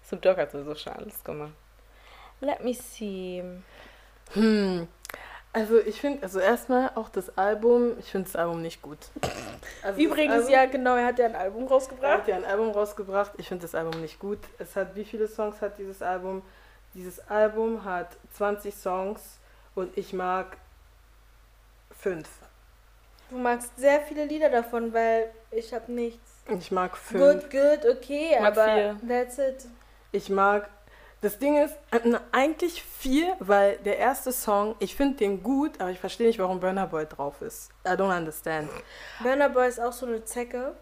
[0.07, 1.53] Snoop Dogg hat sowieso schon alles gemacht.
[2.41, 3.43] Let me see.
[4.33, 4.87] Hm.
[5.53, 8.99] Also ich finde, also erstmal auch das Album, ich finde das Album nicht gut.
[9.83, 12.19] Also Übrigens, Album, ja, genau, er hat ja ein Album Er rausgebracht.
[12.21, 13.33] hat ja ein Album rausgebracht.
[13.39, 14.39] Ich finde das Album nicht gut.
[14.59, 16.43] Es hat, wie viele Songs hat dieses Album?
[16.95, 19.39] Dieses Album hat 20 Songs
[19.75, 20.57] und ich mag
[21.99, 22.29] fünf.
[23.31, 26.43] Du magst sehr viele Lieder davon, weil ich habe nichts.
[26.59, 27.23] Ich mag fünf.
[27.43, 28.97] Good, good, okay, Ich aber vier.
[29.07, 29.67] that's it.
[30.13, 30.69] Ich mag.
[31.21, 35.91] Das Ding ist, äh, eigentlich vier, weil der erste Song, ich finde den gut, aber
[35.91, 37.71] ich verstehe nicht, warum Burner Boy drauf ist.
[37.85, 38.71] I don't understand.
[39.21, 40.75] Burner Boy ist auch so eine Zecke.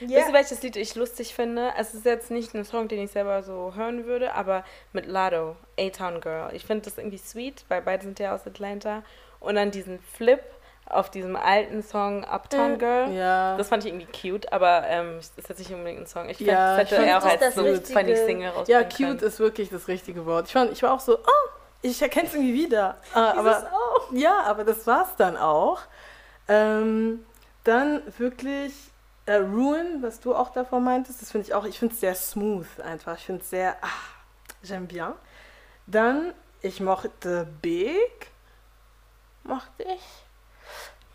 [0.00, 1.72] Wisst ihr, welches Lied ich lustig finde?
[1.78, 5.56] Es ist jetzt nicht ein Song, den ich selber so hören würde, aber mit Lado,
[5.78, 6.50] A-Town Girl.
[6.54, 9.02] Ich finde das irgendwie sweet, weil beide sind ja aus Atlanta.
[9.40, 10.40] Und dann diesen Flip
[10.86, 12.78] auf diesem alten Song Uptown Mhm.
[12.78, 13.12] Girl.
[13.12, 13.56] Ja.
[13.56, 16.28] Das fand ich irgendwie cute, aber ähm, ist jetzt nicht unbedingt ein Song.
[16.28, 18.96] Ich finde, Ja, hätte er fand, auch als so das funny richtige- Single ja, cute
[18.96, 19.18] können.
[19.20, 20.46] ist wirklich das richtige Wort.
[20.48, 21.48] Ich, fand, ich war auch so, oh,
[21.82, 22.96] ich erkenne es irgendwie wieder.
[23.14, 24.12] Äh, aber, auch.
[24.12, 25.80] ja, aber das war's dann auch.
[26.48, 27.24] Ähm,
[27.64, 28.72] dann wirklich
[29.26, 32.14] äh, Ruin, was du auch davon meintest, das finde ich auch, ich finde es sehr
[32.14, 33.16] smooth einfach.
[33.16, 33.88] Ich finde es sehr, ah,
[34.64, 35.12] j'aime bien.
[35.86, 38.30] Dann, ich mochte Big,
[39.44, 40.24] mochte ich.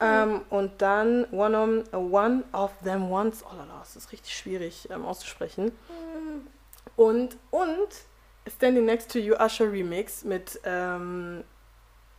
[0.02, 4.88] Ähm, und dann One, on, one of Them Once, oh lala, das ist richtig schwierig
[4.92, 5.78] ähm, auszusprechen.
[6.96, 7.90] Und, und
[8.48, 11.44] Standing Next to You Usher Remix mit ähm,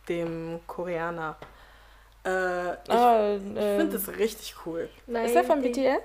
[0.07, 1.37] dem Koreaner.
[2.23, 4.89] Äh, ich Ah, ich ähm, finde das richtig cool.
[5.07, 6.03] Nein, ist der von BTS?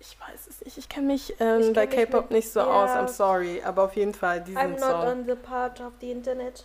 [0.00, 2.66] Ich weiß es nicht, ich kenne mich ähm, Ich kenn bei K-Pop nicht so ja.
[2.66, 3.60] aus, I'm sorry.
[3.62, 5.06] Aber auf jeden Fall diesen I'm not Song.
[5.06, 6.64] on the part of the internet.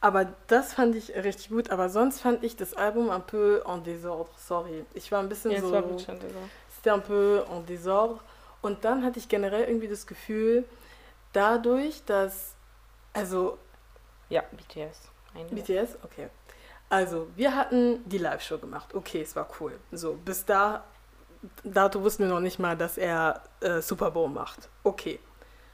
[0.00, 1.70] Aber das fand ich richtig gut.
[1.70, 4.84] Aber sonst fand ich das Album un peu en désordre, sorry.
[4.94, 5.72] Ich war ein bisschen Ja, es so...
[5.72, 5.96] war so.
[5.98, 8.18] C'était un peu en désordre.
[8.62, 10.64] Und dann hatte ich generell irgendwie das Gefühl,
[11.32, 12.54] dadurch, dass,
[13.12, 13.58] also
[14.28, 15.10] Ja, BTS.
[15.50, 15.98] BTS?
[16.02, 16.28] Okay.
[16.90, 18.94] Also, wir hatten die Live-Show gemacht.
[18.94, 19.78] Okay, es war cool.
[19.92, 20.84] So, bis da,
[21.62, 24.68] dato wussten wir noch nicht mal, dass er äh, Super Bowl macht.
[24.82, 25.20] Okay.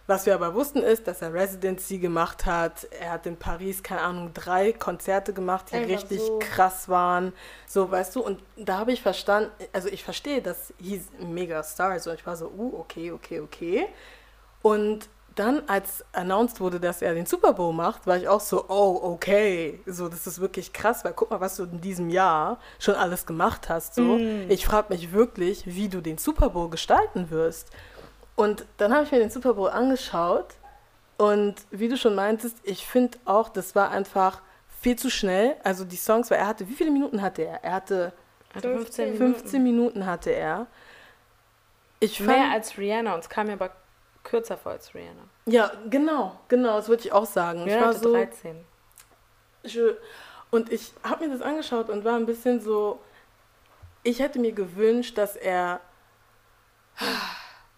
[0.07, 2.85] Was wir aber wussten ist, dass er Residency gemacht hat.
[3.01, 6.39] Er hat in Paris, keine Ahnung, drei Konzerte gemacht, die Einfach richtig so.
[6.39, 7.33] krass waren.
[7.67, 11.99] So, weißt du, und da habe ich verstanden, also ich verstehe, dass he's ein Megastar.
[11.99, 13.89] So, ich war so, uh, okay, okay, okay.
[14.63, 18.65] Und dann, als announced wurde, dass er den Super Bowl macht, war ich auch so,
[18.69, 19.81] oh, okay.
[19.87, 23.27] So, das ist wirklich krass, weil guck mal, was du in diesem Jahr schon alles
[23.27, 23.95] gemacht hast.
[23.95, 24.03] So.
[24.03, 24.51] Mm.
[24.51, 27.71] Ich frage mich wirklich, wie du den Super Bowl gestalten wirst.
[28.35, 30.55] Und dann habe ich mir den Super Bowl angeschaut
[31.19, 34.41] und wie du schon meintest, ich finde auch, das war einfach
[34.81, 35.57] viel zu schnell.
[35.65, 37.63] Also die Songs, weil er hatte, wie viele Minuten hatte er?
[37.63, 38.13] Er hatte
[38.55, 40.67] Also 15 15 Minuten hatte er.
[42.01, 43.71] Ich fand, Mehr als Rihanna und es kam mir aber
[44.27, 45.23] kürzer vor als Rihanna.
[45.47, 47.67] ja, genau, genau, das würde ich auch sagen.
[47.67, 48.65] Ich war so, 13.
[49.63, 49.79] ich,
[50.51, 53.01] und ich habe mir das angeschaut und war ein bisschen so,
[54.03, 55.81] ich hätte mir gewünscht, dass er,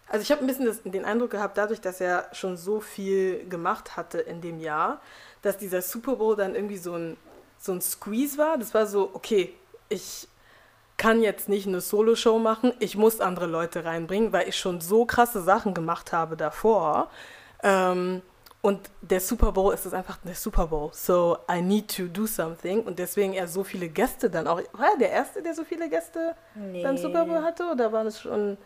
[0.07, 3.47] also ich habe ein bisschen das, den Eindruck gehabt, dadurch, dass er schon so viel
[3.49, 5.01] gemacht hatte in dem Jahr,
[5.41, 7.17] dass dieser Super Bowl dann irgendwie so ein,
[7.57, 8.57] so ein Squeeze war.
[8.57, 9.53] Das war so, okay,
[9.89, 10.28] ich
[10.99, 15.05] kann jetzt nicht eine Solo-Show machen, ich muss andere Leute reinbringen, weil ich schon so
[15.05, 17.09] krasse Sachen gemacht habe davor.
[17.63, 18.21] Ähm,
[18.61, 20.89] und der Super Bowl ist es einfach der Super Bowl.
[20.91, 22.83] So, I need to do something.
[22.83, 24.61] Und deswegen er so viele Gäste dann auch.
[24.73, 26.83] War er der Erste, der so viele Gäste Nee.
[26.83, 27.63] beim Super Bowl hatte?
[27.71, 28.57] Oder war das schon.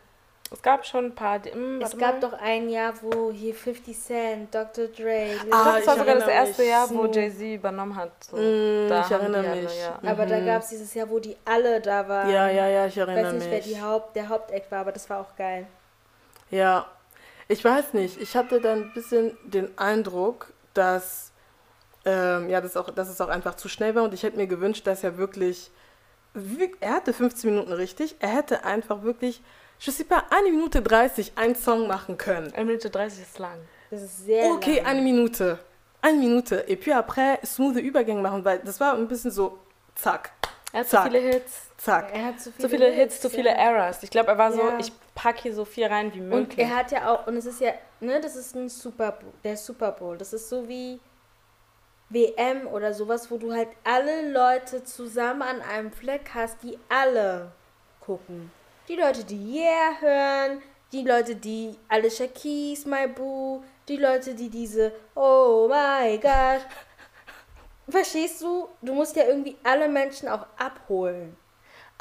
[0.53, 1.43] Es gab schon ein paar.
[1.43, 2.19] Hm, Es gab mal.
[2.19, 4.85] doch ein Jahr, wo hier 50 Cent, Dr.
[4.88, 6.71] Dre, Lil Ah, das war ich sogar das erste mich.
[6.71, 7.05] Jahr, wo.
[7.07, 8.11] Jay-Z übernommen hat.
[8.23, 8.38] So.
[8.38, 9.80] Mm, Da ich erinnere die alle, mich.
[9.80, 9.99] ja.
[10.09, 10.45] Aber da Mhm.
[10.45, 12.30] gab es dieses Jahr, wo die alle da waren.
[12.30, 13.65] Ja, ja, ja, ich Ich erinnere weiß nicht, wer mich.
[13.65, 15.65] die Haupt, der Hauptact war, aber das war auch geil.
[16.51, 16.85] Ja,
[17.47, 18.21] ich weiß nicht.
[18.21, 21.31] Ich hatte dann ein bisschen den Eindruck, dass,
[22.05, 24.45] ähm, ja, das auch, dass es auch einfach zu schnell war und ich hätte mir
[24.47, 25.71] gewünscht, dass er wirklich,
[26.80, 29.41] er hatte 15 Minuten richtig, er hätte einfach wirklich,
[29.79, 32.53] je sais pas, eine Minute 30 einen Song machen können.
[32.53, 33.57] 1 Minute 30 ist lang.
[33.91, 34.85] Das ist sehr Okay, lang.
[34.87, 35.59] eine Minute.
[36.01, 36.65] Eine Minute.
[36.67, 39.59] Et puis après, smooth Übergänge machen, weil das war ein bisschen so,
[39.95, 40.31] zack,
[40.73, 41.03] Er hat so Zack.
[41.11, 41.61] viele Hits.
[41.77, 42.09] zack.
[42.13, 43.55] Er hat so viele, So viele Hits, so viele ja.
[43.55, 44.01] Eras.
[44.03, 44.77] Ich glaube, er war so, Ja.
[44.79, 46.59] ich packe hier so viel rein wie Und möglich.
[46.67, 49.55] er hat ja auch, und es ist ja, ne, das ist ein Super Bowl, der
[49.57, 50.17] Super Bowl.
[50.17, 50.99] Das ist so wie
[52.09, 57.51] WM oder sowas, wo du halt alle Leute zusammen an einem Fleck hast, die alle
[58.01, 58.51] gucken.
[58.89, 60.61] Die Leute, die Yeah hören,
[60.91, 66.65] die Leute, die Alicia Keys, My Boo, die Leute, die diese Oh my God.
[67.88, 68.68] Verstehst du?
[68.81, 71.38] Du musst ja irgendwie alle Menschen auch abholen.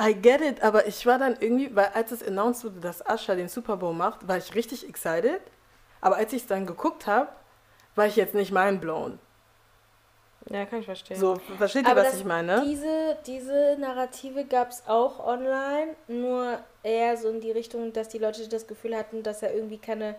[0.00, 3.36] I get it, aber ich war dann irgendwie, weil als es announced wurde, dass Usher
[3.36, 5.40] den Super Bowl macht, war ich richtig excited.
[6.00, 7.28] Aber als ich es dann geguckt habe,
[7.94, 9.20] war ich jetzt nicht mindblown.
[10.50, 11.16] Ja, kann ich verstehen.
[11.18, 12.62] So, versteht ihr, Aber was das- ich meine?
[12.64, 18.18] Diese, diese Narrative gab es auch online, nur eher so in die Richtung, dass die
[18.18, 20.16] Leute das Gefühl hatten, dass er irgendwie keine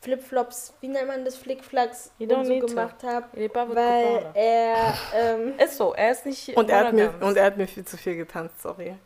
[0.00, 5.94] Flipflops, wie nennt man das, Flickflacks und so gemacht hat, weil er, ähm, Ist so,
[5.94, 6.56] er ist nicht.
[6.56, 8.96] Und er, hat mir, und er hat mir viel zu viel getanzt, sorry.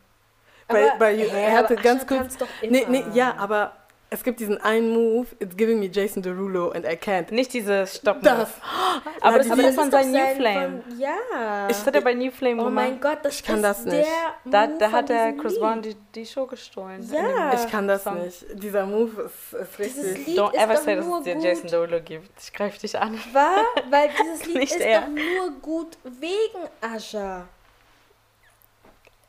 [0.67, 2.19] aber, Weil, weil er hatte aber ganz kurz.
[2.19, 3.76] tanzt doch Nee, nee, ja, aber
[4.09, 7.33] es gibt diesen einen Move, it's giving me Jason Derulo and I can't.
[7.33, 8.23] Nicht dieses Stoppen.
[8.23, 8.49] Das.
[9.21, 10.83] Aber das das von ist doch seinem New Flame.
[10.87, 11.67] Von, ja.
[11.67, 12.73] Das hat er bei New Flame oh gemacht.
[12.73, 14.07] mein Gott, das Ich kann das nicht.
[14.45, 15.59] der Da, da von hat der Chris.
[15.59, 17.05] Brown die, die Show gestohlen.
[17.11, 17.53] Ja.
[17.53, 18.23] Ich kann das Song.
[18.23, 18.45] nicht.
[18.53, 20.27] Dieser Move ist, ist richtig.
[20.27, 21.37] Lied Don't ever say, dass es dir.
[21.39, 22.29] Jason Derulo gibt.
[22.41, 23.19] Ich greife dich an.
[23.33, 25.01] War, weil dieses Lied Nicht ist er.
[25.01, 27.47] doch nur gut wegen Ascha.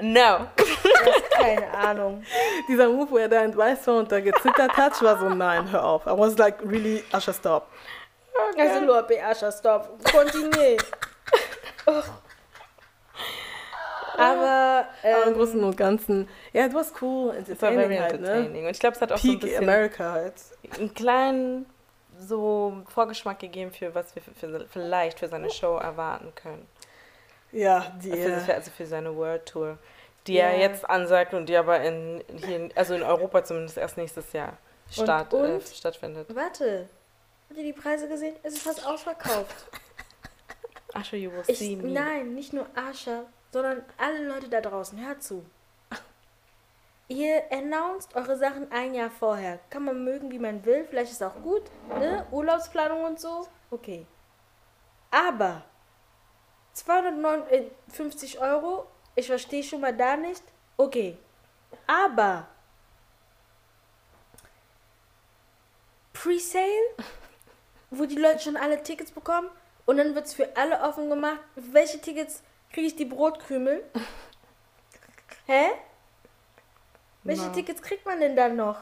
[0.01, 0.47] No.
[1.33, 2.25] Keine Ahnung.
[2.69, 5.29] Dieser Move, wo er da in Weiß war und da gezittert hat, ich war so,
[5.29, 6.07] nein, hör auf.
[6.07, 7.69] I was like, really, Usher, stop.
[8.57, 9.99] Also Lope Ascha, stop.
[10.11, 10.77] Continue.
[11.87, 12.05] Och.
[14.17, 18.01] Aber, Aber im ähm, Großen und Ganzen, ja, it was cool, Es war very entertaining
[18.01, 18.29] halt, ne?
[18.29, 18.65] entertaining.
[18.65, 20.35] Und ich glaube, es hat auch so ein Peak bisschen America halt.
[20.77, 21.67] einen kleinen
[22.19, 26.67] so Vorgeschmack gegeben für was wir für, für, vielleicht für seine Show erwarten können.
[27.53, 29.79] Ja, die, Für, äh, für, also für seine World Tour.
[30.27, 30.47] Die Ja.
[30.49, 34.33] er jetzt ansagt und die aber in, hier, in- also in Europa zumindest erst nächstes
[34.33, 34.59] Jahr
[34.91, 35.45] start, und?
[35.45, 36.35] Äh, stattfindet.
[36.35, 36.89] warte.
[37.49, 38.37] Habt ihr die Preise gesehen?
[38.43, 39.57] Es ist fast ausverkauft.
[40.95, 41.89] Ach, you will Ich, see me.
[41.89, 45.03] nein, nicht nur Ascha, sondern alle Leute da draußen.
[45.07, 45.45] Hört zu.
[47.11, 49.59] Ihr announced eure Sachen ein Jahr vorher.
[49.71, 50.85] Kann man mögen, wie man will.
[50.85, 51.63] Vielleicht ist auch gut.
[51.99, 52.27] Ne?
[52.31, 53.49] Urlaubsplanung und so.
[53.71, 54.05] Okay.
[55.11, 55.63] Aber
[56.79, 60.43] 259 Euro, ich verstehe schon mal da nicht.
[60.77, 61.19] Okay.
[61.87, 62.47] Aber
[66.13, 66.65] Presale,
[67.91, 69.51] wo die Leute schon alle Tickets bekommen,
[69.87, 71.41] und dann wird es für alle offen gemacht.
[71.55, 73.83] Welche Tickets kriege ich die Brotkrümel?
[75.47, 75.71] Hä?
[77.25, 77.53] Welche Na.
[77.53, 78.77] Tickets kriegt man denn dann noch?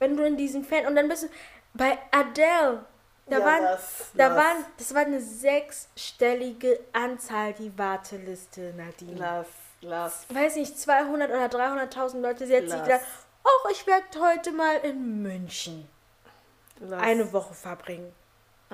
[0.00, 1.28] Wenn du in diesen Fan und dann bist du
[1.72, 2.84] bei Adele.
[3.32, 9.14] Da Ja, waren, das- da das- waren, das war eine sechsstellige Anzahl die Warteliste, Nadine.
[9.18, 9.46] Lass,
[9.80, 10.26] lass.
[10.28, 12.46] Weiß nicht, 200 oder 300.000 Leute.
[12.46, 13.00] Sie hat sich gedacht,
[13.42, 15.88] oh, ich werde heute mal in München
[16.80, 17.02] lass.
[17.02, 18.12] eine Woche verbringen.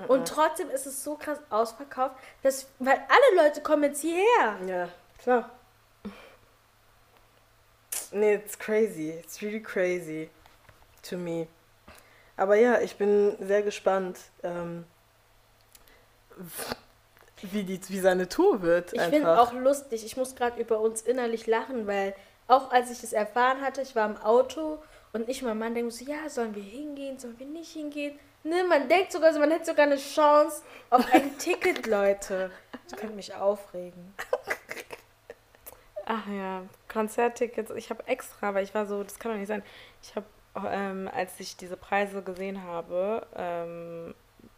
[0.07, 4.57] Und trotzdem ist es so krass ausverkauft, dass, weil alle Leute kommen jetzt hierher.
[4.67, 4.89] Ja,
[5.21, 5.49] klar.
[8.11, 9.11] Nee, it's crazy.
[9.11, 10.29] It's really crazy
[11.03, 11.47] to me.
[12.39, 14.85] Aber ja, ich bin sehr gespannt, ähm,
[17.41, 18.93] wie, die, wie seine Tour wird.
[18.93, 22.15] Ich finde auch lustig, ich muss gerade über uns innerlich lachen, weil
[22.47, 24.79] auch als ich das erfahren hatte, ich war im Auto
[25.11, 28.17] und ich und mein Mann denken so, ja, sollen wir hingehen, sollen wir nicht hingehen?
[28.43, 32.51] Ne, man denkt sogar, so, man hätte sogar eine Chance auf ein Ticket, Leute.
[32.87, 34.13] Das könnte mich aufregen.
[36.05, 37.69] Ach ja, Konzerttickets.
[37.75, 39.61] Ich habe extra, weil ich war so, das kann doch nicht sein.
[40.01, 40.25] Ich habe,
[40.69, 44.13] ähm, als ich diese Preise gesehen habe, ähm,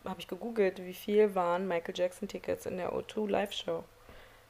[0.05, 3.83] habe ich gegoogelt, wie viel waren Michael Jackson Tickets in der O2 Live Show.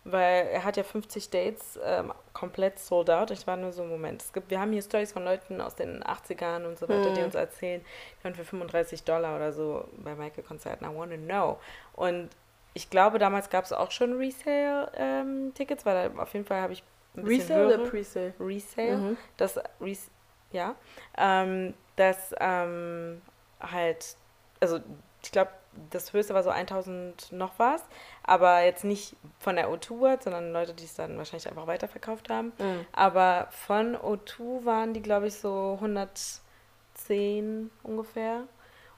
[0.03, 3.30] Weil er hat ja 50 Dates ähm, komplett sold out.
[3.30, 6.03] Ich war nur so, Moment, es gibt, wir haben hier Stories von Leuten aus den
[6.03, 7.82] 80ern und so weiter, die uns erzählen,
[8.19, 10.86] die waren für 35 Dollar oder so bei Michael-Konzerten.
[10.90, 11.60] I wanna know.
[11.94, 12.30] Und
[12.73, 16.84] ich glaube, damals gab es auch schon Resale-Tickets, weil da auf jeden Fall habe ich
[17.15, 18.34] ein bisschen Resale oder höhere- Presale?
[18.40, 19.18] Resale, Mhm.
[19.38, 20.10] das Res
[20.52, 20.76] ja,
[21.18, 23.22] ähm, das ähm,
[23.60, 24.15] halt,
[24.60, 24.80] also
[25.23, 25.52] ich glaube,
[25.90, 27.84] das höchste war so 1000 noch was,
[28.23, 32.52] aber jetzt nicht von der O2, sondern Leute, die es dann wahrscheinlich einfach weiterverkauft haben.
[32.57, 32.86] Mhm.
[32.91, 38.44] Aber von O2 waren die, glaube ich, so 110 ungefähr.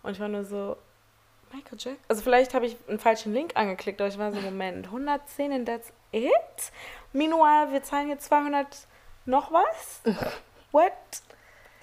[0.02, 0.78] Und ich war nur so,
[1.54, 1.98] Michael Jackson.
[2.08, 5.68] Also vielleicht habe ich einen falschen Link angeklickt, aber ich war so, Moment, 110 and
[5.68, 6.32] that's it?
[7.12, 8.88] Meanwhile, wir zahlen hier 200
[9.26, 10.02] noch was?
[10.72, 10.92] What?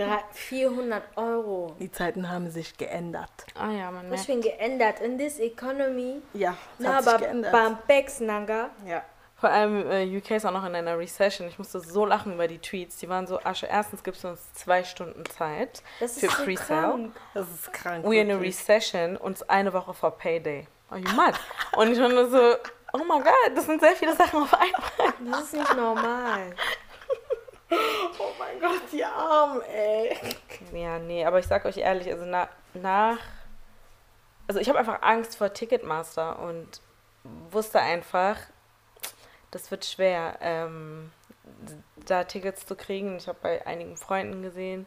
[0.07, 1.77] Drei- 400 Euro.
[1.79, 3.31] Die Zeiten haben sich geändert.
[3.55, 4.25] Ah ja, man merkt.
[4.25, 6.23] für ein geändert in this economy.
[6.33, 7.53] Ja, es Na, hat sich aber geändert.
[7.53, 8.71] beim Bex Nanga.
[8.87, 9.03] Ja.
[9.37, 11.49] Vor allem äh, UK ist auch noch in einer Recession.
[11.49, 12.99] Ich musste so lachen über die Tweets.
[12.99, 16.45] Die waren so, Asche, erstens gibt es uns zwei Stunden Zeit Das ist für so
[16.45, 17.11] Presale.
[17.33, 18.05] Das ist krank.
[18.05, 20.67] We're in a recession und eine Woche vor Payday.
[20.91, 21.39] Are you mad?
[21.77, 22.39] Und ich war nur so,
[22.93, 25.15] oh my god, das sind sehr viele Sachen auf einmal.
[25.33, 26.55] Das ist nicht normal.
[28.61, 30.17] Gott, die Armen, ey.
[30.73, 33.19] Ja, nee, aber ich sag euch ehrlich, also na, nach.
[34.47, 36.81] Also ich habe einfach Angst vor Ticketmaster und
[37.51, 38.37] wusste einfach,
[39.51, 41.13] das wird schwer, ähm,
[42.07, 43.17] da Tickets zu kriegen.
[43.17, 44.87] Ich habe bei einigen Freunden gesehen,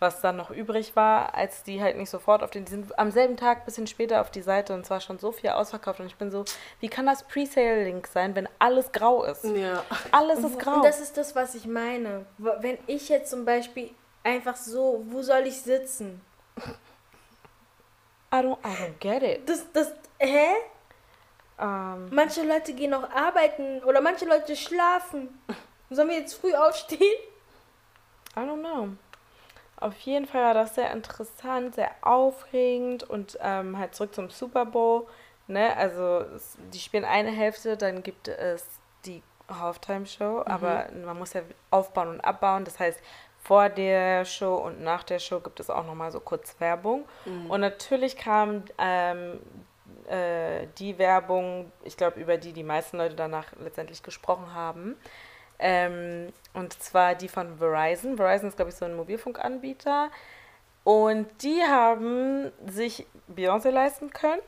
[0.00, 3.10] was dann noch übrig war, als die halt nicht sofort auf den, die sind am
[3.10, 6.16] selben Tag, bisschen später auf die Seite und zwar schon so viel ausverkauft und ich
[6.16, 6.44] bin so,
[6.80, 9.44] wie kann das Presale-Link sein, wenn alles grau ist?
[9.44, 9.84] Ja.
[10.10, 10.76] Alles ist grau.
[10.76, 12.24] Und das ist das, was ich meine.
[12.38, 13.90] Wenn ich jetzt zum Beispiel
[14.24, 16.20] einfach so, wo soll ich sitzen?
[18.32, 19.48] I don't, I don't get it.
[19.48, 20.46] Das, das, hä?
[21.58, 25.28] Ähm, Manche Leute gehen noch arbeiten oder manche Leute schlafen.
[25.90, 27.18] Sollen wir jetzt früh aufstehen?
[28.36, 28.88] I don't know.
[29.80, 34.66] Auf jeden Fall war das sehr interessant, sehr aufregend und ähm, halt zurück zum Super
[34.66, 35.06] Bowl.
[35.46, 35.76] Ne?
[35.76, 36.24] Also
[36.72, 38.66] die spielen eine Hälfte, dann gibt es
[39.04, 42.64] die Halftime-Show, aber man muss ja aufbauen und abbauen.
[42.64, 43.00] Das heißt,
[43.42, 47.04] vor der Show und nach der Show gibt es auch nochmal so kurz Werbung.
[47.48, 49.40] Und natürlich kam ähm,
[50.08, 54.96] äh, die Werbung, ich glaube, über die die meisten Leute danach letztendlich gesprochen haben.
[55.60, 58.16] Ähm, und zwar die von Verizon.
[58.16, 60.10] Verizon ist, glaube ich, so ein Mobilfunkanbieter.
[60.84, 64.40] Und die haben sich Beyoncé leisten können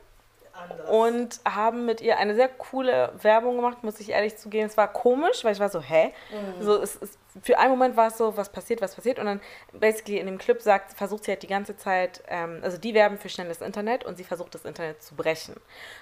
[0.55, 0.89] Anders.
[0.89, 4.66] und haben mit ihr eine sehr coole Werbung gemacht, muss ich ehrlich zugeben.
[4.66, 6.12] Es war komisch, weil ich war so, hä?
[6.60, 9.18] So, es, es, für einen Moment war es so, was passiert, was passiert.
[9.18, 9.40] Und dann
[9.72, 13.18] basically in dem Clip sagt, versucht sie halt die ganze Zeit, ähm, also die werben
[13.18, 15.54] für schnelles Internet und sie versucht das Internet zu brechen.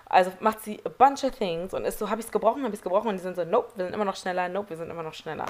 [0.06, 2.74] Also macht sie a bunch of things und ist so, habe ich es gebrochen, habe
[2.74, 3.08] ich es gebrochen?
[3.08, 5.14] Und die sind so, nope, wir sind immer noch schneller, nope, wir sind immer noch
[5.14, 5.46] schneller.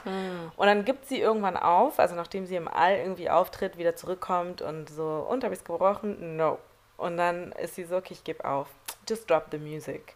[0.56, 4.62] Und dann gibt sie irgendwann auf, also nachdem sie im All irgendwie auftritt, wieder zurückkommt
[4.62, 6.36] und so, und habe ich es gebrochen?
[6.36, 6.58] No.
[6.96, 8.68] Und dann ist sie so, okay, ich gebe auf.
[9.08, 10.14] Just drop the music.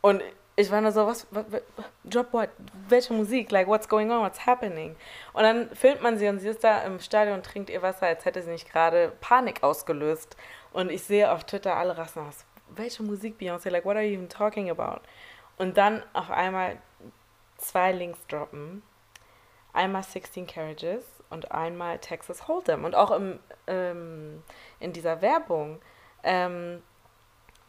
[0.00, 0.22] Und
[0.54, 1.44] ich war nur so, was, was,
[2.04, 2.50] drop what?
[2.88, 3.50] Welche Musik?
[3.50, 4.22] Like, what's going on?
[4.22, 4.96] What's happening?
[5.32, 8.06] Und dann filmt man sie und sie ist da im Stadion und trinkt ihr Wasser,
[8.06, 10.36] als hätte sie nicht gerade Panik ausgelöst.
[10.72, 12.44] Und ich sehe auf Twitter alle rasten aus.
[12.68, 13.70] Welche Musik, Beyoncé?
[13.70, 15.00] Like, what are you even talking about?
[15.56, 16.78] Und dann auf einmal
[17.56, 18.82] zwei Links droppen.
[19.72, 22.84] Einmal 16 Carriages und einmal Texas Hold'em.
[22.84, 24.42] Und auch im, ähm,
[24.80, 25.80] in dieser Werbung
[26.22, 26.82] ähm,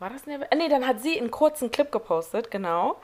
[0.03, 0.45] war das Never?
[0.53, 2.97] Nee, dann hat sie einen kurzen Clip gepostet, genau.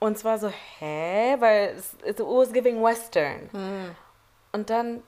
[0.00, 1.36] Und zwar so, hä?
[1.38, 3.48] Weil es, it was giving Western.
[3.52, 3.96] Hm.
[4.50, 5.04] Und dann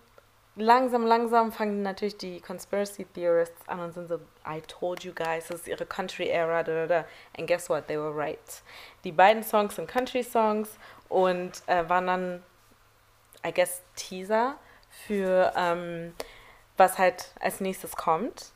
[0.55, 5.48] langsam, langsam fangen natürlich die Conspiracy Theorists an und sind so, I told you guys,
[5.48, 7.05] das ist ihre Country-Era, da, da, da.
[7.36, 7.89] And guess what?
[7.89, 8.62] They were right.
[9.02, 10.78] Die beiden Songs sind Country-Songs
[11.09, 12.43] und äh, waren dann,
[13.44, 14.55] I guess, Teaser
[14.89, 16.15] für, ähm,
[16.77, 18.53] was halt als nächstes kommt.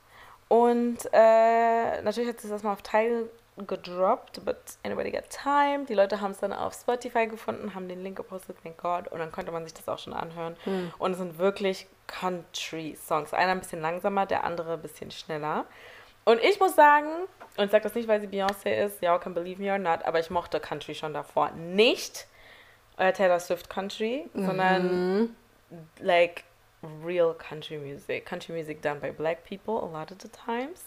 [0.48, 3.28] Und äh, natürlich hat sie das mal auf Teil
[3.66, 5.84] gedroppt, but anybody got time.
[5.88, 9.08] Die Leute haben es dann auf Spotify gefunden, haben den Link gepostet, thank God.
[9.08, 10.56] Und dann konnte man sich das auch schon anhören.
[10.64, 10.92] Hm.
[10.98, 13.34] Und es sind wirklich Country-Songs.
[13.34, 15.64] Einer ein bisschen langsamer, der andere ein bisschen schneller.
[16.24, 17.08] Und ich muss sagen,
[17.56, 20.04] und ich sage das nicht, weil sie Beyoncé ist, y'all can believe me or not,
[20.04, 21.50] aber ich mochte Country schon davor.
[21.52, 22.26] Nicht
[22.96, 25.36] äh, Taylor Swift Country, sondern Mhm.
[26.00, 26.44] like
[27.04, 28.24] real country music.
[28.26, 30.84] Country music done by black people a lot of the times.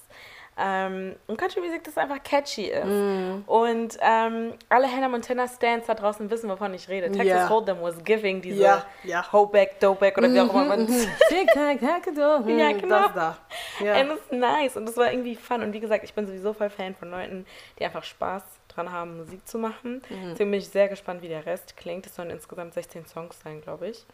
[0.57, 2.84] Ähm, und Country Music, das einfach catchy ist.
[2.85, 3.43] Mhm.
[3.47, 7.07] Und ähm, alle Hannah Montana Stands da draußen wissen, wovon ich rede.
[7.07, 7.47] Texas Ja.
[7.49, 9.31] Hold'em was giving diese Ja, ja.
[9.31, 10.88] Hoback, Doback oder wie auch immer man
[11.30, 12.43] Tic-tac, hackado.
[12.45, 12.99] Hm, Ja, genau.
[13.07, 13.38] Das da.
[13.84, 14.01] Ja.
[14.01, 15.63] Und das ist nice und das war irgendwie fun.
[15.63, 17.45] Und wie gesagt, ich bin sowieso voll Fan von Leuten,
[17.80, 20.03] die einfach Spaß dran haben, Musik zu machen.
[20.09, 20.31] Mhm.
[20.31, 22.05] Deswegen bin ich sehr gespannt, wie der Rest klingt.
[22.05, 24.05] Es sollen insgesamt 16 Songs sein, glaube ich.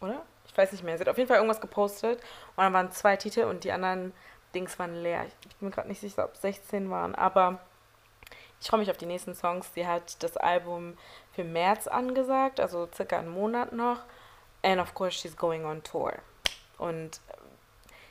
[0.00, 0.22] Oder?
[0.46, 0.96] Ich weiß nicht mehr.
[0.96, 2.20] Sie hat auf jeden Fall irgendwas gepostet
[2.56, 4.12] und dann waren zwei Titel und die anderen
[4.54, 5.26] Dings waren leer.
[5.48, 7.60] Ich bin mir gerade nicht sicher, ob es 16 waren, aber
[8.60, 9.72] ich freue mich auf die nächsten Songs.
[9.74, 10.96] Sie hat das Album
[11.32, 14.00] für März angesagt, also circa einen Monat noch.
[14.62, 16.12] And of course, she's going on tour.
[16.76, 17.20] Und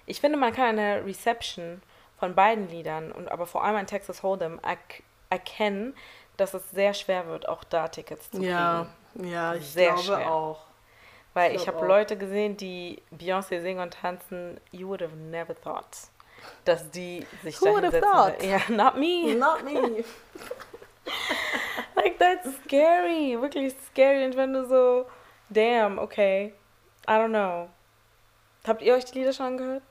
[0.05, 1.81] ich finde, man kann eine Reception
[2.17, 5.95] von beiden Liedern und aber vor allem an Texas Hold'em erk erkennen,
[6.37, 8.49] dass es sehr schwer wird, auch da Tickets zu kriegen.
[8.49, 10.31] ja, ja, ich Sehr glaube schwer.
[10.31, 10.65] auch.
[11.33, 11.85] Weil Ich ich habe.
[11.85, 14.59] Leute gesehen, die Beyoncé singen und tanzen.
[14.71, 15.85] You would have never thought,
[16.65, 18.43] dass die sich Who da would have thought?
[18.43, 19.35] Ja, not me.
[19.35, 20.03] Not me.
[21.95, 23.35] Like, that's scary.
[23.41, 24.25] Wirklich scary.
[24.25, 25.05] Und wenn du so,
[25.49, 26.53] damn, okay.
[27.07, 27.69] I don't know.
[28.65, 29.83] Habt ihr euch die Lieder schon angehört?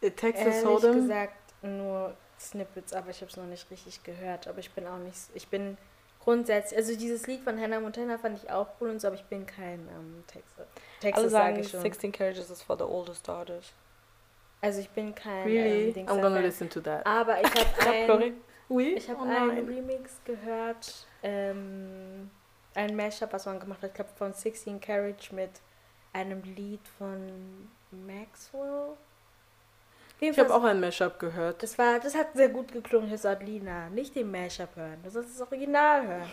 [0.00, 0.94] Texas Ehrlich Hold'em.
[0.94, 4.46] gesagt nur Snippets, aber ich habe es noch nicht richtig gehört.
[4.48, 5.76] Aber ich bin auch nicht, ich bin
[6.30, 9.24] grundsätzlich, also dieses Lied von Hannah Montana fand ich auch cool und so, aber ich
[9.24, 10.58] bin kein ähm, Texas.
[10.58, 10.68] Alle
[11.00, 11.80] Texas sagen, sage ich schon.
[11.80, 13.72] 16 Carriages is for the oldest daughters.
[14.60, 15.88] Also ich bin kein Really?
[15.88, 16.42] ähm, Dings I'm gonna Fan.
[16.44, 17.04] listen to that.
[17.06, 17.90] Aber ich habe
[18.22, 18.34] ein?
[18.68, 18.94] Oui?
[18.96, 19.64] ich habe Oh einen nein.
[19.66, 22.30] Remix gehört, ähm,
[22.74, 25.50] ein Mashup, was man gemacht hat, ich glaube von 16 Carriage mit
[26.12, 28.96] einem Lied von Maxwell.
[30.20, 31.62] Ich habe auch ein Mashup gehört.
[31.62, 33.88] Das war, das hat sehr gut geklungen, His Lina.
[33.88, 36.30] Nicht den Mashup hören, du sollst das Original hören.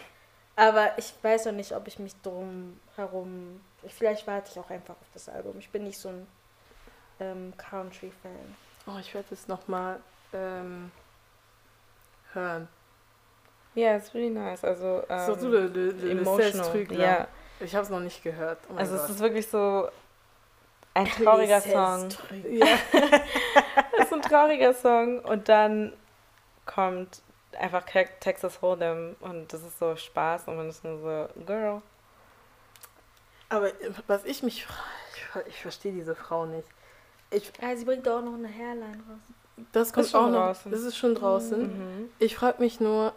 [0.57, 3.61] Aber ich weiß noch nicht, ob ich mich drum herum.
[3.83, 5.55] Ich, vielleicht warte ich auch einfach auf das Album.
[5.59, 6.27] Ich bin nicht so ein
[7.19, 8.55] ähm, Country-Fan.
[8.87, 9.99] Oh, ich werde es nochmal
[10.33, 10.91] ähm,
[12.33, 12.67] hören.
[13.75, 14.63] Ja, it's really nice.
[14.63, 16.91] Also, ähm, le 16 emotional.
[16.99, 17.27] Ja,
[17.59, 18.57] Ich habe es noch nicht gehört.
[18.73, 19.09] Oh also es Gott.
[19.11, 19.87] ist wirklich so
[20.97, 22.09] ein trauriger Song.
[22.49, 22.65] Ja.
[23.99, 25.91] Es ist ein trauriger Song und dann
[26.65, 27.21] kommt
[27.59, 27.83] einfach
[28.19, 31.81] Texas Hold'em und das ist so Spaß und man ist nur so, Girl.
[33.49, 33.71] Aber
[34.07, 34.79] was ich mich frage,
[35.15, 36.67] ich, ver- ich verstehe diese Frau nicht.
[37.31, 39.65] Ich, Ja, sie bringt auch noch eine Hairline raus.
[39.71, 40.45] das kommt Ist schon auch noch.
[40.47, 40.71] draußen.
[40.71, 41.61] Das ist schon draußen.
[42.03, 42.09] Mhm.
[42.19, 43.13] Ich frage mich nur,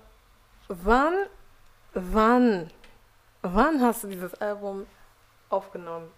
[0.69, 1.15] wann,
[1.93, 2.70] wann,
[3.43, 4.86] wann hast du dieses Album
[5.51, 6.11] aufgenommen?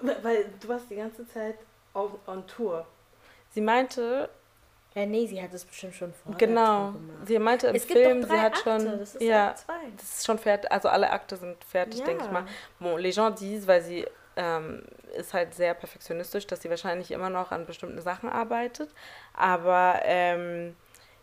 [0.00, 1.56] Weil- du warst die ganze Zeit
[1.94, 2.86] auf, on Tour.
[3.50, 4.28] Sie meinte,
[4.94, 6.94] Ja, nee, sie hat das bestimmt schon vorher genau,
[7.26, 9.74] sie meinte im Es Film, sie hat Akte, schon, das ist ja, Akt zwei.
[9.96, 12.46] das ist schon fertig, also alle Akte sind fertig, denke ich mal.
[12.80, 14.06] Bon, les gens disent, weil sie
[14.36, 14.82] ähm,
[15.16, 18.90] ist halt sehr perfektionistisch, dass sie wahrscheinlich immer noch an bestimmten Sachen arbeitet.
[19.34, 20.76] Aber ähm,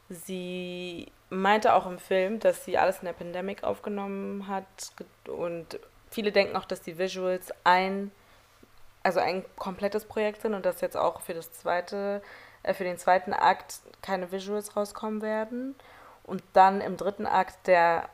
[0.10, 4.66] sie meinte auch im Film, dass sie alles in der Pandemic aufgenommen hat.
[5.28, 5.80] Und
[6.14, 8.12] viele denken auch, dass die Visuals ein,
[9.04, 12.22] also ein komplettes Projekt sind und dass jetzt auch für das zweite,
[12.64, 15.76] äh, für den zweiten Akt keine Visuals rauskommen werden.
[16.24, 18.08] Und dann im dritten Akt der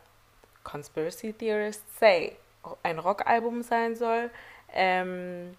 [0.64, 2.36] Conspiracy Theorists say
[2.84, 4.32] ein Rockalbum sein soll.
[4.74, 5.56] Ähm,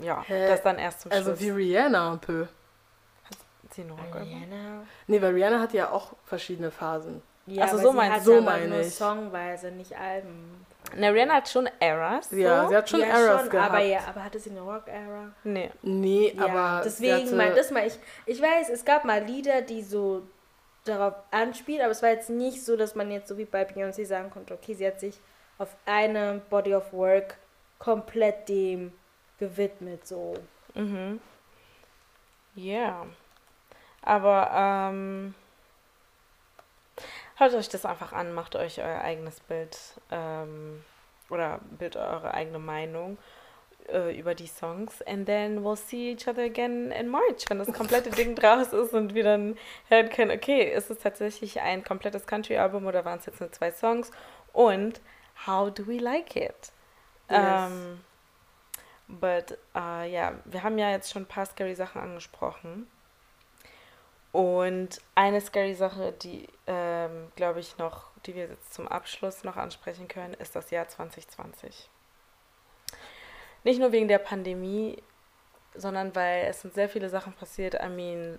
[0.00, 0.48] ja, Hä?
[0.48, 1.40] das dann erst zum Also Schluss.
[1.40, 2.46] wie Rihanna un peu.
[3.70, 4.28] Sie ein Rockalbum?
[4.28, 4.84] Rihanna.
[5.06, 7.22] Nee, weil Rihanna hat ja auch verschiedene Phasen.
[7.46, 8.34] Ja, Ach so, aber so sie meinst hat du.
[8.36, 8.94] So meine nur ich.
[8.94, 10.66] Songweise, nicht Alben.
[10.94, 12.30] Rihanna hat schon Eras.
[12.30, 12.68] Ja, so.
[12.68, 13.70] sie hat schon ja, Eras schon, gehabt.
[13.70, 15.32] aber ja, aber hatte sie eine Rock-Era?
[15.44, 15.70] Nee.
[15.82, 19.22] Nee, Ja, aber sie deswegen hatte- mal, das mal, ich, ich weiß, es gab mal
[19.22, 20.22] Lieder, die so
[20.84, 24.04] darauf anspielen, aber es war jetzt nicht so, dass man jetzt so wie bei Beyoncé
[24.06, 25.18] sagen konnte, okay, sie hat sich
[25.58, 27.36] auf eine Body of Work
[27.78, 28.92] komplett dem
[29.38, 30.34] gewidmet, so.
[30.74, 31.20] Mhm.
[32.54, 33.06] Ja.
[34.02, 35.34] Aber ähm,
[37.36, 39.78] hört euch das einfach an, macht euch euer eigenes Bild
[40.10, 40.84] ähm,
[41.30, 43.18] oder bildet eure eigene Meinung
[43.88, 45.02] äh, über die Songs.
[45.02, 48.92] And then we'll see each other again in March, wenn das komplette Ding draus ist
[48.92, 49.56] und wir dann
[49.88, 53.70] hören können, okay, ist es tatsächlich ein komplettes Country-Album oder waren es jetzt nur zwei
[53.70, 54.10] Songs?
[54.52, 55.00] Und
[55.46, 56.72] how do we like it?
[57.28, 57.70] Yes.
[57.70, 58.00] Ähm,
[59.08, 62.88] but, äh, ja, wir haben ja jetzt schon ein paar scary Sachen angesprochen.
[64.32, 69.56] Und eine scary Sache, die, ähm, glaube ich, noch, die wir jetzt zum Abschluss noch
[69.56, 71.88] ansprechen können, ist das Jahr 2020.
[73.64, 75.02] Nicht nur wegen der Pandemie,
[75.74, 77.74] sondern weil es sind sehr viele Sachen passiert.
[77.74, 78.38] I mean,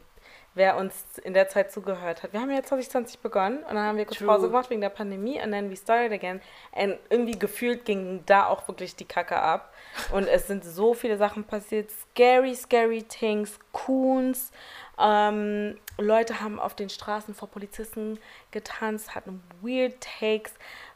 [0.57, 2.33] wer uns in der Zeit zugehört hat.
[2.33, 4.27] Wir haben ja 2020 begonnen und dann haben wir kurz True.
[4.27, 6.41] Pause gemacht wegen der Pandemie und then we started again.
[6.71, 9.73] Und irgendwie gefühlt ging da auch wirklich die Kacke ab.
[10.11, 11.91] Und es sind so viele Sachen passiert.
[11.91, 13.59] Scary, scary things.
[13.71, 14.51] Coons.
[14.99, 18.19] Ähm, Leute haben auf den Straßen vor Polizisten
[18.51, 20.53] getanzt, hatten weird Takes.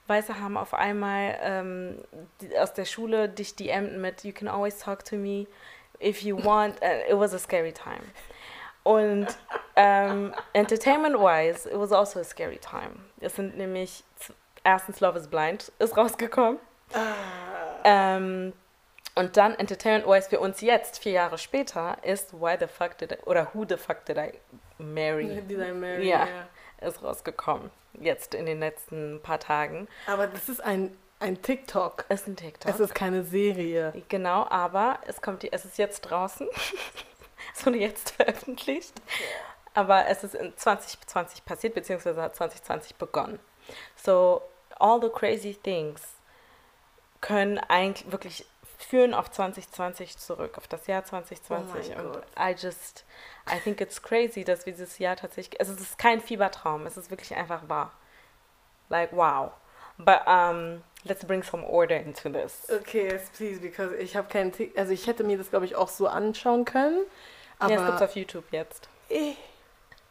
[0.08, 2.04] Weiße haben auf einmal ähm,
[2.42, 5.48] die, aus der Schule dich DM'd mit You can always talk to me
[6.02, 6.82] if you want.
[6.82, 8.02] Uh, it was a scary time.
[8.84, 9.28] Und
[9.76, 12.96] ähm, entertainment-wise, it was also a scary time.
[13.20, 14.04] Es sind nämlich
[14.64, 16.60] erstens Love is Blind ist rausgekommen.
[17.84, 18.54] Ähm,
[19.16, 23.16] und dann entertainment-wise für uns jetzt, vier Jahre später, ist Why the fuck did I,
[23.26, 24.34] oder Who the fuck did I
[24.78, 26.28] marry Dieser Mary, Ja.
[26.28, 26.88] ja.
[26.88, 27.70] ist rausgekommen.
[27.94, 29.88] Jetzt in den letzten paar Tagen.
[30.08, 32.06] Aber das ist ein, ein TikTok.
[32.10, 32.72] Ist ein TikTok.
[32.74, 33.94] Es ist keine Serie.
[34.08, 36.48] Genau, aber es kommt die, es ist jetzt draußen.
[37.56, 38.94] es wurde jetzt veröffentlicht.
[39.74, 43.40] Aber es ist in 2020 passiert, beziehungsweise hat 2020 begonnen.
[43.96, 44.42] So,
[44.80, 46.02] all the crazy things
[47.22, 48.46] können eigentlich wirklich
[48.84, 51.96] führen auf 2020 zurück, auf das Jahr 2020.
[51.96, 52.24] Oh und Gott.
[52.38, 53.06] I just,
[53.50, 56.98] I think it's crazy, dass wir dieses Jahr tatsächlich, also es ist kein Fiebertraum, es
[56.98, 57.92] ist wirklich einfach wahr.
[58.90, 59.52] Like, wow.
[59.98, 62.68] But um, let's bring some order into this.
[62.70, 65.90] Okay, yes, please, because ich habe keinen Also ich hätte mir das, glaube ich, auch
[65.90, 67.06] so anschauen können.
[67.60, 68.90] Aber ja, es gibt's auf YouTube jetzt.
[69.10, 69.38] ich,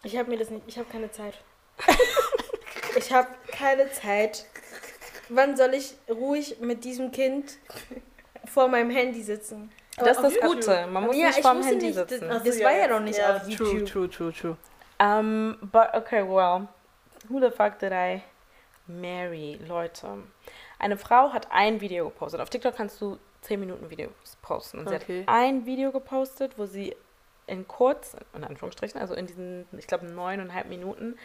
[0.03, 1.35] Ich habe mir das nicht, ich habe keine Zeit.
[2.97, 4.47] ich habe keine Zeit.
[5.29, 7.59] Wann soll ich ruhig mit diesem Kind
[8.51, 9.71] vor meinem Handy sitzen?
[9.97, 10.55] Das ist das YouTube.
[10.55, 10.87] Gute.
[10.87, 12.29] Man muss ja, nicht ich vorm Handy nicht, sitzen.
[12.29, 12.89] das, das so, war ja, ja ja.
[12.89, 13.87] noch nicht ja, auf True, YouTube.
[13.87, 14.57] true, true, true.
[15.01, 16.69] Um, but okay, well,
[17.29, 18.23] who the fuck did I
[18.87, 19.59] marry?
[19.67, 20.25] Leute,
[20.79, 22.41] eine Frau hat ein Video gepostet.
[22.41, 24.13] Auf TikTok kannst du 10 Minuten Videos
[24.43, 24.79] posten.
[24.79, 25.21] Und sie Okay.
[25.27, 26.95] hat ein Video gepostet, wo sie
[27.47, 31.17] in kurz, in Anführungsstrichen, also in diesen, ich glaube, neuneinhalb Minuten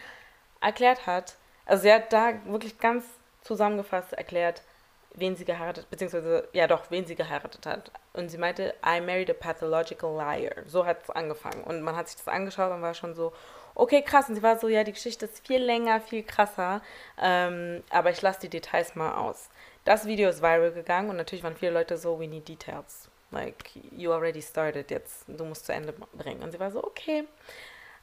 [0.60, 1.36] erklärt hat,
[1.66, 3.04] also sie hat da wirklich ganz
[3.42, 4.62] zusammengefasst erklärt,
[5.16, 7.90] wen sie geheiratet, beziehungsweise, ja doch, wen sie geheiratet hat.
[8.12, 10.62] Und sie meinte, I married a pathological liar.
[10.66, 11.64] So hat es angefangen.
[11.64, 13.32] Und man hat sich das angeschaut und war schon so,
[13.74, 14.28] okay, krass.
[14.28, 16.82] Und sie war so, ja, die Geschichte ist viel länger, viel krasser.
[17.20, 19.48] Ähm, aber ich lasse die Details mal aus.
[19.84, 23.08] Das Video ist viral gegangen und natürlich waren viele Leute so, we need details.
[23.30, 26.42] Like, you already started, jetzt, du musst zu Ende bringen.
[26.42, 27.24] Und sie war so, okay.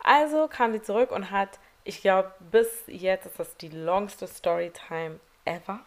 [0.03, 5.19] Also kam sie zurück und hat, ich glaube, bis jetzt ist das die longste Storytime
[5.45, 5.79] ever.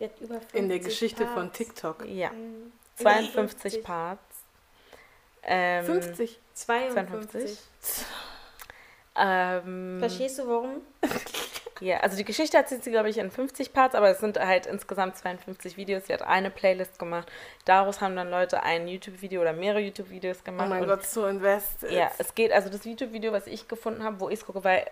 [0.00, 1.34] Hat über 50 In der Geschichte Parts.
[1.34, 2.04] von TikTok.
[2.06, 2.72] Ja, Mhm.
[2.96, 3.34] 52
[3.72, 3.84] 50.
[3.84, 4.20] Parts.
[5.42, 6.38] Ähm, 50.
[6.54, 7.58] 52.
[9.16, 10.82] Ähm, Verstehst du warum?
[11.82, 14.66] Ja, also die Geschichte erzählt sie, glaube ich, in 50 Parts, aber es sind halt
[14.66, 16.08] insgesamt 52 Videos.
[16.08, 17.26] Sie hat eine Playlist gemacht.
[17.64, 20.68] Daraus haben dann Leute ein YouTube-Video oder mehrere YouTube-Videos Oh gemacht.
[20.68, 21.90] mein und Gott, so invested.
[21.90, 24.84] Ja, es geht, also das YouTube-Video, was ich gefunden habe, wo ich es gucke, weil,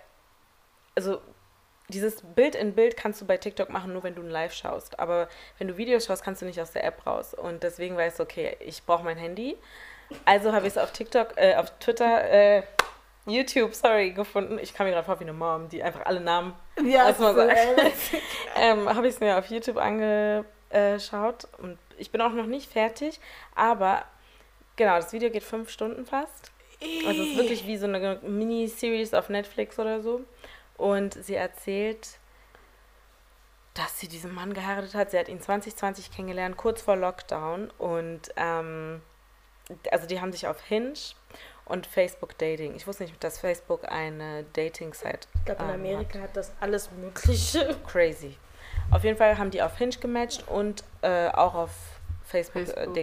[0.94, 1.20] also
[1.89, 4.98] dieses Bild in Bild kannst du bei TikTok machen, nur wenn du ein Live schaust.
[4.98, 5.28] Aber
[5.59, 7.35] wenn du Videos schaust, kannst du nicht aus der App raus.
[7.35, 9.56] Und deswegen war ich okay, ich brauche mein Handy.
[10.24, 12.62] Also habe ich es auf TikTok, äh, auf Twitter, äh,
[13.27, 14.59] YouTube, sorry, gefunden.
[14.59, 17.35] Ich kam mir gerade vor wie eine Mom, die einfach alle Namen ja Lass mal
[17.35, 17.40] so,
[18.56, 23.20] ähm, habe ich es mir auf YouTube angeschaut und ich bin auch noch nicht fertig,
[23.55, 24.05] aber
[24.77, 26.52] genau, das Video geht fünf Stunden fast.
[27.06, 30.23] Also es ist wirklich wie so eine Mini-Series auf Netflix oder so.
[30.78, 32.18] Und sie erzählt,
[33.74, 35.10] dass sie diesen Mann geheiratet hat.
[35.10, 37.70] Sie hat ihn 2020 kennengelernt, kurz vor Lockdown.
[37.78, 39.02] Und ähm,
[39.90, 40.94] also die haben sich auf Hinge
[41.64, 42.74] und Facebook Dating.
[42.74, 46.90] Ich wusste nicht, dass Facebook eine Dating-Site Ich glaube, in ähm, Amerika hat das alles
[46.92, 47.76] Mögliche.
[47.86, 48.36] crazy.
[48.90, 51.70] Auf jeden Fall haben die auf Hinge gematcht und äh, auch auf
[52.24, 52.94] Facebook, Facebook.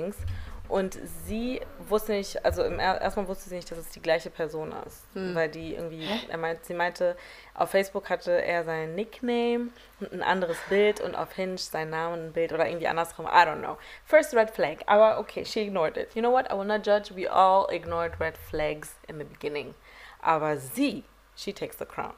[0.76, 4.30] Und sie wusste nicht, also im er erstmal wusste sie nicht, dass es die gleiche
[4.30, 5.06] Person ist.
[5.14, 5.34] Hm.
[5.34, 7.16] Weil die irgendwie, er meint, sie meinte,
[7.54, 9.70] auf Facebook hatte er sein Nickname
[10.02, 13.26] und ein anderes Bild und auf Hinge sein Name und ein Bild oder irgendwie andersrum.
[13.26, 13.78] I don't know.
[14.04, 14.80] First red flag.
[14.86, 16.14] Aber okay, she ignored it.
[16.14, 16.52] You know what?
[16.52, 17.16] I will not judge.
[17.16, 19.76] We all ignored red flags in the beginning.
[20.22, 21.06] Aber sie,
[21.38, 22.16] she takes the crown.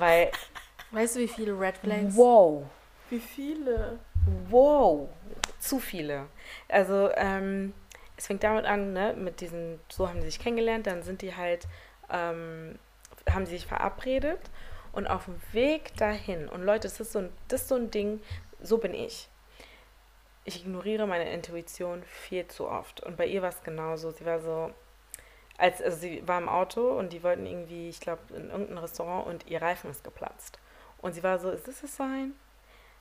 [0.00, 0.32] Weil,
[0.90, 2.16] Weißt du, wie viele Red Flags?
[2.16, 2.64] wow,
[3.08, 4.00] Wie viele?
[4.48, 5.08] wow,
[5.60, 6.26] zu viele.
[6.68, 7.72] Also, ähm,
[8.20, 11.34] es fängt damit an, ne, mit diesen, so haben sie sich kennengelernt, dann sind die
[11.34, 11.66] halt,
[12.10, 12.78] ähm,
[13.30, 14.38] haben sie sich verabredet
[14.92, 17.90] und auf dem Weg dahin, und Leute, das ist so ein, das ist so ein
[17.90, 18.20] Ding,
[18.60, 19.30] so bin ich.
[20.44, 23.02] Ich ignoriere meine Intuition viel zu oft.
[23.02, 24.10] Und bei ihr war es genauso.
[24.10, 24.70] Sie war so,
[25.56, 29.26] als also sie war im Auto und die wollten irgendwie, ich glaube, in irgendein Restaurant
[29.26, 30.58] und ihr Reifen ist geplatzt.
[30.98, 32.34] Und sie war so, is this a sign?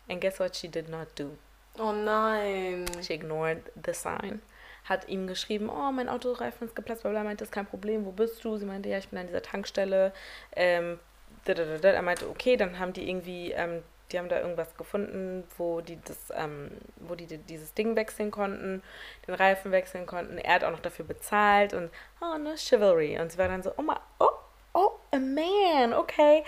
[0.08, 1.38] And guess what she did not do?
[1.78, 2.86] Oh nein.
[3.02, 4.42] She ignored the sign.
[4.90, 8.06] Hat ihm geschrieben, oh, mein Autoreifen ist geplatzt, bla bla, meinte, das ist kein Problem,
[8.06, 8.58] wo bist du?
[8.58, 10.12] Sie meinte, ja, ich bin an dieser Tankstelle.
[10.56, 11.00] Ähm.
[11.46, 15.98] Er meinte, okay, dann haben die irgendwie, ähm, die haben da irgendwas gefunden, wo die
[16.04, 18.84] das, ähm, wo die dieses Ding wechseln konnten,
[19.26, 20.38] den Reifen wechseln konnten.
[20.38, 21.90] Er hat auch noch dafür bezahlt und,
[22.22, 23.20] oh, ne, Chivalry.
[23.20, 23.84] Und sie war dann so, oh,
[24.20, 24.30] oh,
[24.74, 26.44] oh, a man, okay.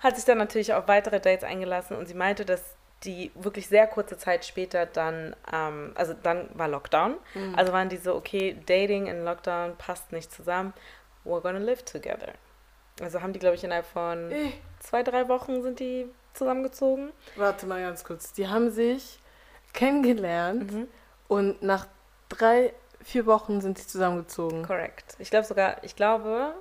[0.00, 2.73] Hat sich dann natürlich auf weitere Dates eingelassen und sie meinte, dass
[3.04, 7.16] die wirklich sehr kurze Zeit später dann, ähm, also dann war Lockdown.
[7.56, 10.72] Also waren die so, okay, Dating in Lockdown passt nicht zusammen.
[11.24, 12.32] We're gonna live together.
[13.00, 14.52] Also haben die, glaube ich, innerhalb von Eh.
[14.80, 17.12] zwei, drei Wochen sind die zusammengezogen.
[17.36, 18.32] Warte mal ganz kurz.
[18.32, 19.18] Die haben sich
[19.72, 20.88] kennengelernt Mhm.
[21.28, 21.86] und nach
[22.28, 22.72] drei,
[23.02, 24.62] vier Wochen sind sie zusammengezogen.
[24.64, 25.16] Correct.
[25.18, 26.54] Ich glaube sogar, ich glaube,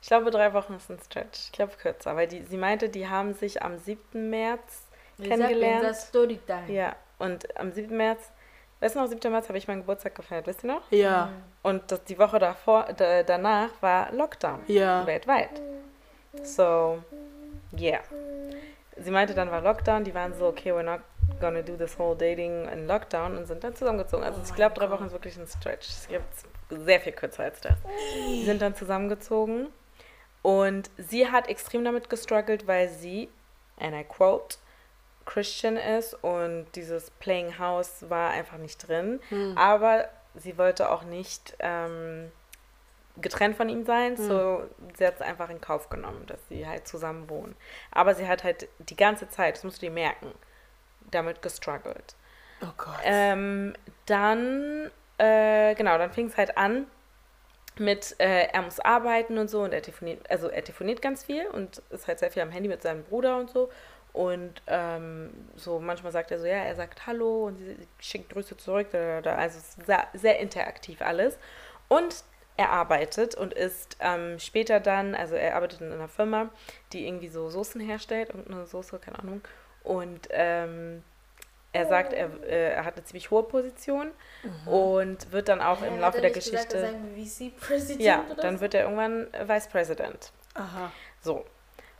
[0.00, 1.46] ich glaube drei Wochen ist ein Stretch.
[1.46, 4.30] Ich glaube kürzer, weil die, sie meinte, die haben sich am 7.
[4.30, 4.82] März
[5.22, 5.84] kennengelernt.
[5.84, 6.70] Das Storytime.
[6.72, 7.96] Ja, und am 7.
[7.96, 8.30] März,
[8.80, 9.30] weißt du noch, 7.
[9.30, 10.90] März habe ich meinen Geburtstag gefeiert, wisst ihr noch?
[10.90, 11.30] Ja,
[11.62, 15.06] Und das, die Woche davor, da, danach war Lockdown ja.
[15.06, 15.60] weltweit.
[16.42, 17.02] So,
[17.78, 18.00] yeah.
[18.96, 21.00] Sie meinte, dann war Lockdown, die waren so, okay, we're not
[21.40, 24.24] gonna do this whole dating in Lockdown und sind dann zusammengezogen.
[24.24, 24.90] Also Oh ich glaube, drei.
[24.90, 25.88] Wochen ist wirklich ein Stretch.
[25.88, 26.24] Es gibt
[26.68, 27.74] sehr viel kürzer als das.
[28.28, 29.68] Die sind dann zusammengezogen
[30.42, 33.28] und sie hat extrem damit gestruggelt, weil sie,
[33.78, 34.56] and I quote,
[35.28, 39.20] Christian ist und dieses Playing House war einfach nicht drin.
[39.28, 39.56] Hm.
[39.58, 42.32] Aber sie wollte auch nicht ähm,
[43.20, 44.62] getrennt von ihm sein, so
[44.96, 47.54] sie hat es einfach in Kauf genommen, dass sie halt zusammen wohnen.
[47.90, 50.32] Aber sie hat halt die ganze Zeit, das musst du dir merken,
[51.10, 52.14] damit gestruggelt.
[52.62, 53.00] Oh Gott.
[53.04, 53.74] Ähm,
[54.06, 56.86] dann, äh, genau, dann fing es halt an
[57.76, 61.46] mit, äh, er muss arbeiten und so und er telefoniert, also er telefoniert ganz viel
[61.46, 63.70] und ist halt sehr viel am Handy mit seinem Bruder und so.
[64.12, 68.56] Und ähm, so manchmal sagt er so, ja, er sagt Hallo und sie schickt Grüße
[68.56, 68.88] zurück.
[68.90, 69.34] Da, da, da.
[69.36, 71.38] Also es ist sehr, sehr interaktiv alles.
[71.88, 72.24] Und
[72.56, 76.50] er arbeitet und ist ähm, später dann, also er arbeitet in einer Firma,
[76.92, 79.42] die irgendwie so Soßen herstellt, irgendeine Soße, keine Ahnung.
[79.84, 81.04] Und ähm,
[81.72, 84.10] er sagt, er, äh, er hat eine ziemlich hohe Position
[84.66, 86.78] und wird dann auch im Hat Laufe er der gesagt, Geschichte.
[86.78, 90.32] er ein VC-Präsident ja, dann wird er irgendwann Vice President.
[90.54, 90.90] Aha.
[91.20, 91.44] So.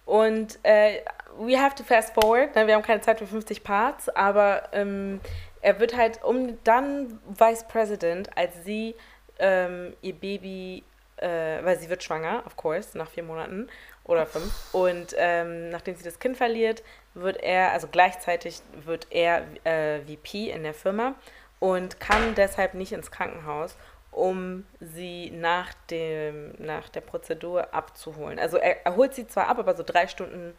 [0.08, 1.02] Und äh,
[1.38, 2.66] we have to fast forward, ne?
[2.66, 5.20] wir haben keine Zeit für 50 Parts, aber ähm,
[5.60, 8.94] er wird halt um dann Vice President, als sie
[9.38, 10.82] ähm, ihr Baby,
[11.18, 13.68] äh, weil sie wird schwanger, of course, nach vier Monaten
[14.04, 14.50] oder fünf.
[14.72, 16.82] Und ähm, nachdem sie das Kind verliert,
[17.12, 21.16] wird er, also gleichzeitig wird er äh, VP in der Firma
[21.58, 23.76] und kann deshalb nicht ins Krankenhaus,
[24.10, 28.38] um sie nach, dem, nach der Prozedur abzuholen.
[28.38, 30.54] Also er, er holt sie zwar ab, aber so drei Stunden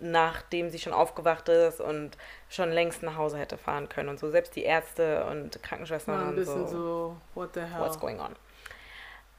[0.00, 2.16] nachdem sie schon aufgewacht ist und
[2.48, 4.30] schon längst nach Hause hätte fahren können und so.
[4.30, 7.80] Selbst die Ärzte und Krankenschwestern War ein und bisschen so so, what the hell.
[7.80, 8.36] what's going on.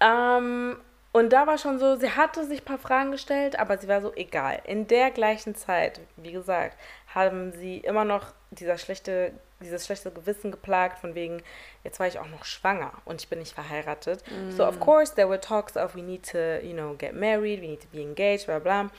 [0.02, 0.78] Ähm,
[1.12, 4.02] und da war schon so, sie hatte sich ein paar Fragen gestellt, aber sie war
[4.02, 4.62] so, egal.
[4.66, 6.78] In der gleichen Zeit, wie gesagt,
[7.14, 9.32] haben sie immer noch dieser schlechte,
[9.62, 11.42] dieses schlechte Gewissen geplagt, von wegen,
[11.84, 14.24] jetzt war ich auch noch schwanger und ich bin nicht verheiratet.
[14.50, 17.68] So, of course, there were talks of, we need to, you know, get married, we
[17.68, 18.90] need to be engaged, bla bla.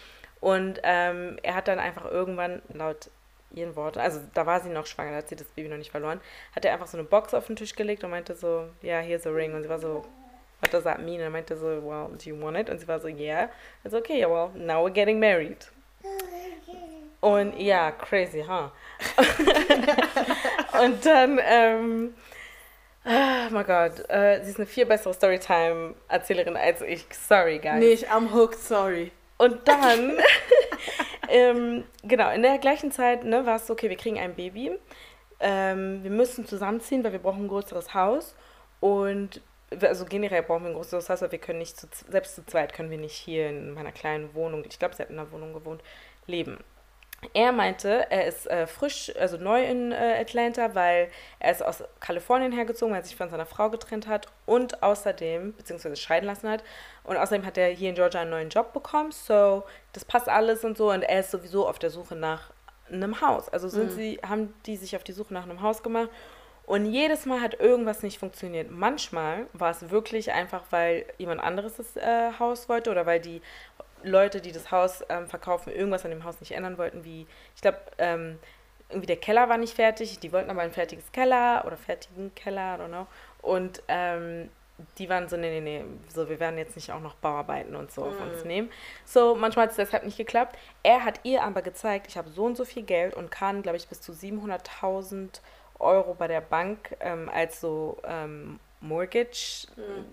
[0.41, 3.11] Und ähm, er hat dann einfach irgendwann, laut
[3.53, 5.91] ihren Worten, also da war sie noch schwanger, da hat sie das Baby noch nicht
[5.91, 6.21] verloren,
[6.55, 9.01] hat er einfach so eine Box auf den Tisch gelegt und meinte so, ja, yeah,
[9.01, 9.55] here's a ring.
[9.55, 10.05] Und sie war so,
[10.61, 11.17] what does that mean?
[11.17, 12.71] Und er meinte so, well, do you want it?
[12.71, 13.51] Und sie war so, yeah.
[13.85, 15.71] Also okay, yeah, well, now we're getting married.
[17.21, 18.71] Und ja, crazy, huh?
[20.83, 22.15] und dann, ähm,
[23.05, 27.07] oh mein Gott, äh, sie ist eine viel bessere Storytime-Erzählerin als ich.
[27.11, 27.79] Sorry, guys.
[27.79, 29.13] Nee, ich am hooked, sorry.
[29.39, 30.19] Und dann,
[31.29, 34.73] ähm, genau, in der gleichen Zeit ne, war es so, okay, wir kriegen ein Baby.
[35.41, 38.35] Ähm, wir müssen zusammenziehen, weil wir brauchen ein größeres Haus.
[38.81, 39.41] Und
[39.81, 42.73] also generell brauchen wir ein größeres Haus, weil wir können nicht, zu, selbst zu zweit
[42.73, 45.53] können wir nicht hier in meiner kleinen Wohnung, ich glaube, sie hat in einer Wohnung
[45.53, 45.83] gewohnt,
[46.27, 46.59] leben.
[47.35, 51.85] Er meinte, er ist äh, frisch, also neu in äh, Atlanta, weil er ist aus
[52.01, 56.49] Kalifornien hergezogen, weil er sich von seiner Frau getrennt hat und außerdem, beziehungsweise scheiden lassen
[56.49, 56.65] hat.
[57.05, 59.13] Und außerdem hat er hier in Georgia einen neuen Job bekommen.
[59.13, 60.91] So, das passt alles und so.
[60.91, 62.51] Und er ist sowieso auf der Suche nach
[62.91, 63.49] einem Haus.
[63.49, 63.97] Also sind mhm.
[63.97, 66.09] sie, haben die sich auf die Suche nach einem Haus gemacht.
[66.71, 68.71] Und jedes Mal hat irgendwas nicht funktioniert.
[68.71, 73.43] Manchmal war es wirklich einfach, weil jemand anderes das äh, Haus wollte oder weil die
[74.03, 77.63] Leute, die das Haus ähm, verkaufen, irgendwas an dem Haus nicht ändern wollten, wie, ich
[77.63, 78.39] glaube, ähm,
[78.89, 82.77] irgendwie der Keller war nicht fertig, die wollten aber ein fertiges Keller oder fertigen Keller,
[82.77, 83.07] I don't know.
[83.43, 84.51] Und ähm,
[84.99, 87.93] die waren so, nee, nee, nee, so, wir werden jetzt nicht auch noch Bauarbeiten und
[87.93, 88.09] so mhm.
[88.09, 88.49] auf uns mhm.
[88.49, 88.71] nehmen.
[89.05, 90.59] So, manchmal hat es deshalb nicht geklappt.
[90.83, 93.77] Er hat ihr aber gezeigt, ich habe so und so viel Geld und kann, glaube
[93.77, 95.41] ich, bis zu 700.000
[95.79, 100.05] Euro bei der Bank ähm, als so ähm, Mortgage mhm.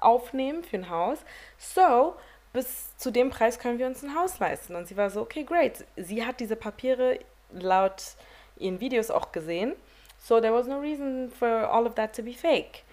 [0.00, 1.18] aufnehmen für ein Haus.
[1.58, 2.14] So,
[2.52, 4.74] bis zu dem Preis können wir uns ein Haus leisten.
[4.74, 5.84] Und sie war so, okay, great.
[5.96, 7.18] Sie hat diese Papiere
[7.52, 8.02] laut
[8.56, 9.74] ihren Videos auch gesehen.
[10.18, 12.84] So there was no reason for all of that to be fake.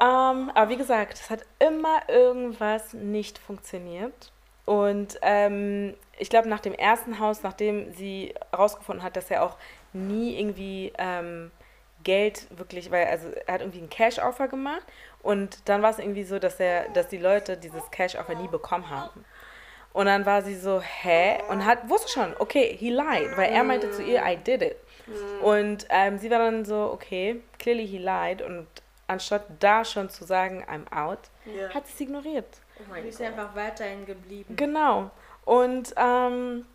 [0.00, 4.30] Um, aber wie gesagt, es hat immer irgendwas nicht funktioniert.
[4.66, 9.56] Und ähm, ich glaube, nach dem ersten Haus, nachdem sie herausgefunden hat, dass er auch
[9.92, 11.50] nie irgendwie ähm,
[12.04, 14.84] Geld wirklich, weil also er hat irgendwie einen Cash-Offer gemacht
[15.22, 18.90] und dann war es irgendwie so, dass er, dass die Leute dieses Cash-Offer nie bekommen
[18.90, 19.24] haben.
[19.94, 21.38] Und dann war sie so, hä?
[21.48, 24.76] Und hat, wusste schon, okay, he lied, weil er meinte zu ihr, I did it.
[25.06, 25.44] Mhm.
[25.44, 28.42] Und ähm, sie war dann so, okay, clearly he lied.
[28.42, 28.66] Und
[29.06, 31.72] anstatt da schon zu sagen, I'm out, yeah.
[31.72, 32.60] hat sie es ignoriert.
[32.80, 34.56] Oh sie ist einfach weiterhin geblieben.
[34.56, 35.12] Genau.
[35.44, 36.66] Und ähm,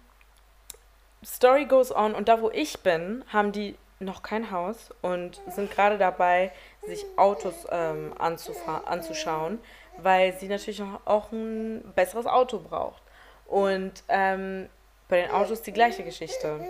[1.25, 2.15] Story goes on.
[2.15, 6.51] Und da, wo ich bin, haben die noch kein Haus und sind gerade dabei,
[6.87, 9.59] sich Autos ähm, anzuschauen,
[9.97, 13.01] weil sie natürlich auch ein besseres Auto braucht.
[13.45, 14.69] Und ähm,
[15.09, 16.61] bei den Autos die gleiche Geschichte.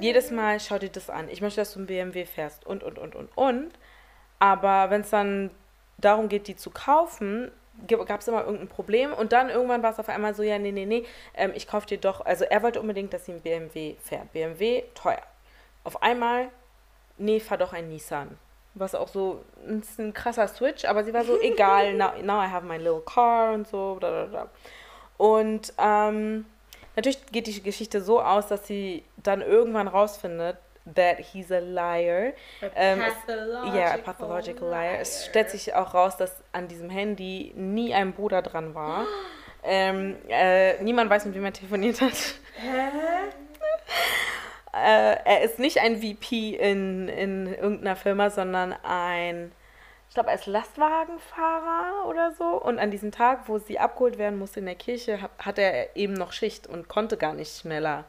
[0.00, 1.28] Jedes Mal schau dir das an.
[1.28, 3.70] Ich möchte, dass du ein BMW fährst und, und, und, und, und.
[4.38, 5.50] Aber wenn es dann
[5.98, 7.52] darum geht, die zu kaufen,
[7.86, 10.72] gab es immer irgendein Problem und dann irgendwann war es auf einmal so, ja, nee,
[10.72, 11.04] nee, nee,
[11.34, 14.32] ähm, ich kaufe dir doch, also er wollte unbedingt, dass sie ein BMW fährt.
[14.32, 15.22] BMW, teuer.
[15.84, 16.48] Auf einmal,
[17.16, 18.38] nee, fahr doch ein Nissan.
[18.74, 22.48] Was auch so, ist ein krasser Switch, aber sie war so, egal, now, now I
[22.48, 24.48] have my little car und so, da.
[25.16, 26.46] Und ähm,
[26.96, 30.56] natürlich geht die Geschichte so aus, dass sie dann irgendwann rausfindet,
[30.94, 32.32] that he's a liar.
[32.62, 34.92] A ähm, pathological ja, a pathological liar.
[34.92, 35.00] liar.
[35.00, 39.06] Es stellt sich auch raus, dass an diesem Handy nie ein Bruder dran war.
[39.62, 42.16] ähm, äh, niemand weiß, mit wem er telefoniert hat.
[42.56, 42.88] Hä?
[44.72, 49.52] äh, er ist nicht ein VP in, in irgendeiner Firma, sondern ein
[50.10, 52.60] ich glaube, als Lastwagenfahrer oder so.
[52.60, 56.14] Und an diesem Tag, wo sie abgeholt werden musste in der Kirche, hat er eben
[56.14, 58.04] noch Schicht und konnte gar nicht schneller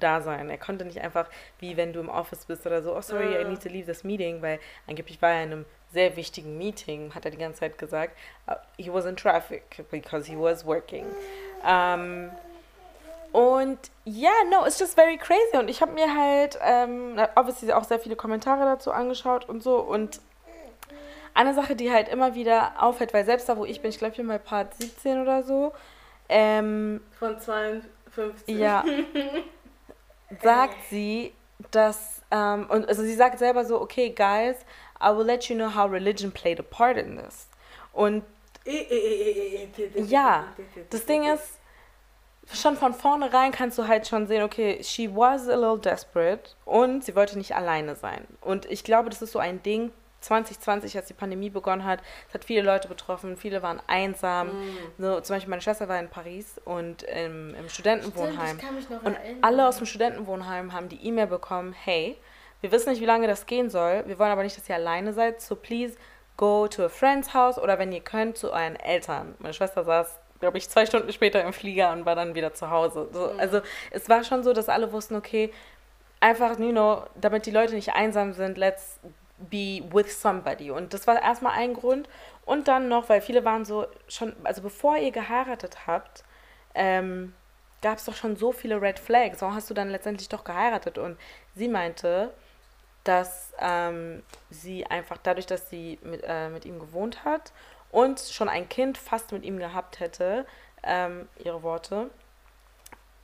[0.00, 0.48] da sein.
[0.48, 1.28] Er konnte nicht einfach,
[1.58, 4.02] wie wenn du im Office bist oder so, oh sorry, I need to leave this
[4.02, 7.76] meeting, weil angeblich war er in einem sehr wichtigen Meeting, hat er die ganze Zeit
[7.76, 8.16] gesagt.
[8.48, 11.04] Uh, he was in traffic because he was working.
[11.62, 12.30] Um,
[13.32, 15.56] und ja, yeah, no, it's just very crazy.
[15.58, 19.76] Und ich habe mir halt, ähm, obviously auch sehr viele Kommentare dazu angeschaut und so.
[19.76, 20.20] Und
[21.34, 24.14] eine Sache, die halt immer wieder auffällt, weil selbst da, wo ich bin, ich glaube
[24.14, 25.72] hier mal Part 17 oder so.
[26.28, 28.48] Ähm, Von 52.
[28.48, 28.84] Ja.
[30.42, 31.32] sagt sie,
[31.70, 34.56] dass, ähm, und also sie sagt selber so, okay, guys,
[35.00, 37.48] I will let you know how religion played a part in this.
[37.92, 38.24] Und
[39.96, 40.46] ja,
[40.90, 41.58] das Ding ist,
[42.52, 47.04] schon von vornherein kannst du halt schon sehen, okay, she was a little desperate und
[47.04, 48.26] sie wollte nicht alleine sein.
[48.40, 49.92] Und ich glaube, das ist so ein Ding,
[50.22, 54.48] 2020, als die Pandemie begonnen hat, es hat viele Leute betroffen, viele waren einsam.
[54.48, 54.78] Mm.
[54.98, 58.58] So, zum Beispiel meine Schwester war in Paris und im, im Studentenwohnheim.
[58.58, 62.16] Stimmt, und alle aus dem Studentenwohnheim haben die E-Mail bekommen, hey,
[62.60, 65.12] wir wissen nicht, wie lange das gehen soll, wir wollen aber nicht, dass ihr alleine
[65.12, 65.96] seid, so please
[66.36, 69.34] go to a friend's house oder wenn ihr könnt, zu euren Eltern.
[69.40, 72.68] Meine Schwester saß glaube ich, zwei Stunden später im Flieger und war dann wieder zu
[72.68, 73.08] Hause.
[73.12, 73.38] So, mm.
[73.38, 73.60] Also
[73.92, 75.52] es war schon so, dass alle wussten, okay,
[76.18, 78.98] einfach, you know, damit die Leute nicht einsam sind, let's
[79.38, 80.72] be with somebody.
[80.72, 82.08] Und das war erstmal ein Grund.
[82.44, 86.24] Und dann noch, weil viele waren so schon, also bevor ihr geheiratet habt,
[86.74, 87.34] ähm,
[87.80, 89.40] gab es doch schon so viele Red Flags.
[89.42, 90.98] Warum hast du dann letztendlich doch geheiratet?
[90.98, 91.16] Und
[91.54, 92.32] sie meinte,
[93.04, 97.52] dass ähm, sie einfach dadurch, dass sie mit, äh, mit ihm gewohnt hat
[97.92, 100.44] und schon ein Kind fast mit ihm gehabt hätte,
[100.82, 102.10] ähm, ihre Worte,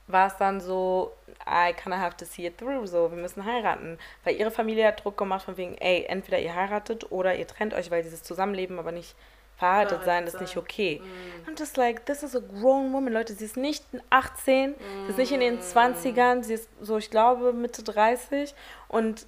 [0.06, 1.12] war es dann so,
[1.46, 3.98] I kind of have to see it through, so, wir müssen heiraten.
[4.24, 7.74] Weil ihre Familie hat Druck gemacht von wegen, ey, entweder ihr heiratet oder ihr trennt
[7.74, 9.16] euch, weil dieses Zusammenleben aber nicht
[9.58, 11.02] verheiratet sein ist nicht okay.
[11.02, 11.50] Mm.
[11.50, 13.34] I'm just like, this is a grown woman, Leute.
[13.34, 17.52] Sie ist nicht 18, sie ist nicht in ihren 20ern, sie ist so, ich glaube,
[17.52, 18.54] Mitte 30
[18.86, 19.26] und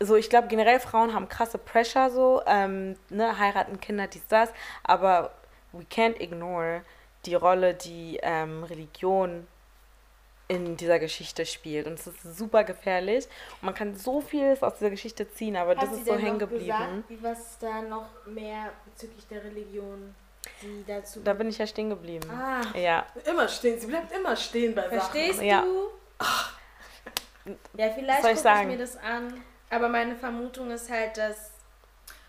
[0.00, 4.50] so, ich glaube, generell Frauen haben krasse Pressure so, ähm, ne, heiraten, Kinder, dies, das,
[4.84, 5.32] aber
[5.72, 6.82] we can't ignore
[7.24, 9.46] die Rolle, die ähm, Religion
[10.48, 11.86] in dieser Geschichte spielt.
[11.88, 13.26] Und es ist super gefährlich.
[13.60, 16.16] Und man kann so vieles aus dieser Geschichte ziehen, aber das Hat sie ist so
[16.16, 16.66] hängen geblieben.
[16.66, 20.14] Gesagt, wie was da noch mehr bezüglich der Religion
[20.60, 21.20] sie dazu.
[21.24, 22.30] Da bin ich ja stehen geblieben.
[22.30, 23.06] ah, Ja.
[23.24, 25.62] Immer stehen, sie bleibt immer stehen bei verstehst Ja.
[25.62, 25.88] du?
[27.76, 29.42] Ja, vielleicht soll gucke ich ich mir das an.
[29.70, 31.52] Aber meine Vermutung ist halt, dass.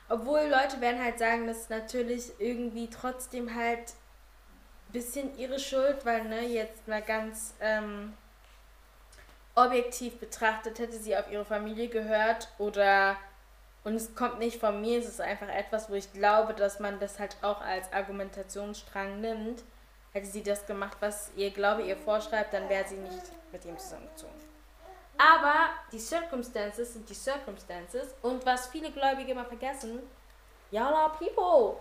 [0.10, 3.80] Obwohl Leute werden halt sagen, das ist natürlich irgendwie trotzdem halt
[4.88, 8.14] ein bisschen ihre Schuld, weil, ne, jetzt mal ganz ähm,
[9.54, 13.18] objektiv betrachtet, hätte sie auf ihre Familie gehört oder.
[13.84, 17.00] Und es kommt nicht von mir, es ist einfach etwas, wo ich glaube, dass man
[17.00, 19.64] das halt auch als Argumentationsstrang nimmt.
[20.12, 23.24] Hätte sie das gemacht, was ihr Glaube ihr vorschreibt, dann wäre sie nicht
[23.54, 24.47] mit ihm zusammengezogen.
[25.18, 28.16] Aber die Circumstances sind die Circumstances.
[28.22, 30.00] Und was viele Gläubige immer vergessen,
[30.72, 31.78] y'all are people.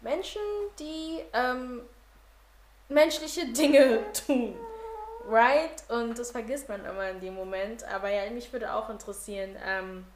[0.00, 0.42] Menschen,
[0.78, 1.82] die ähm,
[2.88, 4.56] menschliche Dinge tun.
[5.28, 5.84] Right?
[5.88, 7.84] Und das vergisst man immer in dem Moment.
[7.84, 10.06] Aber ja, mich würde auch interessieren, ähm,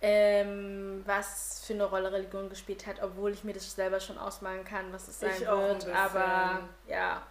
[0.00, 4.64] ähm, was für eine Rolle Religion gespielt hat, obwohl ich mir das selber schon ausmalen
[4.64, 5.88] kann, was es sein Ich wird.
[5.94, 7.22] Aber ja.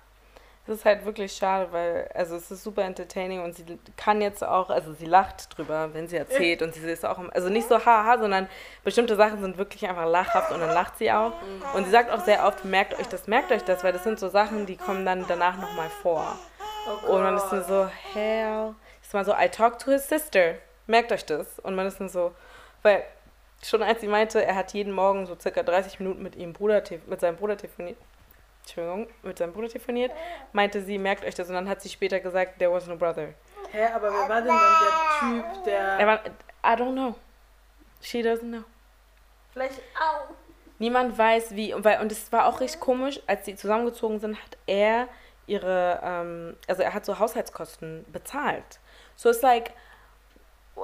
[0.71, 3.65] Es ist halt wirklich schade, weil, also es ist super entertaining und sie
[3.97, 7.49] kann jetzt auch, also sie lacht drüber, wenn sie erzählt und sie ist auch, also
[7.49, 8.47] nicht so haha, sondern
[8.85, 11.33] bestimmte Sachen sind wirklich einfach lachhaft und dann lacht sie auch.
[11.73, 14.17] Und sie sagt auch sehr oft, merkt euch das, merkt euch das, weil das sind
[14.17, 16.39] so Sachen, die kommen dann danach nochmal vor.
[16.87, 18.73] Oh Und man ist nur so, hell.
[19.01, 20.55] Ist mal so, I talk to his sister.
[20.87, 21.59] Merkt euch das.
[21.59, 22.31] Und man ist nur so,
[22.81, 23.03] weil
[23.61, 26.81] schon als sie meinte, er hat jeden Morgen so circa 30 Minuten mit ihrem Bruder,
[27.07, 27.97] mit seinem Bruder telefoniert,
[28.61, 30.11] Entschuldigung, mit seinem Bruder telefoniert,
[30.53, 31.49] meinte sie, merkt euch das.
[31.49, 33.29] Und dann hat sie später gesagt, there was no brother.
[33.71, 35.79] Hä, aber wer war denn dann der Typ, der.
[35.79, 37.15] Er war, I don't know.
[38.01, 38.63] She doesn't know.
[39.53, 40.33] Vielleicht auch.
[40.79, 44.35] Niemand weiß wie, und, weil, und es war auch richtig komisch, als sie zusammengezogen sind,
[44.35, 45.07] hat er
[45.45, 48.79] ihre, ähm, also er hat so Haushaltskosten bezahlt.
[49.15, 49.73] So it's like,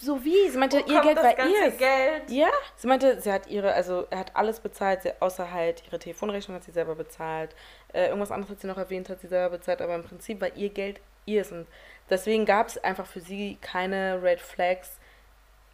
[0.00, 0.48] so wie?
[0.50, 1.70] Sie meinte, ihr Geld war ihr.
[1.72, 2.30] Geld.
[2.30, 5.98] Ja, sie meinte, sie hat ihre, also er hat alles bezahlt, sie, außer halt ihre
[5.98, 7.54] Telefonrechnung hat sie selber bezahlt.
[7.92, 10.54] Äh, irgendwas anderes hat sie noch erwähnt, hat sie selber bezahlt, aber im Prinzip war
[10.56, 11.52] ihr Geld ihrs.
[11.52, 11.66] Und
[12.08, 14.98] deswegen gab es einfach für sie keine Red Flags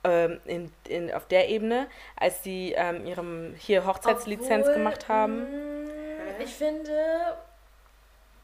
[0.04, 5.40] ähm, in, in, auf der Ebene, als sie ähm, ihrem hier Hochzeitslizenz Obwohl, gemacht haben.
[5.84, 7.36] mm, Ich finde,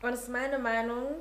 [0.03, 1.15] und das ist meine Meinung,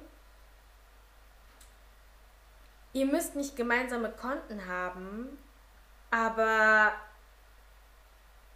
[2.93, 5.37] ihr müsst nicht gemeinsame Konten haben,
[6.09, 6.91] aber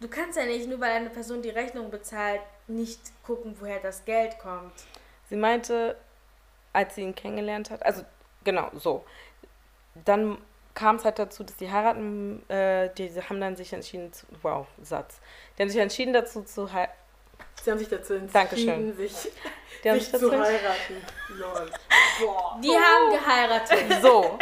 [0.00, 4.04] du kannst ja nicht, nur weil eine Person die Rechnung bezahlt, nicht gucken, woher das
[4.04, 4.72] Geld kommt.
[5.28, 5.96] Sie meinte,
[6.72, 8.04] als sie ihn kennengelernt hat, also
[8.44, 9.04] genau so,
[10.04, 10.38] dann
[10.74, 14.66] kam es halt dazu, dass die heiraten, äh, die haben dann sich entschieden, zu, wow,
[14.82, 15.20] Satz,
[15.56, 16.92] die haben sich entschieden dazu zu heiraten.
[17.62, 18.96] Sie haben sich dazu entschieden, Dankeschön.
[18.96, 19.32] sich,
[19.82, 21.02] Die haben sich zu dazu heiraten.
[21.30, 21.70] Lol.
[22.20, 22.60] Boah.
[22.62, 23.78] Die haben geheiratet.
[24.02, 24.38] So.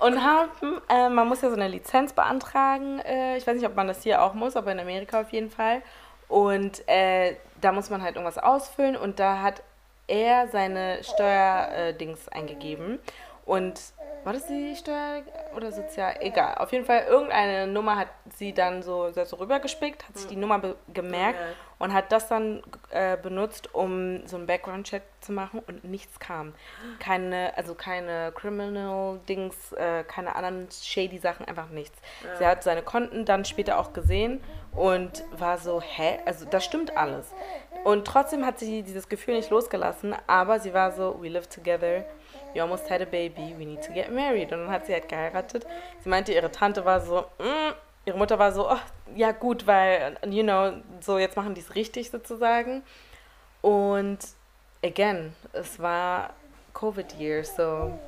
[0.00, 3.00] Und haben, äh, man muss ja so eine Lizenz beantragen.
[3.00, 5.50] Äh, ich weiß nicht, ob man das hier auch muss, aber in Amerika auf jeden
[5.50, 5.82] Fall.
[6.28, 9.62] Und äh, da muss man halt irgendwas ausfüllen und da hat
[10.06, 12.98] er seine Steuerdings eingegeben.
[13.48, 13.80] Und
[14.24, 15.22] war das die Steuer
[15.56, 16.16] oder sozial?
[16.20, 16.56] Egal.
[16.56, 20.58] Auf jeden Fall, irgendeine Nummer hat sie dann so, so rübergespickt, hat sich die Nummer
[20.60, 21.38] gemerkt Gemerkt.
[21.78, 26.52] und hat das dann äh, benutzt, um so einen Background-Check zu machen und nichts kam.
[26.98, 31.98] Keine, also keine Criminal-Dings, äh, keine anderen shady Sachen, einfach nichts.
[32.38, 34.42] Sie hat seine Konten dann später auch gesehen
[34.72, 36.18] und war so, hä?
[36.26, 37.32] Also das stimmt alles.
[37.84, 42.04] Und trotzdem hat sie dieses Gefühl nicht losgelassen, aber sie war so, we live together,
[42.54, 44.52] we almost had a baby, we need to get married.
[44.52, 45.66] Und dann hat sie halt geheiratet.
[46.00, 47.72] Sie meinte, ihre Tante war so, mm,
[48.04, 48.78] ihre Mutter war so, oh,
[49.14, 52.82] ja gut, weil, you know, so jetzt machen die es richtig sozusagen.
[53.60, 54.18] Und
[54.84, 56.34] again, es war
[56.74, 57.98] Covid-Year, so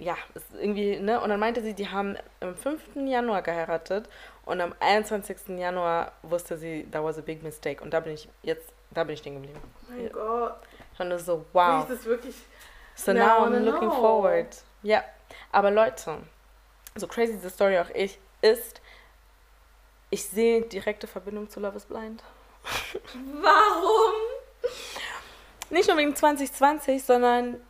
[0.00, 0.16] ja,
[0.60, 1.20] irgendwie, ne?
[1.20, 2.96] Und dann meinte sie, die haben am 5.
[3.06, 4.08] Januar geheiratet
[4.44, 5.58] und am 21.
[5.58, 7.82] Januar wusste sie, that was a big mistake.
[7.82, 9.60] Und da bin ich jetzt, da bin ich stehen geblieben.
[9.88, 10.54] Mein Gott.
[10.98, 11.82] Und so, Wie wow.
[11.82, 12.34] ist das wirklich?
[12.98, 14.00] So Now now I'm looking know.
[14.00, 14.48] forward.
[14.82, 15.04] Ja,
[15.52, 16.18] aber Leute,
[16.96, 18.80] so crazy diese Story auch ich, ist,
[20.10, 22.22] ich sehe direkte Verbindung zu Love is Blind.
[23.40, 24.14] Warum?
[25.70, 27.60] Nicht nur wegen 2020, sondern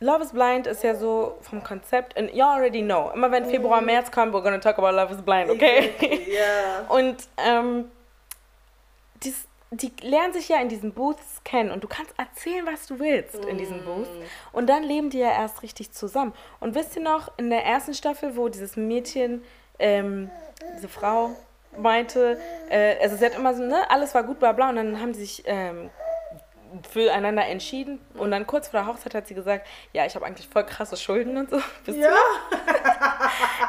[0.00, 3.10] Love is Blind ist ja so vom Konzept, and you already know.
[3.12, 5.90] Immer wenn Februar, März kommt, we're gonna talk about Love is Blind, okay?
[5.90, 6.80] Exactly, Ja.
[6.88, 7.90] Und ähm,
[9.22, 12.98] dies, die lernen sich ja in diesen Booths kennen und du kannst erzählen, was du
[12.98, 14.10] willst in diesen Booths.
[14.52, 16.32] Und dann leben die ja erst richtig zusammen.
[16.58, 19.44] Und wisst ihr noch, in der ersten Staffel, wo dieses Mädchen,
[19.78, 20.28] ähm,
[20.76, 21.30] diese Frau
[21.78, 22.36] meinte,
[22.68, 25.14] äh, also sie hat immer so, ne, alles war gut, bla bla, und dann haben
[25.14, 25.90] sie sich ähm,
[26.90, 28.00] füreinander entschieden.
[28.14, 30.96] Und dann kurz vor der Hochzeit hat sie gesagt, ja, ich habe eigentlich voll krasse
[30.96, 31.60] Schulden und so.
[31.86, 32.10] Ihr Ja.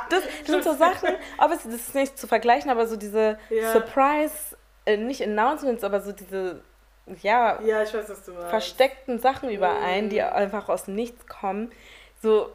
[0.09, 3.37] das, das sind so Sachen, aber es das ist nicht zu vergleichen, aber so diese
[3.49, 3.71] Ja.
[3.71, 6.61] Surprise, äh, nicht Announcements, aber so diese,
[7.21, 8.49] ja, ja, ich weiß, was du meinst.
[8.49, 10.27] versteckten Sachen überein, die Mhm.
[10.33, 11.71] einfach aus dem Nichts kommen.
[12.21, 12.49] So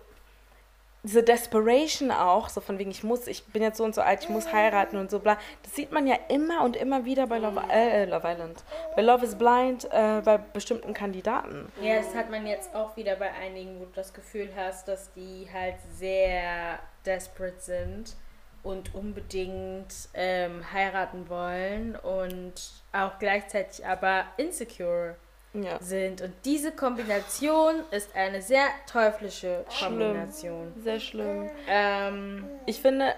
[1.03, 4.25] diese Desperation auch, so von wegen, ich muss, ich bin jetzt so und so alt,
[4.25, 5.39] ich muss heiraten und so bla.
[5.63, 8.65] Das sieht man ja immer und immer wieder bei Love, äh, äh, Love Island.
[8.97, 11.71] Bei Love is Blind, äh, bei bestimmten Kandidaten.
[11.81, 15.13] Ja, das hat man jetzt auch wieder bei einigen, wo du das Gefühl hast, dass
[15.13, 18.17] die halt sehr desperate sind
[18.67, 22.55] und unbedingt ähm, heiraten wollen und
[22.93, 25.15] auch gleichzeitig aber insecure
[25.55, 25.79] Ja.
[25.81, 26.21] sind.
[26.21, 29.89] Und diese Kombination ist eine sehr teuflische Schlimm.
[29.99, 30.73] Kombination.
[30.83, 31.49] Sehr schlimm.
[31.69, 33.15] Ähm, Ich finde,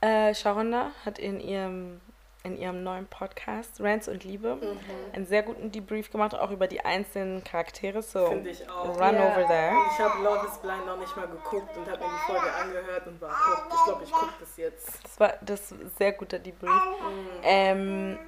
[0.00, 2.00] äh, Sharonda hat in ihrem,
[2.46, 4.78] in ihrem neuen Podcast Rants und Liebe Mhm.
[5.12, 8.02] einen sehr guten Debrief gemacht, auch über die einzelnen Charaktere.
[8.02, 8.88] So, Finde ich auch.
[8.88, 9.32] run Ja.
[9.32, 9.72] over there.
[9.92, 13.06] Ich habe Love is Blind noch nicht mal geguckt und habe mir die Folge angehört
[13.08, 13.74] und war hooked.
[13.74, 15.04] Ich glaube, ich gucke das jetzt.
[15.04, 16.70] Das war das ist ein sehr guter Debrief.
[16.70, 17.28] Mhm.
[17.42, 18.18] Ähm,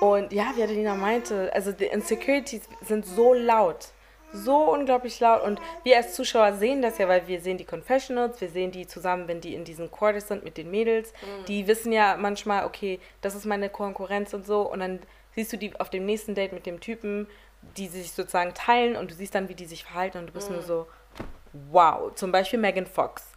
[0.00, 3.88] und ja, wie Adelina meinte, also die Insecurities sind so laut.
[4.32, 5.42] So unglaublich laut.
[5.42, 8.86] Und wir als Zuschauer sehen das ja, weil wir sehen die Confessionals, wir sehen die
[8.86, 11.12] zusammen, wenn die in diesen Quarters sind mit den Mädels.
[11.48, 14.62] Die wissen ja manchmal, okay, das ist meine Konkurrenz und so.
[14.62, 15.00] Und dann
[15.34, 17.26] siehst du die auf dem nächsten Date mit dem Typen,
[17.76, 20.50] die sich sozusagen teilen und du siehst dann, wie die sich verhalten und du bist
[20.50, 20.86] nur so,
[21.70, 22.14] wow.
[22.14, 23.32] Zum Beispiel Megan Fox.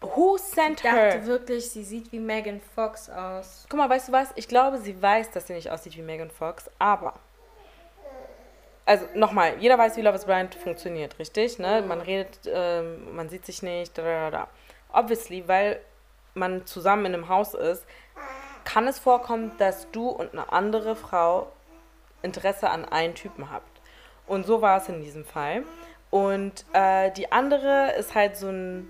[0.00, 1.26] Who sent ich dachte her?
[1.26, 3.66] wirklich, sie sieht wie Megan Fox aus.
[3.68, 4.30] Guck mal, weißt du was?
[4.34, 7.14] Ich glaube, sie weiß, dass sie nicht aussieht wie Megan Fox, aber.
[8.84, 11.58] Also nochmal, jeder weiß, wie Love is Blind funktioniert, richtig?
[11.58, 11.82] Ne?
[11.86, 14.48] Man redet, ähm, man sieht sich nicht, da, da, da.
[14.92, 15.80] Obviously, weil
[16.34, 17.84] man zusammen in einem Haus ist,
[18.64, 21.52] kann es vorkommen, dass du und eine andere Frau
[22.22, 23.80] Interesse an einen Typen habt.
[24.26, 25.64] Und so war es in diesem Fall.
[26.10, 28.88] Und äh, die andere ist halt so ein.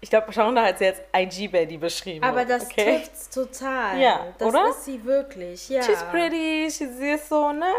[0.00, 2.24] Ich glaube, Sharonda hat sie jetzt IG-Baby beschrieben.
[2.24, 2.98] Aber das okay?
[2.98, 3.98] trifft's total.
[3.98, 4.68] Ja, das oder?
[4.68, 5.82] ist sie wirklich, ja.
[5.82, 7.72] She's pretty, sie ist so, ne?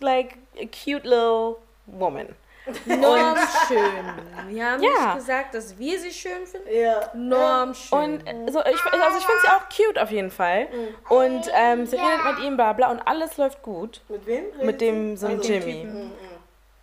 [0.00, 1.56] Like a cute little
[1.86, 2.28] woman.
[2.86, 3.36] Norm
[3.68, 4.04] schön.
[4.48, 4.90] Wir haben Ja.
[4.90, 6.68] nicht gesagt, dass wir sie schön finden.
[6.72, 7.10] Ja.
[7.12, 8.22] Norm schön.
[8.22, 10.68] Und so, ich, also ich finde sie auch cute auf jeden Fall.
[11.10, 14.00] Und ähm, sie redet mit ihm, bla bla, und alles läuft gut.
[14.08, 14.44] Mit wem?
[14.46, 15.84] redet Mit dem, so Also, Jimmy.
[15.84, 16.12] Mhm, mhm.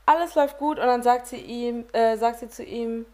[0.05, 3.05] Alles läuft gut und dann sagt sie ihm, äh, sagt sie zu ihm,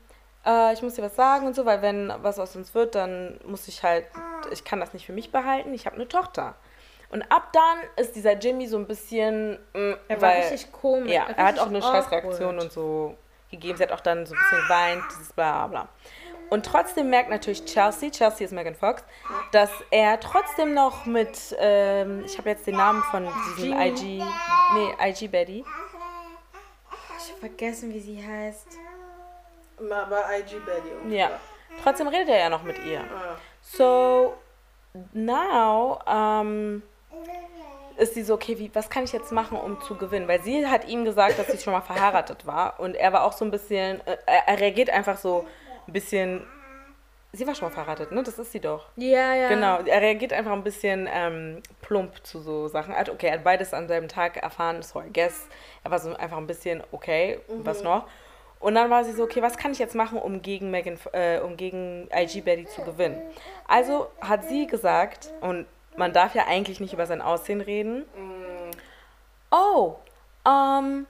[0.45, 3.39] äh, ich muss dir was sagen und so, weil wenn was aus uns wird, dann
[3.45, 4.05] muss ich halt,
[4.51, 6.55] ich kann das nicht für mich behalten, ich habe eine Tochter.
[7.09, 11.11] Und ab dann ist dieser Jimmy so ein bisschen, mm, er war weil, richtig komisch.
[11.11, 11.81] Ja, er hat richtig auch eine.
[11.81, 13.15] Scheißreaktion und so
[13.49, 13.77] gegeben.
[13.77, 15.87] Sie hat auch dann so ein bisschen geweint, dieses bla bla.
[16.49, 19.03] Und trotzdem merkt natürlich Chelsea, Chelsea ist Megan Fox,
[19.51, 23.27] dass er trotzdem noch mit, ähm, ich habe jetzt den Namen von
[23.57, 23.73] diesem.
[23.79, 24.23] IG,
[24.73, 25.65] nee, IG Betty.
[27.19, 28.67] Ich hab vergessen, wie sie heißt.
[29.79, 30.89] Aber IG Betty.
[31.03, 31.31] und- Ja.
[31.83, 33.01] Trotzdem redet er ja noch mit ihr.
[33.01, 33.35] Ah.
[33.61, 34.35] So,
[35.13, 36.81] now, ähm,
[37.97, 40.27] ist sie so, okay, wie, was kann ich jetzt machen, um zu gewinnen?
[40.27, 42.79] Weil sie hat ihm gesagt, dass sie schon mal verheiratet war.
[42.79, 45.45] Und er war auch so ein bisschen, äh, er, er reagiert einfach so
[45.87, 46.45] ein bisschen.
[47.33, 48.23] Sie war schon mal verheiratet, ne?
[48.23, 48.87] Das ist sie doch.
[48.95, 49.49] Ja, ja.
[49.49, 52.93] Genau, er reagiert einfach ein bisschen ähm, plump zu so Sachen.
[52.93, 55.47] Er hat, okay, er hat beides an selben Tag erfahren, so I guess.
[55.83, 58.07] Er war so einfach ein bisschen, okay, was noch?
[58.59, 61.39] Und dann war sie so, okay, was kann ich jetzt machen, um gegen Megan, äh,
[61.39, 63.21] um gegen IG Betty zu gewinnen?
[63.67, 65.67] Also hat sie gesagt, und
[65.97, 68.05] man darf ja eigentlich nicht über sein Aussehen reden.
[69.51, 69.95] Oh,
[70.45, 71.07] ähm,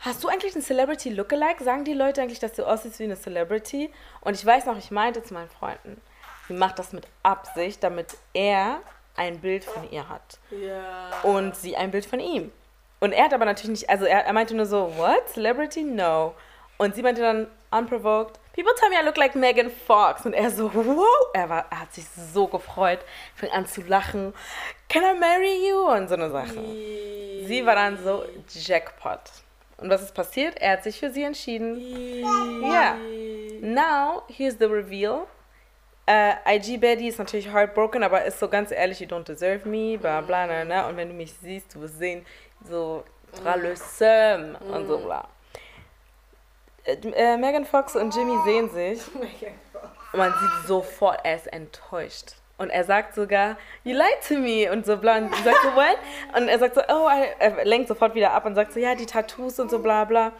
[0.00, 1.64] hast du eigentlich einen Celebrity Lookalike?
[1.64, 3.92] Sagen die Leute eigentlich, dass du aussiehst wie eine Celebrity?
[4.20, 6.00] Und ich weiß noch, ich meinte zu meinen Freunden,
[6.48, 8.80] sie macht das mit Absicht, damit er
[9.16, 11.10] ein Bild von ihr hat Ja.
[11.22, 12.52] und sie ein Bild von ihm.
[13.00, 15.28] Und er hat aber natürlich nicht, also er, er meinte nur so, what?
[15.30, 15.82] Celebrity?
[15.82, 16.34] No.
[16.78, 20.24] Und sie meinte dann, unprovoked, people tell me I look like Megan Fox.
[20.26, 21.30] Und er so, wow.
[21.34, 23.00] Er, war, er hat sich so gefreut,
[23.34, 24.34] fing an zu lachen.
[24.88, 25.90] Can I marry you?
[25.90, 26.62] Und so eine Sache.
[27.46, 29.20] Sie war dann so, Jackpot.
[29.78, 30.56] Und was ist passiert?
[30.58, 31.80] Er hat sich für sie entschieden.
[32.62, 32.96] Ja.
[33.60, 35.26] Now, here's the reveal.
[36.08, 39.98] Äh, IG Betty ist natürlich heartbroken, aber ist so ganz ehrlich, you don't deserve me,
[39.98, 40.88] bla bla, na, na.
[40.88, 42.24] Und wenn du mich siehst, du wirst sehen,
[42.64, 43.02] so,
[43.42, 45.28] Tralösem und so bla.
[46.86, 49.00] Äh, äh, Megan Fox und Jimmy sehen sich
[50.12, 52.36] und man sieht sofort, er ist enttäuscht.
[52.58, 55.18] Und er sagt sogar, you lied to me und so bla.
[55.18, 55.98] Und sie sagt so, what?
[56.34, 58.94] Und er sagt so, oh, I, er lenkt sofort wieder ab und sagt so, ja,
[58.94, 60.32] die Tattoos und so bla bla.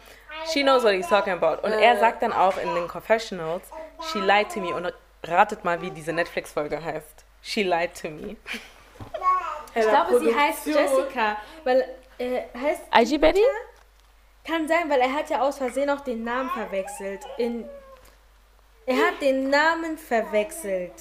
[0.51, 1.63] She knows what he's talking about.
[1.63, 3.69] Und er sagt dann auch in den Confessionals,
[4.11, 4.73] she lied to me.
[4.73, 4.91] Und
[5.23, 7.25] ratet mal, wie diese Netflix-Folge heißt.
[7.43, 8.35] She lied to me.
[9.75, 11.85] Ich glaube, sie heißt Jessica, weil
[12.17, 13.43] äh, heißt IG Betty?
[14.47, 17.25] Kann sein, weil er hat ja aus Versehen auch den Namen verwechselt.
[17.37, 17.67] In
[18.85, 20.93] er hat den Namen verwechselt.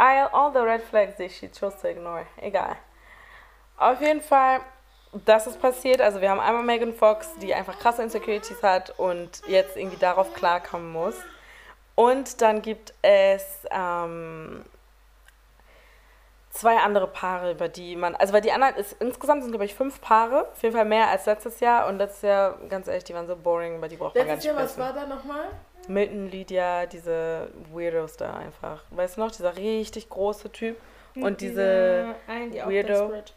[0.00, 2.26] I, all the red flags that she chose to ignore.
[2.38, 2.76] Egal.
[3.76, 4.62] Auf jeden Fall,
[5.12, 6.00] das ist passiert.
[6.00, 10.34] Also wir haben einmal Megan Fox, die einfach krasse Insecurities hat und jetzt irgendwie darauf
[10.34, 11.14] klarkommen muss.
[11.94, 14.64] Und dann gibt es ähm,
[16.50, 19.74] zwei andere Paare, über die man, also weil die anderen, ist, insgesamt sind glaube ich
[19.74, 21.86] fünf Paare, auf jeden Fall mehr als letztes Jahr.
[21.86, 24.52] Und letztes Jahr, ganz ehrlich, die waren so boring, über die braucht man gar Letztes
[24.52, 24.94] nicht Jahr, was sprechen.
[24.96, 25.46] war da nochmal?
[25.88, 28.82] Milton, Lydia, diese Weirdos da einfach.
[28.90, 30.76] Weißt du noch, dieser richtig große Typ
[31.16, 32.88] und diese, ein, die auch Weirdo.
[32.88, 33.32] desperate.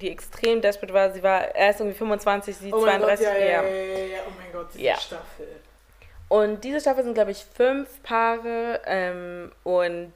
[0.00, 1.10] die extrem desperate war.
[1.12, 3.26] Sie war erst irgendwie 25, sie Oh mein Gott, 32.
[3.26, 3.62] ja, ja, ja.
[3.62, 4.18] ja, ja, ja.
[4.26, 4.96] Oh mein Gott, diese Ja.
[4.96, 5.48] Staffel.
[6.28, 8.80] Und diese Staffel sind, glaube ich, fünf Paare.
[8.86, 10.12] Ähm, und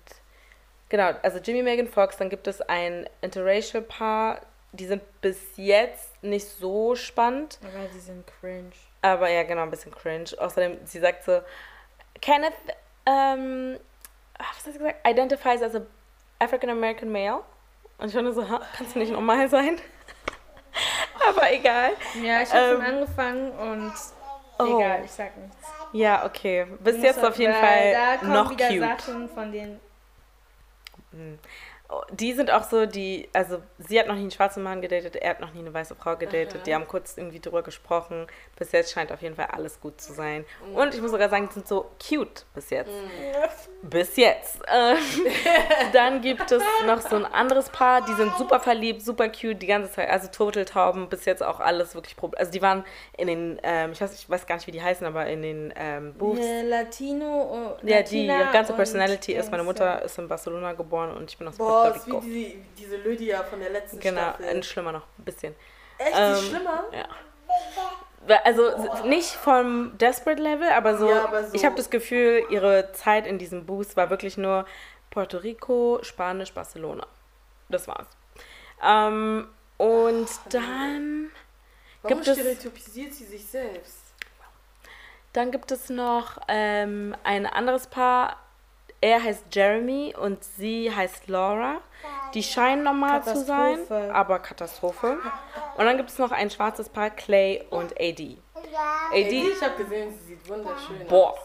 [0.91, 4.41] genau, also Jimmy, Megan Fox, dann gibt es ein interracial Paar.
[4.73, 7.59] Die sind bis jetzt nicht so spannend.
[7.63, 8.71] Aber die sind cringe.
[9.03, 10.31] Aber ja, genau, ein bisschen cringe.
[10.39, 11.41] Außerdem, sie sagt so,
[12.21, 12.53] Kenneth,
[13.07, 13.79] ähm,
[14.39, 15.09] ah, was hat sie gesagt?
[15.09, 15.81] Identifies as a
[16.39, 17.41] African American male.
[17.99, 18.45] Und ich nur so,
[18.77, 19.79] kannst du nicht normal sein?
[21.29, 21.93] Aber egal.
[22.23, 23.93] Ja, ich habe Ähm, schon angefangen und
[24.59, 24.79] oh.
[24.79, 25.57] egal, ich sag nichts.
[25.93, 26.67] Ja, okay.
[26.79, 28.81] Bis jetzt auf jeden Fall da kommen noch wieder cute.
[28.81, 29.90] Sachen von den Oh,
[32.13, 35.31] Die sind auch so, die, also sie hat noch nie einen schwarzen Mann gedatet, er
[35.31, 36.57] hat noch nie eine weiße Frau gedatet.
[36.57, 36.65] Aha.
[36.65, 38.29] Die haben kurz irgendwie drüber gesprochen.
[38.61, 40.45] Bis jetzt scheint auf jeden Fall alles gut zu sein.
[40.75, 42.91] Und ich muss sogar sagen, die sind so cute bis jetzt.
[43.81, 44.61] Bis jetzt.
[44.71, 44.99] Ähm,
[45.95, 49.67] dann gibt es noch so ein anderes Paar, die sind super verliebt, super cute die
[49.67, 50.11] ganze Zeit.
[50.11, 52.39] Also Turteltauben, bis jetzt auch alles wirklich Problem.
[52.39, 52.85] Also die waren
[53.17, 55.73] in den, ähm, ich, weiß, ich weiß gar nicht, wie die heißen, aber in den
[55.75, 59.51] ähm, äh, Latino und Ja, die ihre ganze Personality ist.
[59.51, 62.21] Meine Mutter ist in Barcelona geboren und ich bin aus Boah, Puerto ist wie Rico.
[62.27, 64.49] die, diese Lydia von der letzten Genau, Staffel.
[64.49, 65.55] ein schlimmer noch, ein bisschen.
[65.97, 66.85] Echt, die ähm, schlimmer?
[66.93, 67.09] Ja.
[68.45, 72.45] Also s- nicht vom Desperate Level, aber so, Ja, aber so- ich habe das Gefühl,
[72.51, 74.67] ihre Zeit in diesem Boost war wirklich nur
[75.11, 77.07] Puerto Rico, Spanisch, Barcelona.
[77.69, 78.07] Das war's.
[78.85, 79.49] Ähm,
[79.79, 81.31] und dann,
[82.03, 83.97] Warum gibt es- stereotypisiert sie sich selbst?
[85.33, 88.37] dann gibt es noch ähm, ein anderes Paar.
[89.01, 91.81] Er heißt Jeremy und sie heißt Laura.
[92.35, 93.79] Die scheinen normal zu sein,
[94.13, 95.19] aber Katastrophe.
[95.77, 98.37] Und dann gibt es noch ein schwarzes Paar, Clay und AD.
[99.13, 101.39] Ey, AD, ich habe gesehen, sie sieht wunderschön Boah, aus.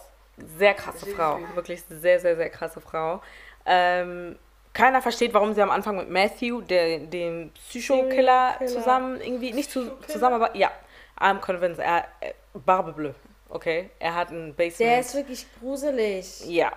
[0.58, 1.40] sehr krasse Frau.
[1.56, 3.22] Wirklich sehr, sehr, sehr krasse Frau.
[3.66, 4.38] Ähm,
[4.74, 8.68] keiner versteht, warum sie am Anfang mit Matthew, der, dem Psycho-Killer, Killer.
[8.68, 10.70] zusammen irgendwie, nicht zu, zusammen, aber ja,
[11.18, 12.06] I'm convinced, er,
[12.54, 13.12] Barbe Bleu,
[13.50, 13.90] okay?
[13.98, 14.80] Er hat ein Basement.
[14.80, 16.46] Der ist wirklich gruselig.
[16.46, 16.74] Ja.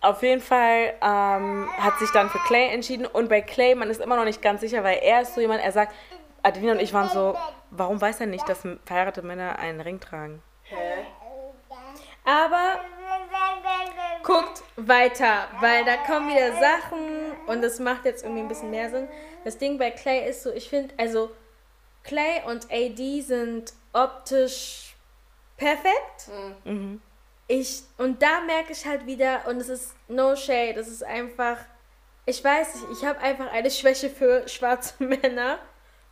[0.00, 3.06] Auf jeden Fall ähm, hat sich dann für Clay entschieden.
[3.06, 5.62] Und bei Clay, man ist immer noch nicht ganz sicher, weil er ist so jemand,
[5.62, 5.94] er sagt,
[6.42, 7.36] Adelina und ich waren so,
[7.70, 10.42] warum weiß er nicht, dass verheiratete Männer einen Ring tragen?
[10.64, 11.06] Hä?
[12.24, 12.80] Aber
[14.22, 18.90] guckt weiter, weil da kommen wieder Sachen und das macht jetzt irgendwie ein bisschen mehr
[18.90, 19.08] Sinn.
[19.44, 21.30] Das Ding bei Clay ist so, ich finde, also
[22.04, 24.94] Clay und AD sind optisch
[25.56, 26.28] perfekt.
[26.64, 27.00] Mhm.
[27.52, 31.58] Ich, und da merke ich halt wieder, und es ist no shade, es ist einfach,
[32.24, 35.58] ich weiß nicht, ich habe einfach eine Schwäche für schwarze Männer,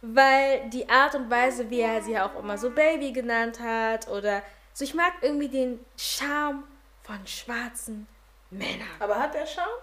[0.02, 4.42] weil die Art und Weise, wie er sie auch immer so Baby genannt hat, oder
[4.74, 6.64] so, ich mag irgendwie den Charme
[7.04, 8.06] von schwarzen
[8.50, 8.86] Männern.
[8.98, 9.80] Aber hat er Charme?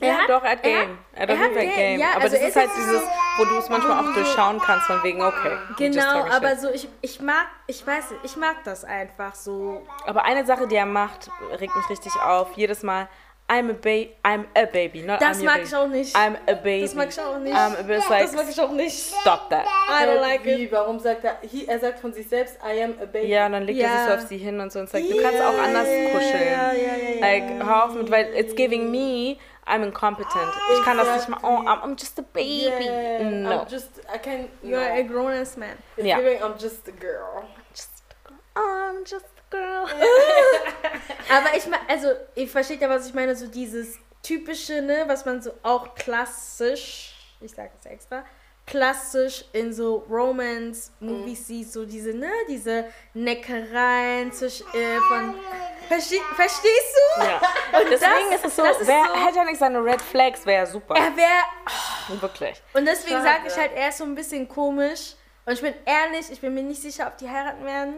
[0.00, 0.80] Er ja, hat- doch, er hat er Game.
[0.80, 2.00] hat- Er hat er auf jeden hat Fall Game, Game.
[2.00, 3.02] ja, aber also das ist halt dieses,
[3.38, 5.56] wo du es manchmal auch durchschauen kannst, von wegen, okay.
[5.76, 6.60] Genau, aber shit.
[6.60, 9.82] so, ich, ich mag, ich weiß nicht, ich mag das einfach so.
[10.06, 12.48] Aber eine Sache, die er macht, regt mich richtig auf.
[12.54, 13.08] Jedes Mal,
[13.50, 15.66] I'm a, ba I'm a baby, not Das I'm mag baby.
[15.68, 16.14] ich auch nicht.
[16.14, 16.82] I'm a baby.
[16.82, 17.56] Das mag ich auch nicht.
[17.56, 19.14] I'm a bit like, Das mag ich auch nicht.
[19.20, 19.64] stop that.
[19.88, 20.72] I don't like Wie, it.
[20.72, 23.26] warum sagt er, he, er sagt von sich selbst, I am a baby.
[23.28, 25.16] Ja, und dann legt er sich so auf sie hin und so und sagt, du
[25.22, 26.46] kannst auch anders kuscheln.
[26.46, 27.20] Ja, ja, ja, ja.
[27.20, 29.38] Like, hör auf mit, weil it's giving me,
[29.68, 30.52] I'm incompetent.
[30.72, 32.84] Ich kann das nicht mal, oh, I'm, I'm just a baby.
[32.86, 33.60] Yeah, No.
[33.62, 35.76] I'm just, I can, You're a grown-ass man.
[35.96, 36.16] It's Ja.
[36.16, 37.44] giving, I'm just a girl.
[37.74, 38.38] Just a girl.
[38.56, 39.86] I'm just a girl.
[41.30, 45.24] Aber ich meine, also, ihr versteht ja, was ich meine, so dieses typische, ne, was
[45.26, 48.24] man so auch klassisch, ich sage es extra,
[48.68, 52.84] klassisch in so Romance-Movies sieht, so diese, ne, diese
[53.14, 55.34] Neckereien zwischen, äh, von,
[55.88, 57.22] verste verstehst du?
[57.24, 57.36] Ja.
[57.80, 60.02] Und Deswegen das- ist es so, das ist wer, so- hätte ja nicht seine Red
[60.02, 60.94] Flags, wäre super.
[60.96, 62.62] Er wäre, Wirklich.
[62.74, 65.14] und deswegen sage ich halt, er ist so ein bisschen komisch.
[65.46, 67.94] Und ich bin ehrlich, ich bin mir nicht sicher, ob die heiraten werden.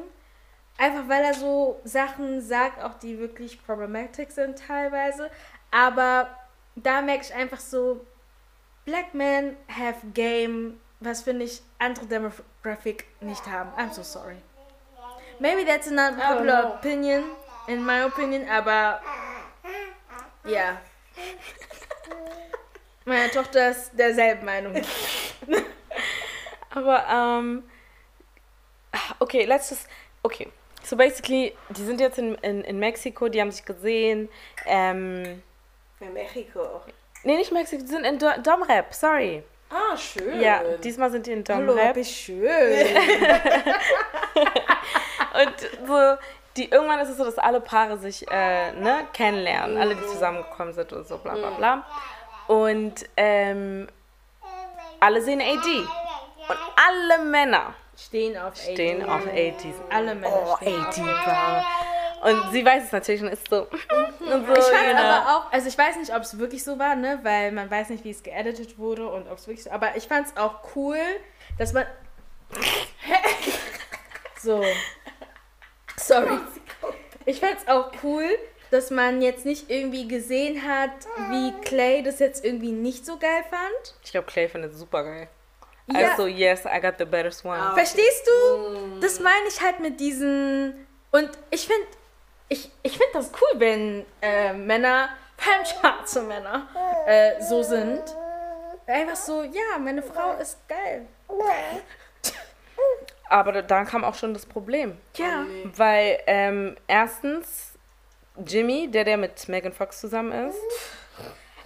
[0.79, 5.31] Einfach weil er so Sachen sagt, auch die wirklich problematic sind teilweise.
[5.73, 6.29] Aber
[6.77, 8.07] da merke ich einfach so,
[8.85, 13.71] Black men have game, was finde ich andere Demographic nicht haben.
[13.77, 14.37] I'm so sorry.
[15.39, 16.75] Maybe that's a not popular know.
[16.75, 17.25] opinion,
[17.69, 19.01] in my opinion, aber
[20.45, 20.79] ja.
[23.05, 24.75] Meine Tochter ist derselben Meinung.
[26.71, 27.65] Aber, ähm,
[29.19, 29.89] okay, let's just,
[30.23, 30.53] okay.
[30.83, 34.29] So basically, die sind jetzt in, in, in Mexiko, die haben sich gesehen.
[34.67, 35.43] Ähm,
[36.01, 36.83] In Mexiko.
[37.25, 39.43] Nee, nicht Mexiko, die sind in Do Domrep, sorry.
[39.71, 40.41] Ah, schön.
[40.41, 41.97] Ja, diesmal sind die in Hallo, Domrep.
[41.97, 42.87] wie schön.
[45.33, 46.17] Und so,
[46.57, 50.73] die, irgendwann ist es so, dass alle Paare sich äh, ne, kennenlernen, alle, die zusammengekommen
[50.75, 51.85] sind und so, bla bla bla.
[52.49, 53.87] Und ähm,
[54.99, 55.69] alle sehen AD.
[56.49, 59.11] Und alle Männer Stehen auf stehen AD.
[59.13, 59.75] auf AD.
[59.91, 61.65] Alle Männer Oh, stehen AD, wow.
[62.23, 63.63] Und sie weiß es natürlich und ist so.
[63.63, 65.01] Und so Ich fand genau.
[65.01, 67.89] aber auch, also ich weiß nicht, ob es wirklich so war, ne, weil man weiß
[67.89, 70.61] nicht, wie es geeditet wurde und ob es wirklich so, aber ich fand es auch
[70.77, 70.99] cool,
[71.59, 71.87] dass man
[74.41, 74.63] so
[75.97, 76.39] sorry.
[77.25, 78.29] Ich fand es auch cool,
[78.71, 80.91] dass man jetzt nicht irgendwie gesehen hat,
[81.31, 83.95] wie Clay das jetzt irgendwie nicht so geil fand.
[84.05, 85.29] Ich glaube, Clay findet es super geil.
[85.87, 86.11] Ja.
[86.11, 87.75] Also, yes, I got the better one.
[87.75, 89.01] Verstehst du?
[89.01, 90.87] Das meine ich halt mit diesen.
[91.11, 91.87] Und ich finde
[92.51, 95.09] ich, ich find das cool, wenn äh, Männer,
[95.39, 96.69] vor allem schwarze Männer,
[97.07, 98.03] äh, so sind.
[98.87, 101.07] Einfach so, ja, meine Frau ist geil.
[103.29, 104.99] Aber dann kam auch schon das Problem.
[105.15, 105.47] Ja.
[105.77, 107.75] Weil ähm, erstens
[108.45, 110.59] Jimmy, der der mit Megan Fox zusammen ist,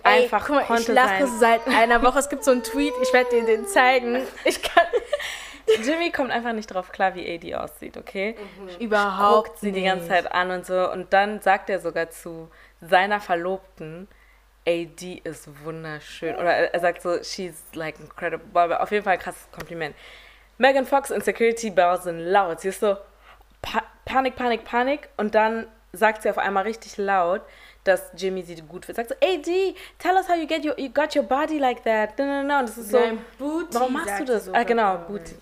[0.02, 1.38] Ey, einfach guck mal, konnte ich lache sein.
[1.64, 2.18] seit einer Woche.
[2.18, 4.20] Es gibt so einen Tweet, ich werde dir den zeigen.
[4.44, 4.84] Ich kann
[5.84, 8.36] Jimmy kommt einfach nicht drauf klar, wie AD aussieht, okay?
[8.78, 10.90] überhaupt Guckt sie die ganze Zeit an und so.
[10.90, 12.50] Und dann sagt er sogar zu
[12.80, 14.08] seiner Verlobten,
[14.66, 16.36] AD ist wunderschön.
[16.36, 18.46] Oder er sagt so, she's like incredible.
[18.54, 19.94] Aber auf jeden Fall ein krasses Kompliment.
[20.58, 22.60] Megan Fox und Security Bell sind laut.
[22.60, 22.96] Sie ist so
[23.62, 25.08] pa Panik, Panik, Panik.
[25.16, 27.42] Und dann sagt sie auf einmal richtig laut,
[27.84, 29.08] dass Jimmy sie gut findet.
[29.08, 32.18] Sagt so, AD, tell us how you get your, you got your body like that.
[32.18, 32.58] No, no, no.
[32.60, 32.98] Und das ist so,
[33.38, 34.44] Booty, warum machst du das?
[34.46, 35.34] sie ah, genau, Booty.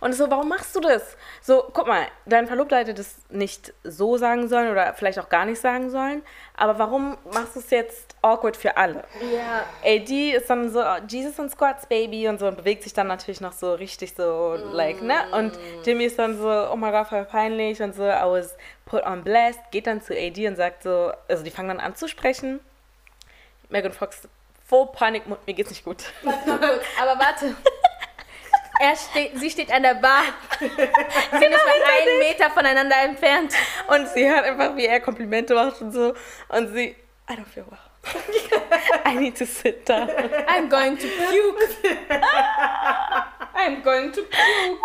[0.00, 1.16] Und so, warum machst du das?
[1.42, 5.44] So, guck mal, dein Verlobter hätte das nicht so sagen sollen oder vielleicht auch gar
[5.44, 6.22] nicht sagen sollen.
[6.56, 9.04] Aber warum machst du es jetzt awkward für alle?
[9.32, 12.92] Ja, AD ist dann so, oh, Jesus and Squats, Baby und so und bewegt sich
[12.92, 15.14] dann natürlich noch so richtig so, like, ne?
[15.32, 18.56] Und Jimmy ist dann so, oh mein Gott, voll peinlich und so, I was
[18.86, 21.94] put on blast, geht dann zu AD und sagt so, also die fangen dann an
[21.94, 22.60] zu sprechen.
[23.68, 24.28] Megan Fox,
[24.66, 26.04] voll Panik, mir geht's nicht gut.
[26.24, 27.54] aber warte.
[28.80, 30.22] Er steht, sie steht an der Bar.
[30.60, 33.52] Sie sind nicht mal einen Meter voneinander entfernt.
[33.88, 36.14] Und sie hört einfach, wie er Komplimente macht und so.
[36.48, 36.94] Und sie,
[37.28, 37.78] I don't feel well.
[39.04, 40.08] I need to sit down.
[40.46, 42.10] I'm going to puke.
[43.54, 44.80] I'm going to puke.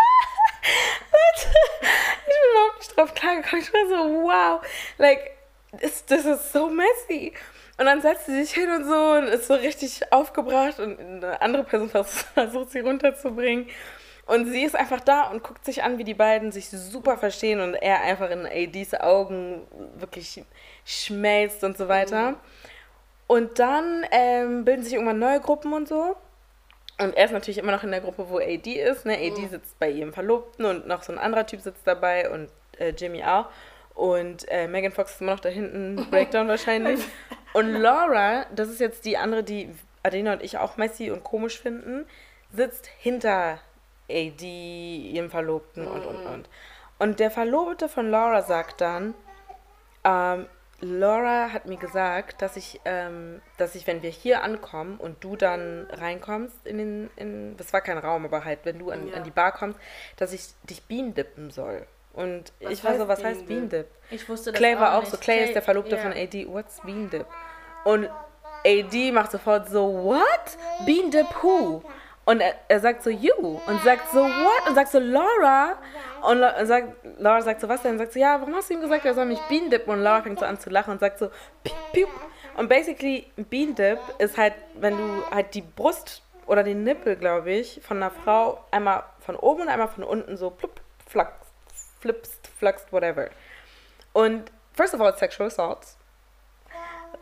[1.35, 1.45] ich
[2.25, 3.63] bin überhaupt nicht drauf klargekommen.
[3.63, 4.61] Ich war so, wow,
[4.97, 5.37] like,
[5.79, 7.33] this, this is so messy.
[7.77, 11.41] Und dann setzt sie sich hin und so und ist so richtig aufgebracht und eine
[11.41, 13.67] andere Person vers- versucht sie runterzubringen.
[14.25, 17.59] Und sie ist einfach da und guckt sich an, wie die beiden sich super verstehen
[17.59, 19.67] und er einfach in ADs Augen
[19.97, 20.43] wirklich
[20.85, 22.35] schmelzt und so weiter.
[23.27, 26.15] Und dann ähm, bilden sich irgendwann neue Gruppen und so.
[26.99, 29.05] Und er ist natürlich immer noch in der Gruppe, wo AD ist.
[29.05, 29.17] Ne?
[29.17, 32.89] AD sitzt bei ihrem Verlobten und noch so ein anderer Typ sitzt dabei und äh,
[32.89, 33.47] Jimmy auch.
[33.95, 37.01] Und äh, Megan Fox ist immer noch da hinten, Breakdown wahrscheinlich.
[37.53, 39.69] Und Laura, das ist jetzt die andere, die
[40.01, 42.05] Adena und ich auch messy und komisch finden,
[42.51, 43.59] sitzt hinter
[44.09, 44.43] AD,
[45.13, 46.49] ihrem Verlobten und, und, und.
[46.97, 49.13] Und der Verlobte von Laura sagt dann,
[50.03, 50.47] ähm,
[50.81, 55.35] Laura hat mir gesagt, dass ich, ähm, dass ich, wenn wir hier ankommen und du
[55.37, 59.15] dann reinkommst in den, in, das war kein Raum, aber halt, wenn du an, Ja.
[59.15, 59.79] an die Bar kommst,
[60.17, 61.85] dass ich dich Bean dippen soll.
[62.13, 63.87] Und Was ich war so, was Bean heißt Bean Dip?
[63.87, 63.87] Dip?
[64.11, 65.11] Ich wusste das Clay war auch nicht.
[65.11, 66.01] so, Clay ist der Verlobte ja.
[66.01, 67.25] von AD, what's Bean Dip?
[67.85, 68.07] Und
[68.65, 70.57] AD macht sofort so, what?
[70.85, 71.83] Bean Dip who?
[72.25, 73.33] Und er, er sagt so, you.
[73.33, 74.69] Und sagt so, what?
[74.69, 75.73] Und sagt so, Laura.
[76.21, 77.93] Und und sagt, Laura sagt so, was denn?
[77.93, 79.91] Und sagt so, ja, warum hast du ihm gesagt, er soll mich Bean dippen?
[79.91, 81.29] Und Laura fängt so an zu lachen und sagt so,
[81.63, 82.07] piep, piep.
[82.55, 87.51] Und basically, Bean Dip ist halt, wenn du halt die Brust oder den Nippel, glaube
[87.51, 91.33] ich, von einer Frau einmal von oben und einmal von unten so plupp, flax,
[92.03, 93.29] flipst, fluxed, whatever.
[94.13, 95.79] Und first of all, it's sexual assault.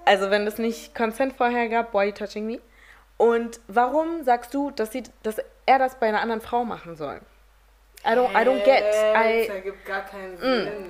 [0.06, 2.60] Also wenn es nicht Consent vorher gab, why are you touching me?
[3.18, 5.36] Und warum sagst du, dass, sie, dass
[5.68, 7.22] er das bei einer anderen Frau machen soll?
[8.04, 8.84] I don't, I don't get.
[8.84, 10.40] I, das ergibt gar keinen Mm,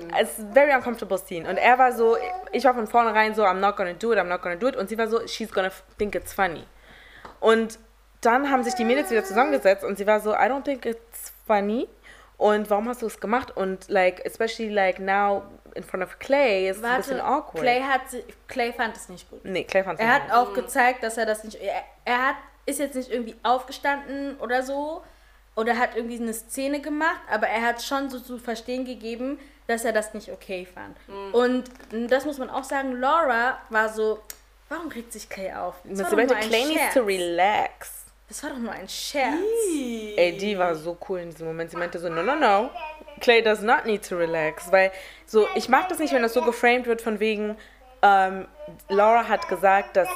[0.00, 0.12] Sinn.
[0.18, 1.46] it's a very uncomfortable scene.
[1.46, 2.16] Und er war so,
[2.52, 4.76] ich war von vornherein so, I'm not gonna do it, I'm not gonna do it.
[4.76, 6.64] Und sie war so, she's gonna think it's funny.
[7.38, 7.78] Und
[8.22, 11.34] dann haben sich die Mädels wieder zusammengesetzt und sie war so, I don't think it's
[11.46, 11.86] funny.
[12.42, 13.56] Und warum hast du es gemacht?
[13.56, 15.44] Und like, especially like now
[15.76, 17.62] in front of Clay, ist es ein bisschen awkward.
[17.62, 18.00] Clay, hat,
[18.48, 19.44] Clay fand es nicht gut.
[19.44, 21.60] nee, Clay fand es Er nicht hat auch gezeigt, dass er das nicht.
[21.60, 22.36] Er, er hat,
[22.66, 25.02] ist jetzt nicht irgendwie aufgestanden oder so.
[25.54, 29.84] Oder hat irgendwie eine Szene gemacht, aber er hat schon so zu verstehen gegeben, dass
[29.84, 30.96] er das nicht okay fand.
[31.06, 31.34] Mhm.
[31.34, 31.64] Und
[32.10, 34.18] das muss man auch sagen, Laura war so,
[34.68, 35.76] warum regt sich Clay auf?
[35.84, 36.94] Das war, doch nur ein Clay needs Scherz.
[36.94, 38.01] to relax.
[38.28, 39.36] Das war doch nur ein Scherz.
[40.16, 41.70] Ey, die war so cool in diesem Moment.
[41.70, 42.70] Sie meinte so, no, no, no.
[43.20, 44.72] Clay does not need to relax.
[44.72, 44.90] Weil
[45.26, 47.56] so, ich mag das nicht, wenn das so geframed wird von wegen,
[48.02, 48.46] ähm,
[48.88, 50.08] Laura hat gesagt, dass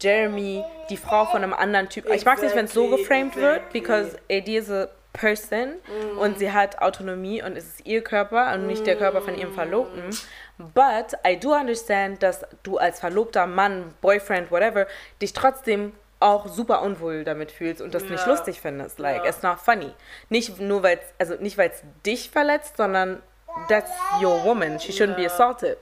[0.00, 2.08] Jeremy die Frau von einem anderen Typ.
[2.10, 3.80] Ich mag es nicht, wenn es so Exactly, geframed wird, exactly.
[3.80, 5.72] because AD is a person
[6.20, 9.52] und sie hat Autonomie und es ist ihr Körper und nicht der Körper von ihrem
[9.52, 10.10] Verlobten.
[10.58, 14.86] But I do understand, dass du als verlobter Mann, Boyfriend, whatever,
[15.20, 18.30] dich trotzdem auch super unwohl damit fühlst und das nicht Ja.
[18.32, 18.98] lustig findest.
[18.98, 19.30] Like, Ja.
[19.30, 19.92] it's not funny.
[20.28, 23.22] Nicht nur, weil es, also nicht, weil es dich verletzt, sondern
[23.68, 23.90] that's
[24.22, 24.78] your woman.
[24.78, 25.30] She shouldn't be Ja.
[25.30, 25.78] assaulted.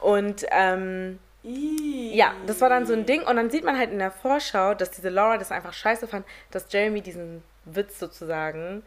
[0.00, 3.22] Und, ähm, ja, das war dann so ein Ding.
[3.22, 6.24] Und dann sieht man halt in der Vorschau, dass diese Laura das einfach scheiße fand,
[6.50, 8.82] dass Jeremy diesen Witz sozusagen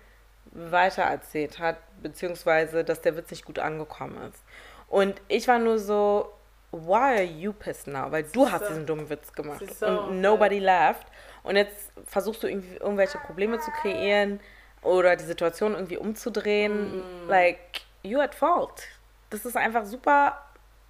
[0.51, 4.43] weitererzählt hat, beziehungsweise, dass der Witz nicht gut angekommen ist.
[4.87, 6.31] Und ich war nur so,
[6.71, 8.11] why are you pissed now?
[8.11, 8.67] Weil du hast So.
[8.69, 11.05] diesen dummen Witz gemacht so, und nobody laughed.
[11.43, 14.39] Und jetzt versuchst du irgendwie irgendwelche Probleme zu kreieren
[14.81, 16.99] oder die Situation irgendwie umzudrehen.
[17.25, 17.29] Mm.
[17.29, 18.83] Like, you at fault.
[19.29, 20.41] Das ist einfach super,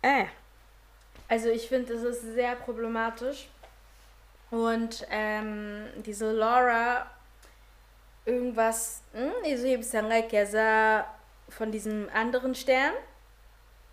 [0.01, 0.25] äh.
[1.27, 3.49] Also ich finde, das ist sehr problematisch.
[4.49, 7.05] Und ähm, diese Laura,
[8.25, 11.07] irgendwas, hm, also ich habe gesagt,
[11.49, 12.93] von diesem anderen Stern.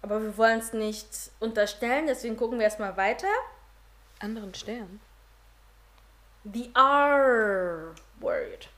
[0.04, 1.08] Aber wir wollen es nicht
[1.40, 3.26] unterstellen, deswegen gucken wir erstmal weiter.
[4.20, 5.00] Anderen Stern.
[6.44, 8.68] The R-Word.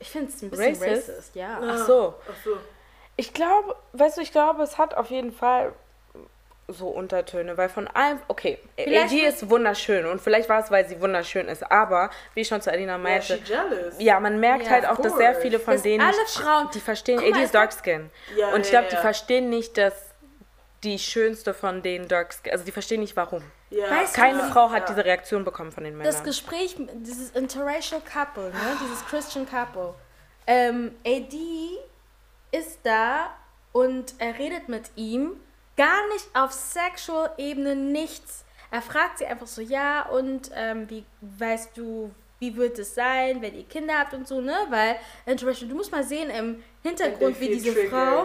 [0.00, 1.08] Ich finde es ein bisschen Racist?
[1.10, 1.60] racist, ja.
[1.62, 2.14] Ach so.
[2.28, 2.56] Ach so.
[3.14, 5.74] Ich glaube, weißt du, ich glaube, es hat auf jeden Fall
[6.72, 10.70] so Untertöne, weil von allem, okay, Vielleicht AD wird- ist wunderschön und vielleicht war es,
[10.70, 13.94] weil sie wunderschön ist, aber wie ich schon zu Alina Ja, meinte, jealous.
[13.98, 16.80] ja, man merkt Ja, halt auch, dass sehr viele von Dass denen, alle Frauen- die
[16.80, 19.00] verstehen, mal, AD es ist Dark Skin Ja, und ich ja, glaube, die ja.
[19.02, 19.94] verstehen nicht, dass
[20.84, 23.42] die schönste von den Dark Skin, also die verstehen nicht warum.
[23.70, 23.88] Ja.
[23.90, 24.44] Weißt du, Keine Ja.
[24.46, 24.94] Frau hat Ja.
[24.94, 26.12] diese Reaktion bekommen von den Männern.
[26.12, 28.76] Das Gespräch, dieses interracial Couple, ne?
[28.82, 29.94] dieses Christian Couple.
[30.46, 31.36] Ähm, AD
[32.50, 33.30] ist da
[33.72, 35.32] und er redet mit ihm.
[35.80, 38.44] Gar nicht auf sexual Ebene, nichts.
[38.70, 43.40] Er fragt sie einfach so, ja, und ähm, wie weißt du, wie wird es sein,
[43.42, 44.56] wenn ihr Kinder habt und so, ne?
[44.68, 44.96] Weil
[45.26, 48.22] interracial, du musst mal sehen im Hintergrund, wie diese Frau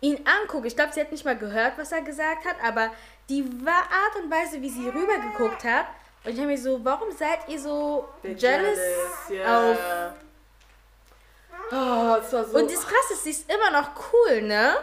[0.00, 0.66] ihn anguckt.
[0.66, 2.90] Ich glaube, sie hat nicht mal gehört, was er gesagt hat, aber
[3.28, 5.86] die Art und Weise, wie sie rübergeguckt hat.
[6.24, 8.78] Und ich habe mir so, warum seid ihr so jealous?
[9.30, 9.70] ja.
[9.70, 10.12] auf-
[11.70, 12.58] Oh, das war so.
[12.58, 14.76] Und das Krasse ist, sie ist immer noch cool, ne?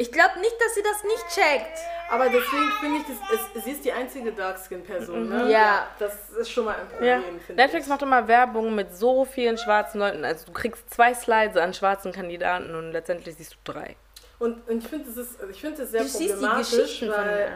[0.00, 1.78] Ich glaube nicht, dass sie das nicht checkt.
[2.10, 5.50] aber deswegen finde ich, das, es, sie ist die einzige Dark-Skin-Person, ne?
[5.52, 5.86] Ja.
[5.98, 7.16] Das ist schon mal ein Ja.
[7.16, 7.90] Problem, finde Netflix ich.
[7.90, 10.24] macht immer Werbung mit so vielen schwarzen Leuten.
[10.24, 13.94] Also du kriegst zwei Slides an schwarzen Kandidaten und letztendlich siehst du drei.
[14.38, 15.06] Und, und ich finde,
[15.50, 17.52] ich finde das sehr Du problematisch, weil,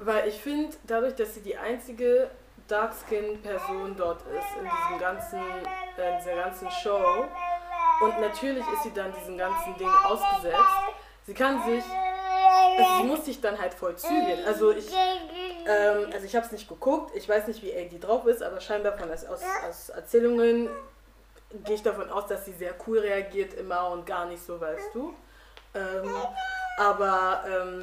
[0.00, 2.28] weil ich finde, dadurch, dass sie die einzige
[2.66, 5.38] Dark-Skin-Person dort ist in diesem ganzen,
[5.96, 7.24] äh, in dieser ganzen Show
[8.00, 10.58] und natürlich ist sie dann diesem ganzen Ding ausgesetzt.
[11.28, 11.84] Sie kann sich,
[12.78, 14.46] also sie muss sich dann halt voll zügeln.
[14.46, 14.90] Also ich,
[15.66, 18.62] ähm, also ich habe es nicht geguckt, ich weiß nicht, wie AD drauf ist, aber
[18.62, 20.70] scheinbar von aus, aus Erzählungen
[21.64, 24.94] gehe ich davon aus, dass sie sehr cool reagiert immer und gar nicht so, weißt
[24.94, 25.14] du.
[25.74, 26.10] Ähm,
[26.78, 27.82] aber ähm,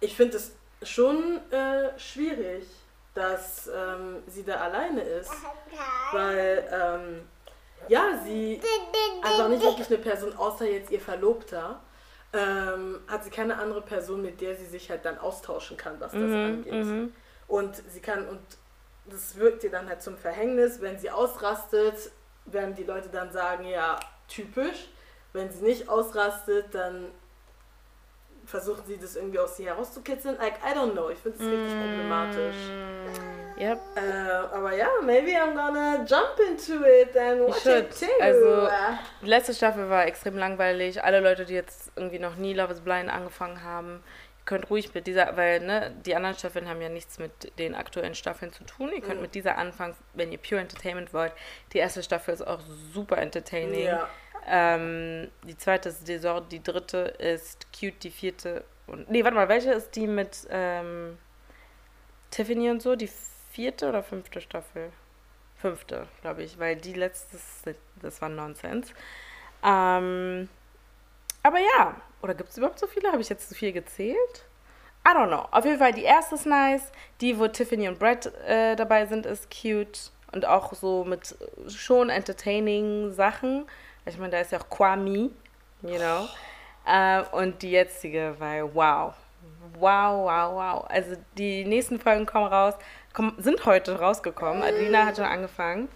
[0.00, 0.52] ich finde es
[0.82, 2.66] schon äh, schwierig,
[3.12, 5.30] dass ähm, sie da alleine ist,
[6.12, 7.28] weil ähm,
[7.88, 8.62] ja, sie
[9.22, 11.80] einfach nicht wirklich eine Person, außer jetzt ihr Verlobter,
[12.34, 16.12] ähm, hat sie keine andere Person, mit der sie sich halt dann austauschen kann, was
[16.12, 16.72] das angeht.
[17.46, 18.40] Und sie kann, und
[19.06, 22.10] das wirkt ihr dann halt zum Verhängnis, wenn sie ausrastet,
[22.46, 23.98] werden die Leute dann sagen, ja,
[24.28, 24.88] typisch.
[25.32, 27.10] Wenn sie nicht ausrastet, dann
[28.46, 30.36] versuchen sie das irgendwie aus sie herauszukitzeln.
[30.38, 31.10] Like, I don't know.
[31.10, 32.56] Ich finde es richtig problematisch.
[33.58, 33.78] Yep.
[33.96, 34.00] Äh,
[34.54, 38.06] aber ja, maybe I'm gonna jump into it and watch it too.
[38.20, 38.68] Also-
[39.22, 41.02] Die letzte Staffel war extrem langweilig.
[41.04, 44.02] Alle Leute, die jetzt irgendwie noch nie Love is Blind angefangen haben,
[44.40, 47.74] ihr könnt ruhig mit dieser, weil ne, die anderen Staffeln haben ja nichts mit den
[47.76, 48.90] aktuellen Staffeln zu tun.
[48.92, 49.22] Ihr könnt Mhm.
[49.22, 51.32] mit dieser anfangen, wenn ihr Pure Entertainment wollt.
[51.72, 52.60] Die erste Staffel ist auch
[52.92, 53.84] super entertaining.
[53.86, 54.08] ja.
[54.46, 59.08] Ähm, die zweite ist Saison, die dritte ist Cute, die vierte und.
[59.08, 61.16] Nee, warte mal, welche ist die mit ähm,
[62.30, 62.94] Tiffany und so?
[62.96, 63.08] Die
[63.54, 64.90] vierte oder fünfte Staffel?
[65.56, 67.38] Fünfte, glaube ich, weil die letzte,
[68.02, 68.92] das war Nonsens.
[69.62, 70.48] Ähm,
[71.42, 73.10] aber ja, oder gibt es überhaupt so viele?
[73.10, 74.44] Habe ich jetzt zu viel gezählt?
[75.06, 75.46] I don't know.
[75.50, 76.90] Auf jeden Fall, die erste ist nice.
[77.20, 80.10] Die, wo Tiffany und Brett äh, dabei sind, ist cute.
[80.32, 81.36] Und auch so mit
[81.68, 83.66] schon entertaining Sachen.
[84.06, 85.30] Ich meine, da ist ja auch Kwame,
[85.82, 86.28] you know.
[86.86, 89.14] Äh, und die jetzige war wow.
[89.78, 90.86] Wow, wow, wow.
[90.88, 92.74] Also die nächsten Folgen kommen raus,
[93.38, 94.62] sind heute rausgekommen.
[94.62, 95.88] Adelina hat schon angefangen.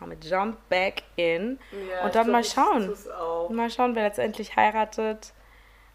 [0.00, 1.58] Aber Jump back in.
[1.88, 2.94] Ja, Und dann mal schauen.
[3.50, 5.32] Mal schauen, wer letztendlich heiratet,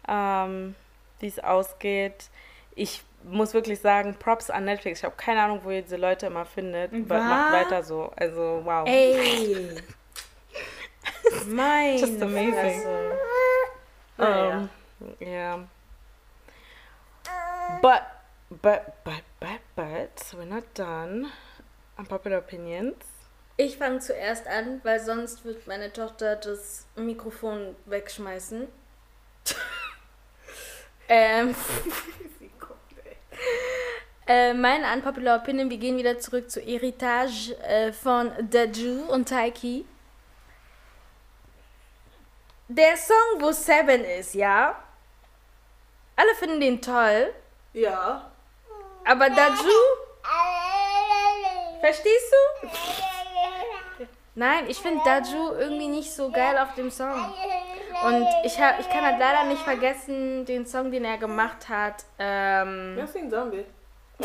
[0.08, 0.74] ähm,
[1.20, 2.30] wie es ausgeht.
[2.74, 5.00] Ich muss wirklich sagen, Props an Netflix.
[5.00, 6.92] Ich habe keine Ahnung, wo ihr diese Leute immer findet.
[6.92, 7.24] Aber Was?
[7.24, 8.12] macht weiter so.
[8.16, 8.86] Also, wow.
[8.88, 9.76] Ey!
[11.46, 12.52] Meine Just amazing.
[12.54, 13.18] Fresse.
[14.18, 14.68] Um,
[15.20, 15.58] yeah.
[17.82, 18.02] But,
[18.50, 21.30] but, but, but, but, we're not done.
[21.98, 22.96] Unpopular opinions.
[23.56, 28.68] Ich fange zuerst an, weil sonst wird meine Tochter das Mikrofon wegschmeißen.
[31.08, 31.54] ähm,
[32.38, 33.16] Sie kommt, ey.
[34.26, 39.84] äh, meine unpopular Opinion, wir gehen wieder zurück zu Heritage äh, von Daju und Taiki.
[42.68, 44.82] Der Song, wo Seven ist, ja?
[46.16, 47.34] Alle finden den toll,
[47.72, 48.29] Ja.
[49.04, 49.78] Aber Daju,
[51.80, 52.68] verstehst du?
[54.34, 57.34] Nein, ich finde Daju irgendwie nicht so geil auf dem Song.
[58.04, 62.04] Und ich, hab, ich kann halt leider nicht vergessen, den Song, den er gemacht hat.
[62.18, 63.64] Ähm, Wer singt Zombie?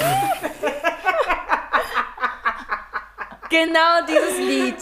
[3.49, 4.77] Genau dieses Lied.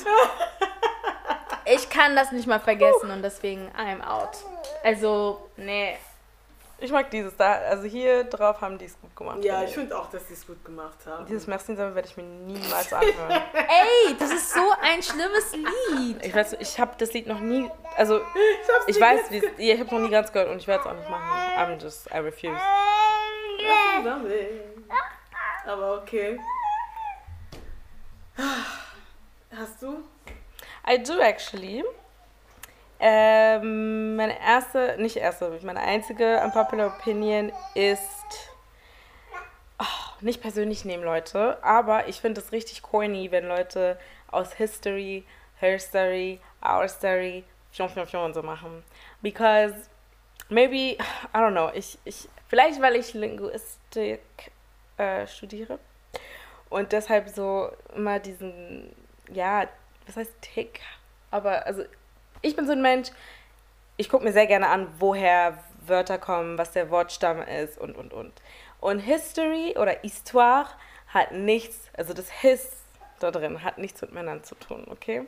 [1.66, 4.38] Ich kann das nicht mal vergessen und deswegen I'm out.
[4.84, 5.96] Also, nee.
[6.84, 7.54] Ich mag dieses da.
[7.54, 9.42] Also hier drauf haben die es gut gemacht.
[9.42, 11.26] Ja, ich finde auch, dass sie es gut gemacht haben.
[11.26, 13.42] Dieses Merci werde ich mir niemals anhören.
[13.54, 16.26] Ey, das ist so ein schlimmes Lied.
[16.26, 19.80] Ich weiß, ich habe das Lied noch nie, also ich hab's ich weiß, wie, ich
[19.80, 21.32] habe noch nie ganz gehört und ich werde es auch nicht machen.
[21.58, 22.60] I'm just, I refuse.
[25.66, 26.38] Aber okay.
[29.56, 30.04] Hast du?
[30.86, 31.86] I do actually.
[33.06, 38.50] Ähm, meine erste, nicht erste, meine einzige unpopular opinion ist,
[39.78, 44.00] oh, nicht persönlich nehmen Leute, aber ich finde es richtig corny, wenn Leute
[44.32, 45.26] aus History,
[45.60, 47.44] Her Story, Our Story,
[47.74, 48.86] Fion, Fion, Fion und so machen.
[49.22, 49.90] Because
[50.48, 54.22] maybe, I don't know, ich, ich, vielleicht weil ich Linguistik
[54.96, 55.78] äh, studiere
[56.70, 58.96] und deshalb so immer diesen,
[59.30, 59.68] ja,
[60.08, 60.80] was heißt Tick?
[61.32, 61.84] Aber also
[62.44, 63.10] ich bin so ein Mensch,
[63.98, 65.58] ich gucke mir sehr gerne an, woher
[65.88, 68.32] Wörter kommen, was der Wortstamm ist und, und, und.
[68.80, 70.68] Und History oder Histoire
[71.08, 72.84] hat nichts, also das His
[73.20, 75.26] da drin hat nichts mit Männern zu tun, okay?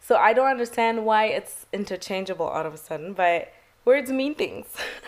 [0.00, 3.48] So I don't understand why it's interchangeable all of a sudden, weil
[3.84, 4.66] words mean things.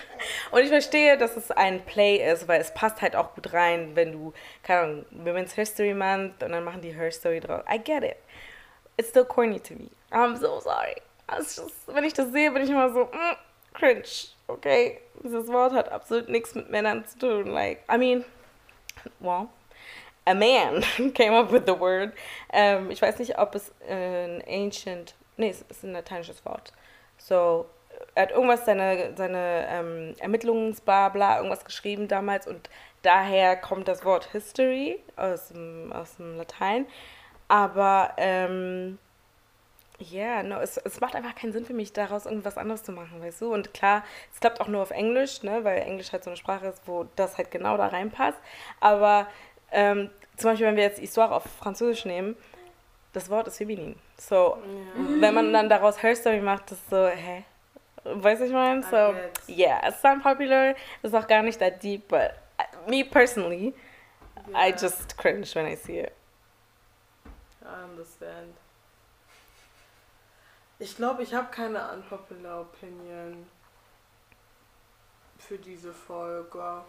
[0.50, 3.94] Und ich verstehe, dass es ein Play ist, weil es passt halt auch gut rein,
[3.94, 4.32] wenn du,
[4.62, 7.62] keine Ahnung, Women's History Month und dann machen die Her Story drauf.
[7.72, 8.16] I get it.
[8.96, 9.90] It's still corny to me.
[10.14, 10.94] I'm so sorry.
[11.30, 13.36] Just, wenn ich das sehe, bin ich immer so, mm,
[13.74, 15.00] cringe, okay?
[15.22, 17.46] Dieses Wort hat absolut nichts mit Männern zu tun.
[17.48, 18.24] Like, I mean,
[19.18, 19.48] well,
[20.26, 20.82] a man
[21.14, 22.12] came up with the word.
[22.52, 26.72] Ähm, ich weiß nicht, ob es ein ancient, nee, es ist ein lateinisches Wort.
[27.18, 27.66] So,
[28.14, 32.70] er hat irgendwas, seine, seine ähm, Ermittlungsblabla, irgendwas geschrieben damals und
[33.02, 36.86] daher kommt das Wort History aus dem, aus dem Latein.
[37.48, 38.98] Aber, ähm,
[40.10, 43.22] ja, no, es, es macht einfach keinen Sinn für mich, daraus irgendwas anderes zu machen,
[43.22, 43.52] weißt du?
[43.52, 46.66] Und klar, es klappt auch nur auf Englisch, ne, weil Englisch halt so eine Sprache
[46.66, 48.38] ist, wo das halt genau da reinpasst.
[48.80, 49.26] Aber
[49.72, 52.36] ähm, zum Beispiel, wenn wir jetzt Histoire auf Französisch nehmen,
[53.12, 53.96] das Wort ist feminin.
[54.16, 54.58] So,
[55.20, 57.44] wenn man dann daraus Her Story macht, das ist so, hä?
[58.04, 58.82] Weißt du, was ich meine?
[58.82, 59.14] So,
[59.48, 63.72] I yeah, it's unpopular, ist auch gar nicht that deep, but uh, me personally,
[64.48, 66.12] I Ja, just cringe when I see it.
[67.62, 68.54] I understand.
[70.78, 73.46] Ich glaube, ich habe keine unpopular Opinion
[75.38, 76.82] für diese Folge.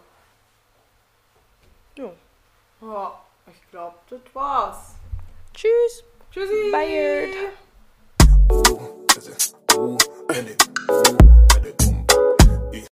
[1.96, 2.12] Ja.
[2.80, 4.94] ja ich glaube, das war's.
[5.54, 6.04] Tschüss.
[6.30, 6.70] Tschüssi.
[6.72, 7.52] Bye.